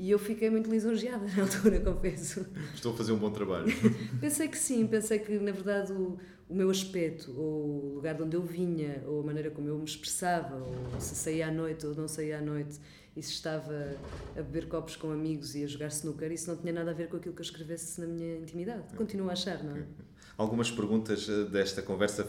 E 0.00 0.10
eu 0.10 0.18
fiquei 0.18 0.48
muito 0.48 0.70
lisonjeada 0.70 1.26
na 1.36 1.42
altura, 1.42 1.78
confesso. 1.84 2.46
Estou 2.74 2.94
a 2.94 2.96
fazer 2.96 3.12
um 3.12 3.18
bom 3.18 3.30
trabalho. 3.30 3.66
pensei 4.18 4.48
que 4.48 4.56
sim, 4.56 4.86
pensei 4.86 5.18
que 5.18 5.38
na 5.38 5.52
verdade 5.52 5.92
o, 5.92 6.18
o 6.48 6.54
meu 6.54 6.70
aspecto, 6.70 7.30
ou 7.38 7.90
o 7.90 7.94
lugar 7.96 8.14
de 8.14 8.22
onde 8.22 8.34
eu 8.34 8.40
vinha, 8.40 9.04
ou 9.06 9.20
a 9.20 9.22
maneira 9.22 9.50
como 9.50 9.68
eu 9.68 9.76
me 9.76 9.84
expressava, 9.84 10.56
ou 10.56 10.98
se 10.98 11.14
saía 11.14 11.48
à 11.48 11.50
noite 11.52 11.86
ou 11.86 11.94
não 11.94 12.08
saía 12.08 12.38
à 12.38 12.40
noite, 12.40 12.80
e 13.14 13.22
se 13.22 13.32
estava 13.32 13.94
a 14.34 14.40
beber 14.40 14.68
copos 14.68 14.96
com 14.96 15.12
amigos 15.12 15.54
e 15.54 15.64
a 15.64 15.66
jogar 15.66 15.88
snooker, 15.88 16.32
isso 16.32 16.48
não 16.50 16.56
tinha 16.56 16.72
nada 16.72 16.92
a 16.92 16.94
ver 16.94 17.08
com 17.10 17.18
aquilo 17.18 17.34
que 17.34 17.42
eu 17.42 17.44
escrevesse 17.44 18.00
na 18.00 18.06
minha 18.06 18.38
intimidade. 18.38 18.94
Continuo 18.96 19.28
a 19.28 19.32
achar, 19.34 19.62
não 19.62 19.76
é? 19.76 19.84
Algumas 20.38 20.70
perguntas 20.70 21.28
eh, 21.28 21.44
desta 21.44 21.82
conversa 21.82 22.26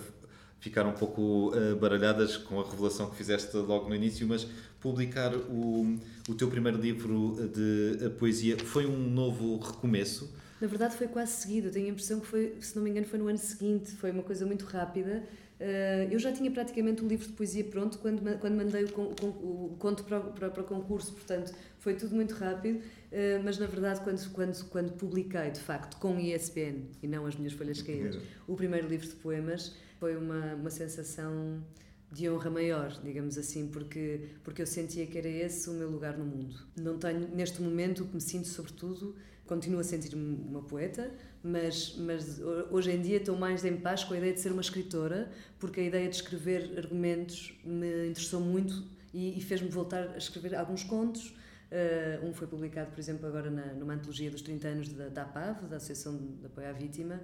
ficaram 0.59 0.91
um 0.91 0.93
pouco 0.93 1.55
uh, 1.55 1.75
baralhadas 1.75 2.37
com 2.37 2.59
a 2.59 2.63
revelação 2.63 3.09
que 3.09 3.15
fizeste 3.15 3.57
logo 3.57 3.89
no 3.89 3.95
início, 3.95 4.27
mas 4.27 4.47
publicar 4.81 5.33
o, 5.35 5.97
o 6.27 6.35
teu 6.35 6.49
primeiro 6.49 6.79
livro 6.79 7.37
de 7.53 8.09
poesia. 8.11 8.57
Foi 8.57 8.85
um 8.85 8.97
novo 8.97 9.57
recomeço? 9.59 10.33
Na 10.59 10.67
verdade 10.67 10.95
foi 10.95 11.07
quase 11.07 11.31
seguido, 11.31 11.67
eu 11.67 11.71
tenho 11.71 11.87
a 11.87 11.89
impressão 11.89 12.19
que 12.19 12.27
foi, 12.27 12.55
se 12.59 12.75
não 12.75 12.83
me 12.83 12.89
engano, 12.91 13.07
foi 13.07 13.17
no 13.17 13.27
ano 13.27 13.37
seguinte, 13.37 13.91
foi 13.93 14.11
uma 14.11 14.21
coisa 14.21 14.45
muito 14.45 14.65
rápida. 14.65 15.23
Uh, 15.59 16.11
eu 16.11 16.19
já 16.19 16.31
tinha 16.31 16.49
praticamente 16.51 17.03
um 17.03 17.07
livro 17.07 17.27
de 17.27 17.33
poesia 17.33 17.63
pronto 17.63 17.99
quando, 17.99 18.39
quando 18.39 18.55
mandei 18.55 18.83
o, 18.83 19.25
o, 19.25 19.71
o 19.73 19.75
conto 19.77 20.03
para, 20.03 20.19
para, 20.19 20.49
para 20.49 20.61
o 20.61 20.65
concurso, 20.65 21.13
portanto 21.13 21.53
foi 21.79 21.95
tudo 21.95 22.15
muito 22.15 22.33
rápido, 22.35 22.79
mas 23.43 23.57
na 23.57 23.65
verdade 23.65 24.01
quando, 24.01 24.31
quando, 24.31 24.65
quando 24.69 24.91
publiquei, 24.93 25.49
de 25.49 25.59
facto, 25.59 25.97
com 25.97 26.19
ESPN 26.19 26.83
e 27.01 27.07
não 27.07 27.25
as 27.25 27.35
minhas 27.35 27.53
folhas 27.53 27.81
caídas, 27.81 28.19
o 28.47 28.55
primeiro 28.55 28.87
livro 28.87 29.07
de 29.07 29.15
poemas, 29.15 29.75
foi 29.99 30.15
uma, 30.15 30.53
uma 30.53 30.69
sensação 30.69 31.63
de 32.11 32.29
honra 32.29 32.49
maior, 32.49 32.99
digamos 33.03 33.37
assim, 33.37 33.67
porque, 33.67 34.29
porque 34.43 34.61
eu 34.61 34.67
sentia 34.67 35.07
que 35.07 35.17
era 35.17 35.29
esse 35.29 35.69
o 35.69 35.73
meu 35.73 35.89
lugar 35.89 36.17
no 36.17 36.25
mundo. 36.25 36.55
Não 36.75 36.97
tenho, 36.97 37.27
neste 37.33 37.61
momento, 37.61 38.03
o 38.03 38.07
que 38.07 38.15
me 38.15 38.21
sinto, 38.21 38.47
sobretudo, 38.47 39.15
continuo 39.45 39.79
a 39.79 39.83
sentir-me 39.83 40.35
uma 40.49 40.61
poeta, 40.61 41.11
mas, 41.43 41.95
mas 41.97 42.39
hoje 42.69 42.91
em 42.91 43.01
dia 43.01 43.17
estou 43.17 43.37
mais 43.37 43.63
em 43.63 43.77
paz 43.77 44.03
com 44.03 44.13
a 44.13 44.17
ideia 44.17 44.33
de 44.33 44.39
ser 44.39 44.51
uma 44.51 44.61
escritora, 44.61 45.31
porque 45.59 45.79
a 45.79 45.83
ideia 45.83 46.09
de 46.09 46.15
escrever 46.15 46.77
argumentos 46.77 47.57
me 47.63 48.07
interessou 48.09 48.41
muito 48.41 48.83
e, 49.13 49.37
e 49.37 49.41
fez-me 49.41 49.69
voltar 49.69 50.09
a 50.09 50.17
escrever 50.17 50.55
alguns 50.55 50.83
contos. 50.83 51.33
Uh, 51.71 52.27
um 52.27 52.33
foi 52.33 52.47
publicado, 52.47 52.91
por 52.91 52.99
exemplo, 52.99 53.25
agora 53.25 53.49
na, 53.49 53.67
numa 53.73 53.93
antologia 53.93 54.29
dos 54.29 54.41
30 54.41 54.67
anos 54.67 54.89
da, 54.89 55.07
da 55.07 55.21
APAV, 55.21 55.67
da 55.69 55.77
Associação 55.77 56.17
de 56.17 56.45
Apoio 56.45 56.67
à 56.67 56.73
Vítima, 56.73 57.21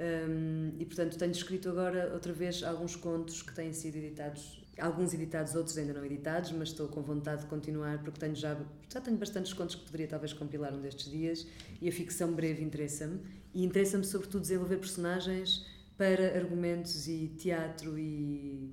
um, 0.00 0.72
e 0.78 0.86
portanto 0.86 1.18
tenho 1.18 1.32
escrito 1.32 1.68
agora 1.68 2.10
outra 2.14 2.32
vez 2.32 2.62
alguns 2.62 2.96
contos 2.96 3.42
que 3.42 3.54
têm 3.54 3.70
sido 3.74 3.96
editados, 3.96 4.64
alguns 4.78 5.12
editados, 5.12 5.54
outros 5.54 5.76
ainda 5.76 5.92
não 5.92 6.02
editados, 6.02 6.52
mas 6.52 6.70
estou 6.70 6.88
com 6.88 7.02
vontade 7.02 7.42
de 7.42 7.48
continuar 7.48 8.02
porque 8.02 8.18
tenho 8.18 8.34
já, 8.34 8.58
já 8.88 8.98
tenho 8.98 9.18
bastantes 9.18 9.52
contos 9.52 9.74
que 9.74 9.84
poderia 9.84 10.08
talvez 10.08 10.32
compilar 10.32 10.72
um 10.72 10.80
destes 10.80 11.10
dias 11.10 11.46
e 11.82 11.88
a 11.88 11.92
ficção 11.92 12.32
breve 12.32 12.64
interessa-me. 12.64 13.20
E 13.52 13.62
interessa-me 13.62 14.04
sobretudo 14.04 14.40
desenvolver 14.40 14.78
personagens 14.78 15.66
para 15.98 16.34
argumentos 16.34 17.06
e 17.06 17.28
teatro 17.36 17.98
e 17.98 18.72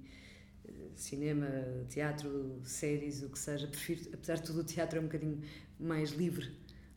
eh, 0.66 0.72
cinema, 0.96 1.50
teatro, 1.90 2.62
séries, 2.64 3.22
o 3.22 3.30
que 3.30 3.40
seja. 3.40 3.68
Prefiro, 3.68 4.12
apesar 4.14 4.36
de 4.36 4.44
tudo, 4.44 4.62
o 4.62 4.64
teatro 4.64 4.98
é 4.98 5.02
um 5.02 5.06
bocadinho 5.06 5.42
mais 5.78 6.12
livre 6.12 6.50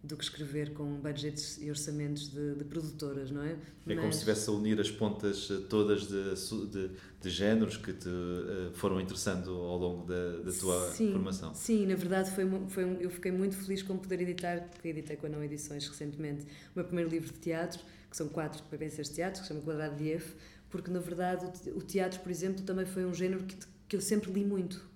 do 0.03 0.17
que 0.17 0.25
escrever 0.25 0.73
com 0.73 0.95
budgets 0.95 1.59
e 1.61 1.69
orçamentos 1.69 2.31
de, 2.31 2.55
de 2.55 2.65
produtoras, 2.65 3.31
não 3.31 3.43
é? 3.43 3.51
É 3.51 3.59
Mas... 3.85 3.99
como 3.99 4.13
se 4.13 4.19
estivesse 4.21 4.49
a 4.49 4.53
unir 4.53 4.81
as 4.81 4.91
pontas 4.91 5.49
eh, 5.51 5.59
todas 5.69 6.09
de, 6.09 6.35
de, 6.71 6.91
de 7.21 7.31
géneros 7.31 7.77
que 7.77 7.93
te 7.93 8.09
uh, 8.09 8.73
foram 8.73 8.99
interessando 8.99 9.51
ao 9.51 9.77
longo 9.77 10.07
da, 10.07 10.39
da 10.39 10.53
tua 10.53 10.91
sim, 10.93 11.13
formação. 11.13 11.55
Sim, 11.55 11.87
na 11.87 11.97
verdade 11.97 12.31
foi, 12.31 12.49
foi 12.69 12.85
um, 12.87 12.95
eu 12.95 13.11
fiquei 13.11 13.31
muito 13.31 13.57
feliz 13.57 13.83
com 13.83 13.99
poder 13.99 14.23
editar, 14.23 14.71
porque 14.71 14.89
editei 14.89 15.17
com 15.17 15.27
a 15.27 15.29
Não 15.29 15.45
Edições 15.45 15.87
recentemente, 15.87 16.45
o 16.45 16.77
meu 16.77 16.85
primeiro 16.85 17.11
livro 17.11 17.31
de 17.31 17.39
teatro, 17.39 17.81
que 18.11 18.17
são 18.17 18.27
quatro 18.29 18.63
peças 18.65 19.09
de 19.09 19.17
teatro, 19.17 19.43
que 19.43 19.49
se 19.49 19.53
chama 19.53 19.61
Quadrado 19.61 19.97
de 19.97 20.13
F, 20.13 20.35
porque 20.71 20.91
na 20.91 21.01
verdade 21.01 21.47
o 21.75 21.83
teatro, 21.83 22.21
por 22.21 22.31
exemplo, 22.31 22.63
também 22.63 22.87
foi 22.87 23.05
um 23.05 23.13
género 23.13 23.45
que, 23.45 23.55
que 23.87 23.97
eu 23.97 24.01
sempre 24.01 24.33
li 24.33 24.47
muito 24.47 24.90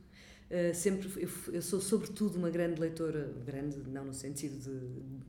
eh, 0.54 0.72
sempre 0.72 1.10
eu, 1.16 1.28
eu, 1.52 1.60
sou 1.60 1.80
sobretudo 1.80 2.36
uma 2.36 2.48
grande 2.48 2.80
leitora, 2.80 3.28
grande 3.44 3.76
não 3.88 4.04
no 4.04 4.14
sentido 4.14 4.56
de 4.56 4.70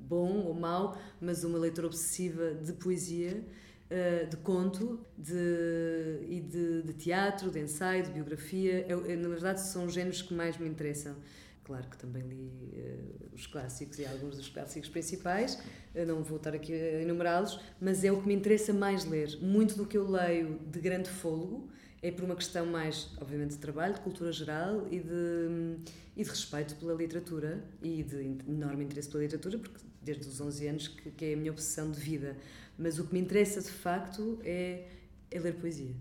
bom 0.02 0.44
ou 0.46 0.54
mau, 0.54 1.02
mas 1.20 1.44
uma 1.44 1.58
leitora 1.58 1.88
obsessiva 1.88 2.54
de 2.54 2.72
poesia, 2.74 3.44
uh, 3.90 4.30
de 4.30 4.38
conto, 4.38 5.00
de, 5.18 6.20
e 6.30 6.42
de, 6.42 6.84
de, 6.84 6.94
teatro, 6.94 7.50
de 7.50 7.60
ensaio, 7.60 8.04
de 8.04 8.12
biografia. 8.12 8.86
Eu, 8.88 9.04
eu, 9.08 9.18
na 9.18 9.30
verdade, 9.30 9.62
são 9.62 9.86
os 9.86 9.94
géneros 9.94 10.22
que 10.22 10.32
mais 10.32 10.60
me 10.60 10.70
interessam. 10.70 11.16
Claro 11.64 11.90
que 11.90 11.98
também 11.98 12.22
li 12.22 12.52
uh, 12.78 13.34
os 13.34 13.48
clássicos 13.48 13.98
e 13.98 14.06
alguns 14.06 14.38
dos 14.38 14.48
clássicos 14.48 14.90
principais, 14.90 15.58
eu 15.96 16.06
não 16.06 16.22
vou 16.22 16.38
estar 16.38 16.54
aqui 16.54 16.72
a 16.72 17.02
enumerá-los, 17.02 17.60
mas 17.82 18.04
é 18.04 18.12
o 18.12 18.22
que 18.22 18.28
me 18.28 18.36
interessa 18.36 18.72
mais 18.72 19.06
ler. 19.06 19.40
Muito 19.42 19.76
do 19.76 19.88
que 19.88 19.98
eu 19.98 20.08
leio 20.08 20.60
de 20.68 20.80
grande 20.80 21.10
fôlego 21.10 21.68
é 22.06 22.12
por 22.12 22.24
uma 22.24 22.36
questão 22.36 22.68
mais, 22.68 23.10
obviamente, 23.20 23.52
de 23.52 23.58
trabalho, 23.58 23.96
de 23.96 24.02
cultura 24.02 24.32
geral 24.32 24.88
e 24.92 25.00
de, 25.00 25.78
e 26.16 26.24
de 26.24 26.30
respeito 26.30 26.76
pela 26.76 26.94
literatura 26.94 27.66
e 27.82 28.04
de 28.04 28.38
enorme 28.48 28.84
interesse 28.84 29.10
pela 29.10 29.24
literatura, 29.24 29.58
porque 29.58 29.84
desde 30.04 30.28
os 30.28 30.40
11 30.40 30.68
anos 30.68 30.88
que, 30.88 31.10
que 31.10 31.26
é 31.26 31.34
a 31.34 31.38
minha 31.38 31.52
obsessão 31.52 31.90
de 31.90 32.00
vida. 32.00 32.38
Mas 32.78 33.00
o 33.00 33.06
que 33.06 33.14
me 33.14 33.20
interessa 33.20 33.60
de 33.60 33.72
facto 33.72 34.38
é, 34.44 34.88
é 35.32 35.40
ler 35.40 35.56
poesia. 35.56 35.96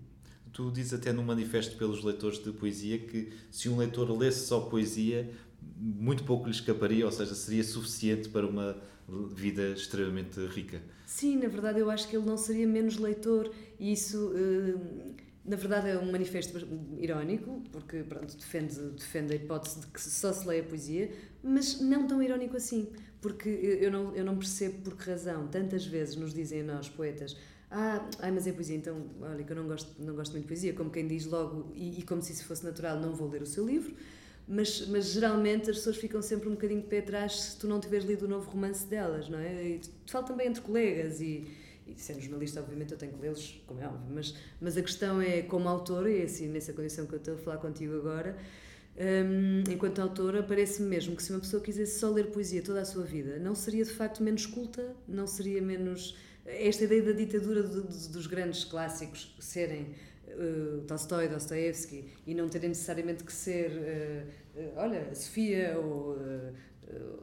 Tu 0.53 0.69
dizes 0.69 0.93
até 0.93 1.11
no 1.11 1.23
manifesto 1.23 1.75
pelos 1.75 2.03
leitores 2.03 2.37
de 2.37 2.51
poesia 2.51 2.99
que 2.99 3.33
se 3.49 3.67
um 3.67 3.75
leitor 3.75 4.07
lesse 4.15 4.45
só 4.45 4.59
poesia, 4.59 5.27
muito 5.75 6.23
pouco 6.23 6.45
lhe 6.45 6.51
escaparia, 6.51 7.03
ou 7.03 7.11
seja, 7.11 7.33
seria 7.33 7.63
suficiente 7.63 8.29
para 8.29 8.45
uma 8.45 8.79
vida 9.33 9.69
extremamente 9.71 10.39
rica. 10.45 10.83
Sim, 11.07 11.37
na 11.37 11.47
verdade 11.47 11.79
eu 11.79 11.89
acho 11.89 12.07
que 12.07 12.15
ele 12.15 12.25
não 12.25 12.37
seria 12.37 12.67
menos 12.67 12.97
leitor 12.97 13.51
e 13.79 13.91
isso. 13.91 14.27
Uh, 14.27 15.24
na 15.45 15.55
verdade 15.55 15.89
é 15.89 15.97
um 15.97 16.11
manifesto 16.11 16.57
irónico, 16.97 17.61
porque 17.71 18.03
pronto, 18.03 18.35
defende, 18.35 18.75
defende 18.91 19.33
a 19.33 19.35
hipótese 19.35 19.81
de 19.81 19.87
que 19.87 20.01
só 20.01 20.33
se 20.33 20.47
leia 20.47 20.63
poesia, 20.63 21.11
mas 21.43 21.79
não 21.79 22.07
tão 22.07 22.21
irónico 22.21 22.57
assim, 22.57 22.91
porque 23.21 23.49
eu 23.49 23.91
não, 23.91 24.15
eu 24.15 24.25
não 24.25 24.37
percebo 24.37 24.81
por 24.81 24.97
que 24.97 25.09
razão 25.09 25.47
tantas 25.47 25.85
vezes 25.85 26.15
nos 26.15 26.33
dizem 26.33 26.61
a 26.61 26.63
nós, 26.63 26.89
poetas, 26.89 27.37
ah, 27.69 28.07
ai, 28.19 28.31
mas 28.31 28.47
é 28.47 28.51
poesia, 28.51 28.75
então, 28.75 29.05
olha, 29.21 29.43
que 29.43 29.51
eu 29.51 29.55
não 29.55 29.67
gosto, 29.67 30.01
não 30.01 30.15
gosto 30.15 30.31
muito 30.31 30.43
de 30.43 30.47
poesia, 30.47 30.73
como 30.73 30.89
quem 30.89 31.07
diz 31.07 31.25
logo, 31.25 31.71
e, 31.75 31.99
e 31.99 32.03
como 32.03 32.21
se 32.21 32.33
isso 32.33 32.45
fosse 32.45 32.63
natural, 32.63 32.99
não 32.99 33.13
vou 33.13 33.29
ler 33.29 33.41
o 33.41 33.45
seu 33.45 33.65
livro, 33.65 33.93
mas, 34.47 34.87
mas 34.87 35.11
geralmente 35.11 35.69
as 35.69 35.77
pessoas 35.77 35.97
ficam 35.97 36.21
sempre 36.21 36.47
um 36.47 36.53
bocadinho 36.53 36.81
de 36.81 36.87
pé 36.87 36.99
atrás 36.99 37.41
se 37.41 37.57
tu 37.57 37.67
não 37.67 37.79
tiveres 37.79 38.05
lido 38.05 38.25
o 38.25 38.27
novo 38.27 38.49
romance 38.49 38.85
delas, 38.85 39.27
não 39.29 39.39
é? 39.39 39.63
E 39.63 39.81
falo 40.07 40.25
também 40.25 40.47
entre 40.47 40.61
colegas 40.61 41.19
e, 41.19 41.47
e 41.87 41.99
sendo 41.99 42.19
jornalista, 42.21 42.59
obviamente, 42.59 42.91
eu 42.91 42.97
tenho 42.97 43.13
que 43.13 43.21
lê-los, 43.21 43.61
como 43.67 43.79
é 43.79 43.87
óbvio, 43.87 44.13
mas, 44.13 44.35
mas 44.59 44.75
a 44.77 44.81
questão 44.81 45.21
é, 45.21 45.43
como 45.43 45.69
autora, 45.69 46.09
e 46.09 46.23
assim, 46.23 46.47
nessa 46.47 46.73
condição 46.73 47.05
que 47.05 47.13
eu 47.13 47.17
estou 47.17 47.35
a 47.35 47.37
falar 47.37 47.57
contigo 47.57 47.95
agora, 47.95 48.35
um, 48.97 49.69
enquanto 49.69 49.99
autora, 49.99 50.41
parece-me 50.41 50.87
mesmo 50.87 51.15
que 51.15 51.21
se 51.21 51.31
uma 51.31 51.39
pessoa 51.39 51.61
quisesse 51.61 51.99
só 51.99 52.09
ler 52.09 52.27
poesia 52.31 52.61
toda 52.61 52.81
a 52.81 52.85
sua 52.85 53.03
vida, 53.03 53.37
não 53.39 53.53
seria 53.53 53.83
de 53.83 53.91
facto 53.91 54.23
menos 54.23 54.45
culta, 54.45 54.95
não 55.07 55.27
seria 55.27 55.61
menos. 55.61 56.17
Esta 56.45 56.85
ideia 56.85 57.01
da 57.01 57.11
ditadura 57.11 57.61
do, 57.61 57.81
do, 57.81 57.87
dos 57.87 58.27
grandes 58.27 58.63
clássicos 58.63 59.35
serem 59.39 59.95
uh, 60.29 60.81
Tolstói, 60.87 61.27
Dostoevsky 61.27 62.05
e 62.25 62.33
não 62.33 62.47
terem 62.47 62.69
necessariamente 62.69 63.23
que 63.23 63.33
ser, 63.33 63.71
uh, 63.71 64.59
uh, 64.59 64.73
olha, 64.77 65.13
Sofia 65.13 65.77
ou 65.77 66.17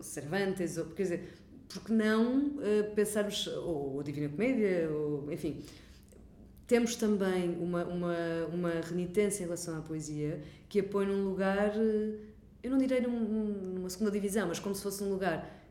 Cervantes, 0.03 0.77
ou, 0.77 0.87
quer 0.87 1.05
dizer, 1.05 1.35
porque 1.73 1.93
não 1.93 2.55
pensarmos, 2.95 3.47
ou 3.47 4.01
a 4.01 4.03
Divina 4.03 4.29
Comédia, 4.29 4.91
ou, 4.91 5.33
enfim, 5.33 5.63
temos 6.67 6.97
também 6.97 7.51
uma, 7.61 7.85
uma, 7.85 8.17
uma 8.53 8.71
renitência 8.81 9.43
em 9.43 9.45
relação 9.45 9.77
à 9.77 9.81
poesia 9.81 10.43
que 10.69 10.81
a 10.81 10.85
põe 10.85 11.05
num 11.05 11.25
lugar, 11.25 11.75
eu 12.63 12.71
não 12.71 12.79
direi 12.79 13.01
num, 13.01 13.21
numa 13.75 13.91
segunda 13.91 14.11
divisão, 14.11 14.49
mas 14.49 14.59
como 14.59 14.75
se 14.75 14.83
fosse 14.83 15.03
um 15.05 15.11
lugar 15.11 15.63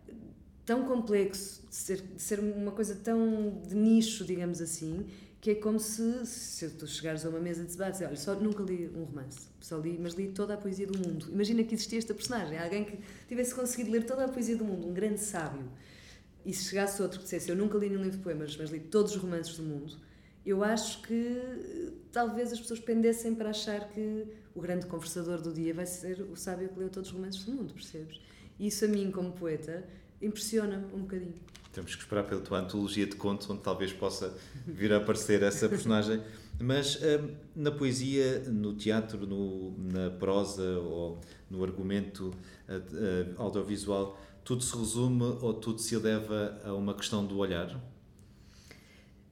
tão 0.66 0.84
complexo, 0.86 1.64
de 1.68 1.76
ser, 1.76 2.02
de 2.02 2.22
ser 2.22 2.40
uma 2.40 2.72
coisa 2.72 2.96
tão 2.96 3.62
de 3.68 3.76
nicho, 3.76 4.24
digamos 4.24 4.62
assim, 4.62 5.06
que 5.42 5.52
é 5.52 5.56
como 5.56 5.80
se, 5.80 6.24
se 6.26 6.70
tu 6.70 6.86
chegares 6.86 7.26
a 7.26 7.30
uma 7.30 7.40
mesa 7.40 7.64
de 7.64 7.72
debate 7.72 8.04
e 8.04 8.06
olha, 8.06 8.16
só 8.16 8.36
nunca 8.36 8.62
li 8.62 8.88
um 8.96 9.04
romance, 9.06 9.40
só 9.60 9.78
li, 9.80 9.98
mas 10.00 10.14
li 10.14 10.28
toda 10.28 10.54
a 10.54 10.58
poesia 10.58 10.86
do 10.86 10.96
mundo. 11.00 11.26
Imagina 11.32 11.64
que 11.64 11.74
existia 11.74 11.98
esta 11.98 12.14
personagem, 12.14 12.60
alguém 12.60 12.86
que 12.86 13.00
tivesse 13.28 13.56
conseguido 13.56 13.90
ler 13.90 14.06
toda 14.06 14.26
a 14.26 14.28
poesia 14.28 14.56
do 14.56 14.64
mundo, 14.64 14.88
um 14.88 14.94
grande 14.94 15.20
sábio. 15.20 15.64
E 16.46 16.54
se 16.54 16.70
chegasse 16.70 17.02
outro 17.02 17.20
que 17.20 17.24
dissesse, 17.24 17.50
eu 17.50 17.56
nunca 17.56 17.78
li 17.78 17.90
nenhum 17.90 18.04
livro 18.04 18.18
de 18.18 18.24
poemas, 18.24 18.58
mas 18.58 18.70
li 18.72 18.80
todos 18.80 19.16
os 19.16 19.22
romances 19.22 19.56
do 19.58 19.64
mundo, 19.64 19.96
eu 20.46 20.64
acho 20.64 21.02
que 21.04 21.94
talvez 22.12 22.52
as 22.52 22.60
pessoas 22.60 22.80
pendessem 22.80 23.36
para 23.36 23.52
achar 23.52 23.88
que 23.90 24.26
o 24.56 24.62
grande 24.62 24.88
conversador 24.88 25.40
do 25.42 25.54
dia 25.54 25.74
vai 25.74 25.86
ser 25.86 26.22
o 26.22 26.36
sábio 26.36 26.70
que 26.70 26.80
leu 26.80 26.90
todos 26.90 27.10
os 27.10 27.16
romances 27.16 27.44
do 27.44 27.52
mundo, 27.52 27.74
percebes? 27.74 28.20
E 28.60 28.68
isso 28.68 28.84
a 28.86 28.88
mim, 28.88 29.12
como 29.12 29.32
poeta, 29.32 29.84
impressiona-me 30.22 30.86
um 30.94 31.02
bocadinho. 31.02 31.36
Temos 31.72 31.96
que 31.96 32.02
esperar 32.02 32.24
pela 32.26 32.42
tua 32.42 32.60
antologia 32.60 33.06
de 33.06 33.16
contos, 33.16 33.50
onde 33.50 33.62
talvez 33.62 33.94
possa 33.94 34.36
vir 34.68 34.92
a 34.92 34.98
aparecer 34.98 35.42
essa 35.42 35.70
personagem. 35.70 36.22
Mas 36.60 36.98
hum, 36.98 37.34
na 37.56 37.72
poesia, 37.72 38.40
no 38.50 38.76
teatro, 38.76 39.26
no, 39.26 39.74
na 39.78 40.12
prosa 40.12 40.80
ou 40.80 41.20
no 41.50 41.64
argumento 41.64 42.28
uh, 42.28 42.32
uh, 42.74 43.42
audiovisual, 43.42 44.20
tudo 44.44 44.64
se 44.64 44.76
resume 44.76 45.38
ou 45.42 45.54
tudo 45.54 45.80
se 45.80 45.96
eleva 45.96 46.60
a 46.64 46.74
uma 46.74 46.94
questão 46.94 47.26
do 47.26 47.38
olhar? 47.38 47.80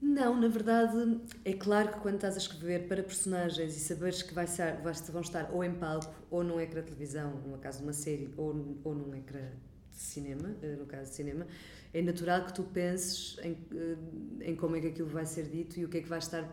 Não, 0.01 0.39
na 0.39 0.47
verdade, 0.47 1.19
é 1.43 1.53
claro 1.53 1.89
que 1.89 1.99
quando 1.99 2.15
estás 2.15 2.35
a 2.35 2.37
escrever 2.37 2.87
para 2.87 3.03
personagens 3.03 3.75
e 3.75 3.79
saberes 3.79 4.21
que 4.21 4.33
vai 4.33 4.47
ser, 4.47 4.77
vão 5.11 5.21
estar 5.21 5.49
ou 5.51 5.63
em 5.63 5.73
palco, 5.73 6.13
ou 6.31 6.43
num 6.43 6.59
ecrã 6.59 6.81
de 6.81 6.87
televisão, 6.87 7.31
no 7.45 7.57
caso 7.57 7.79
de 7.79 7.83
uma 7.83 7.93
série, 7.93 8.33
ou, 8.37 8.77
ou 8.83 8.95
num 8.95 9.13
ecrã 9.13 9.49
de 9.91 9.97
cinema, 9.97 10.55
eh, 10.61 10.77
no 10.77 10.85
caso 10.85 11.09
de 11.09 11.15
cinema, 11.15 11.45
é 11.93 12.01
natural 12.01 12.45
que 12.45 12.53
tu 12.53 12.63
penses 12.63 13.37
em, 13.43 13.57
eh, 13.75 14.49
em 14.51 14.55
como 14.55 14.77
é 14.77 14.79
que 14.81 14.87
aquilo 14.87 15.09
vai 15.09 15.25
ser 15.25 15.43
dito 15.43 15.77
e 15.79 15.85
o 15.85 15.89
que 15.89 15.97
é 15.97 16.01
que 16.01 16.09
vai 16.09 16.19
estar 16.19 16.47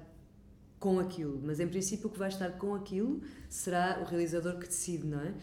com 0.80 0.98
aquilo. 0.98 1.40
Mas, 1.42 1.60
em 1.60 1.68
princípio, 1.68 2.08
o 2.08 2.10
que 2.10 2.18
vai 2.18 2.28
estar 2.28 2.50
com 2.58 2.74
aquilo 2.74 3.22
será 3.48 4.00
o 4.02 4.04
realizador 4.04 4.58
que 4.58 4.66
decide, 4.66 5.06
não 5.06 5.20
é? 5.20 5.34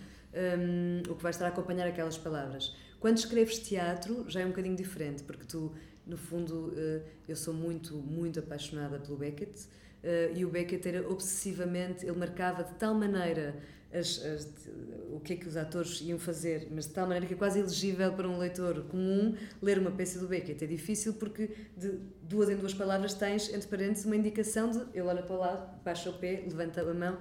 Um, 0.57 1.11
o 1.11 1.15
que 1.15 1.23
vai 1.23 1.31
estar 1.31 1.45
a 1.45 1.49
acompanhar 1.49 1.87
aquelas 1.87 2.17
palavras. 2.17 2.75
Quando 3.03 3.17
escreves 3.17 3.59
teatro, 3.59 4.23
já 4.29 4.39
é 4.39 4.45
um 4.45 4.51
bocadinho 4.51 4.77
diferente, 4.77 5.23
porque 5.23 5.43
tu 5.43 5.73
no 6.07 6.15
fundo, 6.15 6.73
eh, 6.73 7.01
eu 7.27 7.35
sou 7.35 7.53
muito, 7.53 7.97
muito 7.97 8.39
apaixonada 8.39 8.97
pelo 8.97 9.17
Beckett 9.17 9.67
eh, 10.01 10.31
e 10.33 10.45
o 10.45 10.49
Beckett 10.49 10.87
era 10.87 11.09
obsessivamente, 11.09 12.05
ele 12.05 12.17
marcava 12.17 12.63
de 12.63 12.73
tal 12.75 12.93
maneira 12.93 13.57
as, 13.91 14.23
as, 14.23 14.69
o 15.11 15.19
que 15.19 15.33
é 15.33 15.35
que 15.35 15.45
os 15.45 15.57
atores 15.57 15.99
iam 15.99 16.17
fazer, 16.17 16.69
mas 16.71 16.87
de 16.87 16.93
tal 16.93 17.05
maneira 17.05 17.25
que 17.25 17.33
é 17.33 17.35
quase 17.35 17.59
elegível 17.59 18.13
para 18.13 18.25
um 18.25 18.37
leitor 18.37 18.85
comum 18.85 19.35
ler 19.61 19.79
uma 19.79 19.91
peça 19.91 20.17
do 20.17 20.25
Beckett. 20.29 20.63
É 20.63 20.67
difícil 20.67 21.15
porque 21.15 21.49
de 21.75 21.99
duas 22.21 22.47
em 22.49 22.55
duas 22.55 22.73
palavras 22.73 23.13
tens, 23.13 23.53
entre 23.53 23.67
parênteses, 23.67 24.05
uma 24.05 24.15
indicação 24.15 24.71
de 24.71 24.79
ele 24.93 25.01
olha 25.01 25.23
para 25.23 25.35
o 25.35 25.39
lado, 25.39 25.83
baixa 25.83 26.09
o 26.09 26.13
pé, 26.13 26.41
levanta 26.49 26.89
a 26.89 26.93
mão. 26.93 27.17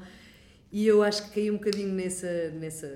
E 0.71 0.87
eu 0.87 1.03
acho 1.03 1.25
que 1.25 1.35
caí 1.35 1.51
um 1.51 1.57
bocadinho 1.57 1.93
nessa, 1.93 2.51
nessa 2.51 2.87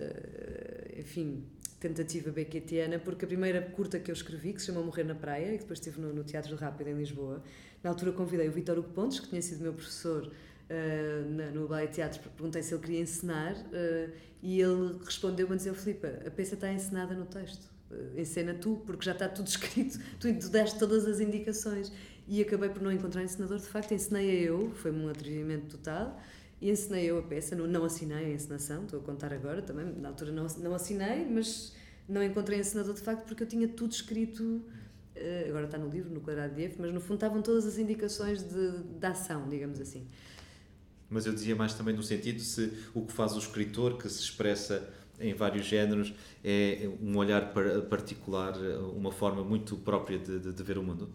enfim, 0.97 1.45
tentativa 1.79 2.31
beckettiana, 2.31 2.99
porque 2.99 3.25
a 3.25 3.29
primeira 3.29 3.61
curta 3.61 3.99
que 3.99 4.11
eu 4.11 4.15
escrevi, 4.15 4.53
que 4.53 4.61
se 4.61 4.67
chama 4.67 4.81
Morrer 4.81 5.05
na 5.05 5.15
Praia, 5.15 5.55
e 5.55 5.59
depois 5.59 5.79
estive 5.79 6.01
no, 6.01 6.13
no 6.13 6.25
Teatro 6.25 6.55
do 6.55 6.61
Rápido 6.61 6.89
em 6.89 6.95
Lisboa, 6.95 7.43
na 7.83 7.91
altura 7.91 8.13
convidei 8.13 8.49
o 8.49 8.53
Vitor 8.53 8.79
Hugo 8.79 8.89
Pontes, 8.91 9.21
que 9.21 9.29
tinha 9.29 9.43
sido 9.43 9.61
meu 9.61 9.73
professor 9.73 10.27
uh, 10.27 11.31
na, 11.31 11.51
no 11.51 11.69
Ballet 11.69 11.93
Teatro, 11.93 12.21
perguntei 12.31 12.63
se 12.63 12.75
ele 12.75 12.83
queria 12.83 13.01
encenar, 13.01 13.55
uh, 13.55 14.13
e 14.43 14.61
ele 14.61 14.99
respondeu-me 15.05 15.55
a 15.55 15.57
dizer, 15.57 15.75
Filipe, 15.75 16.07
a 16.07 16.31
peça 16.31 16.55
está 16.55 16.73
encenada 16.73 17.15
no 17.15 17.27
texto, 17.27 17.71
uh, 17.91 18.19
encena 18.19 18.55
tu, 18.55 18.83
porque 18.87 19.05
já 19.05 19.13
está 19.13 19.29
tudo 19.29 19.49
escrito, 19.49 19.99
tu, 20.19 20.33
deste 20.51 20.79
todas 20.79 21.07
as 21.07 21.21
indicações. 21.21 21.93
E 22.29 22.43
acabei 22.43 22.69
por 22.69 22.83
não 22.83 22.91
encontrar 22.91 23.23
encenador, 23.23 23.59
de 23.59 23.67
facto, 23.67 23.95
encenei 23.95 24.49
eu, 24.49 24.73
foi-me 24.75 25.05
um 25.05 25.09
atrevimento 25.09 25.77
total, 25.77 26.21
e 26.61 26.71
ensinei 26.71 27.05
eu 27.07 27.19
a 27.19 27.23
peça, 27.23 27.55
não, 27.55 27.67
não 27.67 27.85
assinei 27.85 28.25
a 28.25 28.31
encenação, 28.31 28.85
estou 28.85 29.01
a 29.01 29.03
contar 29.03 29.33
agora 29.33 29.61
também, 29.63 29.87
na 30.01 30.09
altura 30.09 30.33
não, 30.33 30.47
não 30.59 30.75
assinei, 30.75 31.27
mas 31.27 31.75
não 32.09 32.23
encontrei 32.23 32.59
encenador 32.59 32.95
de 32.95 33.01
facto 33.01 33.27
porque 33.27 33.43
eu 33.43 33.47
tinha 33.47 33.69
tudo 33.69 33.93
escrito, 33.93 34.63
eh, 35.15 35.47
agora 35.49 35.67
está 35.67 35.77
no 35.77 35.89
livro, 35.89 36.11
no 36.11 36.21
quadrado 36.21 36.55
de 36.55 36.65
F, 36.65 36.77
mas 36.79 36.93
no 36.93 37.01
fundo 37.01 37.15
estavam 37.15 37.43
todas 37.43 37.67
as 37.67 37.79
indicações 37.79 38.43
de, 38.43 38.83
de 38.83 39.07
ação, 39.07 39.49
digamos 39.49 39.81
assim. 39.81 40.07
Mas 41.11 41.27
eu 41.27 41.33
dizia 41.33 41.55
mais 41.55 41.75
também 41.75 41.95
no 41.95 42.03
sentido 42.03 42.41
se 42.41 42.73
o 42.95 43.03
que 43.03 43.13
faz 43.13 43.35
o 43.35 43.39
escritor, 43.39 43.97
que 43.99 44.09
se 44.09 44.21
expressa 44.21 44.89
em 45.21 45.35
vários 45.35 45.65
géneros, 45.67 46.13
é 46.45 46.91
um 47.01 47.17
olhar 47.17 47.53
particular, 47.89 48.55
uma 48.95 49.13
forma 49.13 49.43
muito 49.43 49.77
própria 49.77 50.19
de, 50.19 50.39
de, 50.39 50.53
de 50.53 50.63
ver 50.63 50.79
o 50.79 50.83
mundo. 50.83 51.09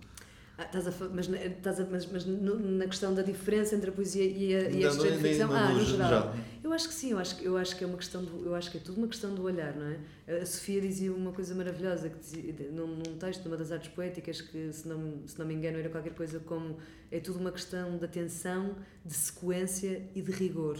Ah, 0.62 0.66
estás 0.66 0.88
a, 0.88 1.10
mas, 1.10 1.28
estás 1.28 1.80
a, 1.80 1.86
mas, 1.86 2.06
mas 2.06 2.26
na 2.26 2.86
questão 2.86 3.16
da 3.16 3.24
diferença 3.24 3.76
entre 3.76 3.90
a 3.90 3.94
poesia 3.94 4.24
e 4.24 4.56
a, 4.56 4.70
e 4.70 4.86
a 4.86 4.94
não, 4.94 5.06
ficção? 5.18 5.52
Ah, 5.52 5.70
no 5.74 5.84
geral. 5.84 6.10
geral. 6.10 6.36
Eu 6.64 6.72
acho 6.72 6.88
que 6.88 6.94
sim, 6.94 7.12
eu 7.12 7.18
acho, 7.18 7.42
eu 7.42 7.58
acho 7.58 7.76
que 7.76 7.84
é 7.84 7.88
uma 7.88 7.98
questão 7.98 8.24
do, 8.24 8.46
eu 8.46 8.54
acho 8.54 8.70
que 8.70 8.78
é 8.78 8.80
tudo 8.80 9.00
uma 9.00 9.08
questão 9.08 9.34
do 9.34 9.42
olhar, 9.44 9.76
não 9.76 9.88
é? 9.88 10.42
A 10.42 10.46
Sofia 10.46 10.80
dizia 10.80 11.12
uma 11.12 11.32
coisa 11.32 11.56
maravilhosa 11.56 12.10
que 12.10 12.20
dizia, 12.20 12.54
num, 12.72 12.88
num 12.96 13.18
texto, 13.18 13.44
numa 13.46 13.58
das 13.58 13.72
artes 13.72 13.90
poéticas, 13.90 14.40
que 14.40 14.72
se 14.72 14.88
não, 14.88 15.24
se 15.26 15.40
não 15.40 15.48
me 15.48 15.56
engano 15.56 15.80
era 15.80 15.90
qualquer 15.90 16.14
coisa 16.14 16.40
como 16.40 16.78
é 17.12 17.20
tudo 17.20 17.40
uma 17.40 17.52
questão 17.52 17.98
de 17.98 18.06
atenção, 18.06 18.76
de 19.04 19.14
sequência 19.14 20.04
e 20.14 20.22
de 20.22 20.32
rigor. 20.32 20.80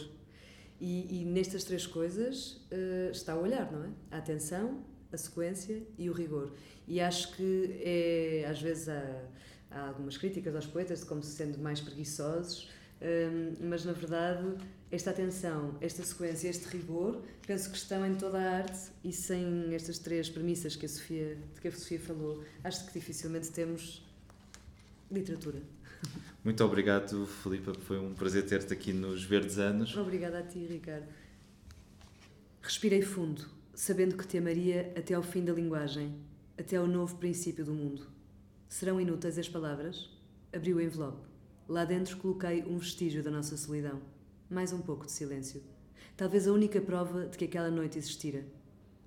E, 0.80 1.22
e 1.22 1.26
nestas 1.26 1.64
três 1.64 1.88
coisas 1.88 2.62
uh, 2.72 3.12
está 3.12 3.36
o 3.36 3.42
olhar, 3.42 3.72
não 3.72 3.86
é? 3.86 3.90
A 4.12 4.18
atenção, 4.18 4.84
a 5.12 5.18
sequência 5.18 5.82
e 5.98 6.08
o 6.08 6.14
rigor. 6.14 6.52
E 6.88 7.00
acho 7.00 7.36
que 7.36 7.80
é, 7.84 8.46
às 8.48 8.62
vezes, 8.62 8.90
há 8.90 9.24
há 9.72 9.88
algumas 9.88 10.18
críticas 10.18 10.56
aos 10.56 10.66
poetas 10.66 11.00
de 11.00 11.06
como 11.06 11.24
se 11.24 11.36
sendo 11.36 11.58
mais 11.60 11.80
preguiçosos, 11.80 12.70
um, 13.02 13.68
mas 13.68 13.84
na 13.86 13.94
verdade 13.94 14.56
esta 14.92 15.10
atenção, 15.10 15.78
esta 15.80 16.04
sequência, 16.04 16.50
este 16.50 16.68
rigor, 16.68 17.22
penso 17.48 17.72
que 17.72 17.78
estão 17.78 18.06
em 18.06 18.14
toda 18.16 18.38
a 18.38 18.58
arte 18.58 18.92
e 19.04 19.14
sem 19.14 19.74
estas 19.74 19.98
três 19.98 20.30
premissas 20.30 20.76
que 20.76 20.86
a 20.86 20.90
Sofia, 20.90 21.38
de 21.56 21.62
que 21.62 21.70
a 21.70 21.72
Sofia 21.72 22.00
falou, 22.00 22.44
acho 22.62 22.86
que 22.86 22.94
dificilmente 22.94 23.50
temos 23.52 24.06
literatura. 25.10 25.62
Muito 26.44 26.64
obrigado, 26.64 27.26
Filipa, 27.26 27.74
foi 27.74 28.00
um 28.00 28.14
prazer 28.14 28.46
ter-te 28.46 28.74
aqui 28.74 28.92
nos 28.92 29.24
Verdes 29.24 29.58
Anos. 29.58 29.96
Obrigada 29.96 30.40
a 30.40 30.44
ti, 30.44 30.60
Ricardo. 30.66 31.08
Respirei 32.62 33.02
fundo, 33.02 33.46
sabendo 33.74 34.18
que 34.18 34.28
te 34.28 34.38
amaria 34.38 34.92
até 34.98 35.14
ao 35.14 35.24
fim 35.24 35.46
da 35.46 35.54
linguagem, 35.54 36.14
até 36.58 36.76
ao 36.76 36.88
novo 36.88 37.16
princípio 37.16 37.64
do 37.64 37.74
mundo. 37.74 38.08
Serão 38.72 39.02
inúteis 39.02 39.38
as 39.38 39.50
palavras? 39.50 40.10
Abri 40.54 40.74
o 40.74 40.80
envelope. 40.80 41.28
Lá 41.68 41.84
dentro 41.84 42.16
coloquei 42.16 42.64
um 42.64 42.78
vestígio 42.78 43.22
da 43.22 43.30
nossa 43.30 43.58
solidão. 43.58 44.02
Mais 44.50 44.72
um 44.72 44.80
pouco 44.80 45.06
de 45.06 45.12
silêncio. 45.12 45.62
Talvez 46.16 46.48
a 46.48 46.54
única 46.54 46.80
prova 46.80 47.26
de 47.26 47.38
que 47.38 47.44
aquela 47.44 47.70
noite 47.70 47.98
existira. 47.98 48.46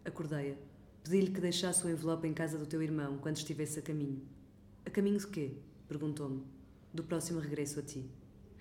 Acordei-a. 0.05 0.55
Pedi-lhe 1.03 1.31
que 1.31 1.41
deixasse 1.41 1.83
o 1.83 1.89
envelope 1.89 2.29
em 2.29 2.35
casa 2.35 2.59
do 2.59 2.67
teu 2.67 2.83
irmão 2.83 3.17
quando 3.17 3.39
estivesse 3.39 3.79
a 3.79 3.83
caminho. 3.83 4.21
A 4.85 4.91
caminho 4.91 5.19
de 5.19 5.29
quê? 5.29 5.53
Perguntou-me. 5.89 6.45
Do 6.93 7.03
próximo 7.03 7.41
regresso 7.41 7.81
a 7.81 7.83
ti. 7.83 8.05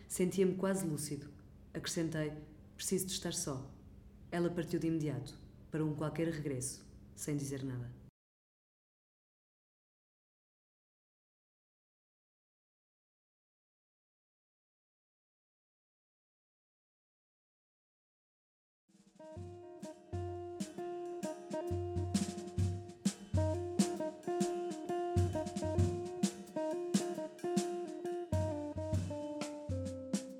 Sentia-me 0.07 0.55
quase 0.55 0.87
lúcido. 0.87 1.27
Acrescentei: 1.73 2.31
Preciso 2.77 3.07
de 3.07 3.11
estar 3.11 3.33
só. 3.33 3.69
Ela 4.31 4.49
partiu 4.49 4.79
de 4.79 4.87
imediato, 4.87 5.37
para 5.69 5.83
um 5.83 5.93
qualquer 5.93 6.29
regresso, 6.29 6.81
sem 7.13 7.35
dizer 7.35 7.61
nada. 7.61 8.02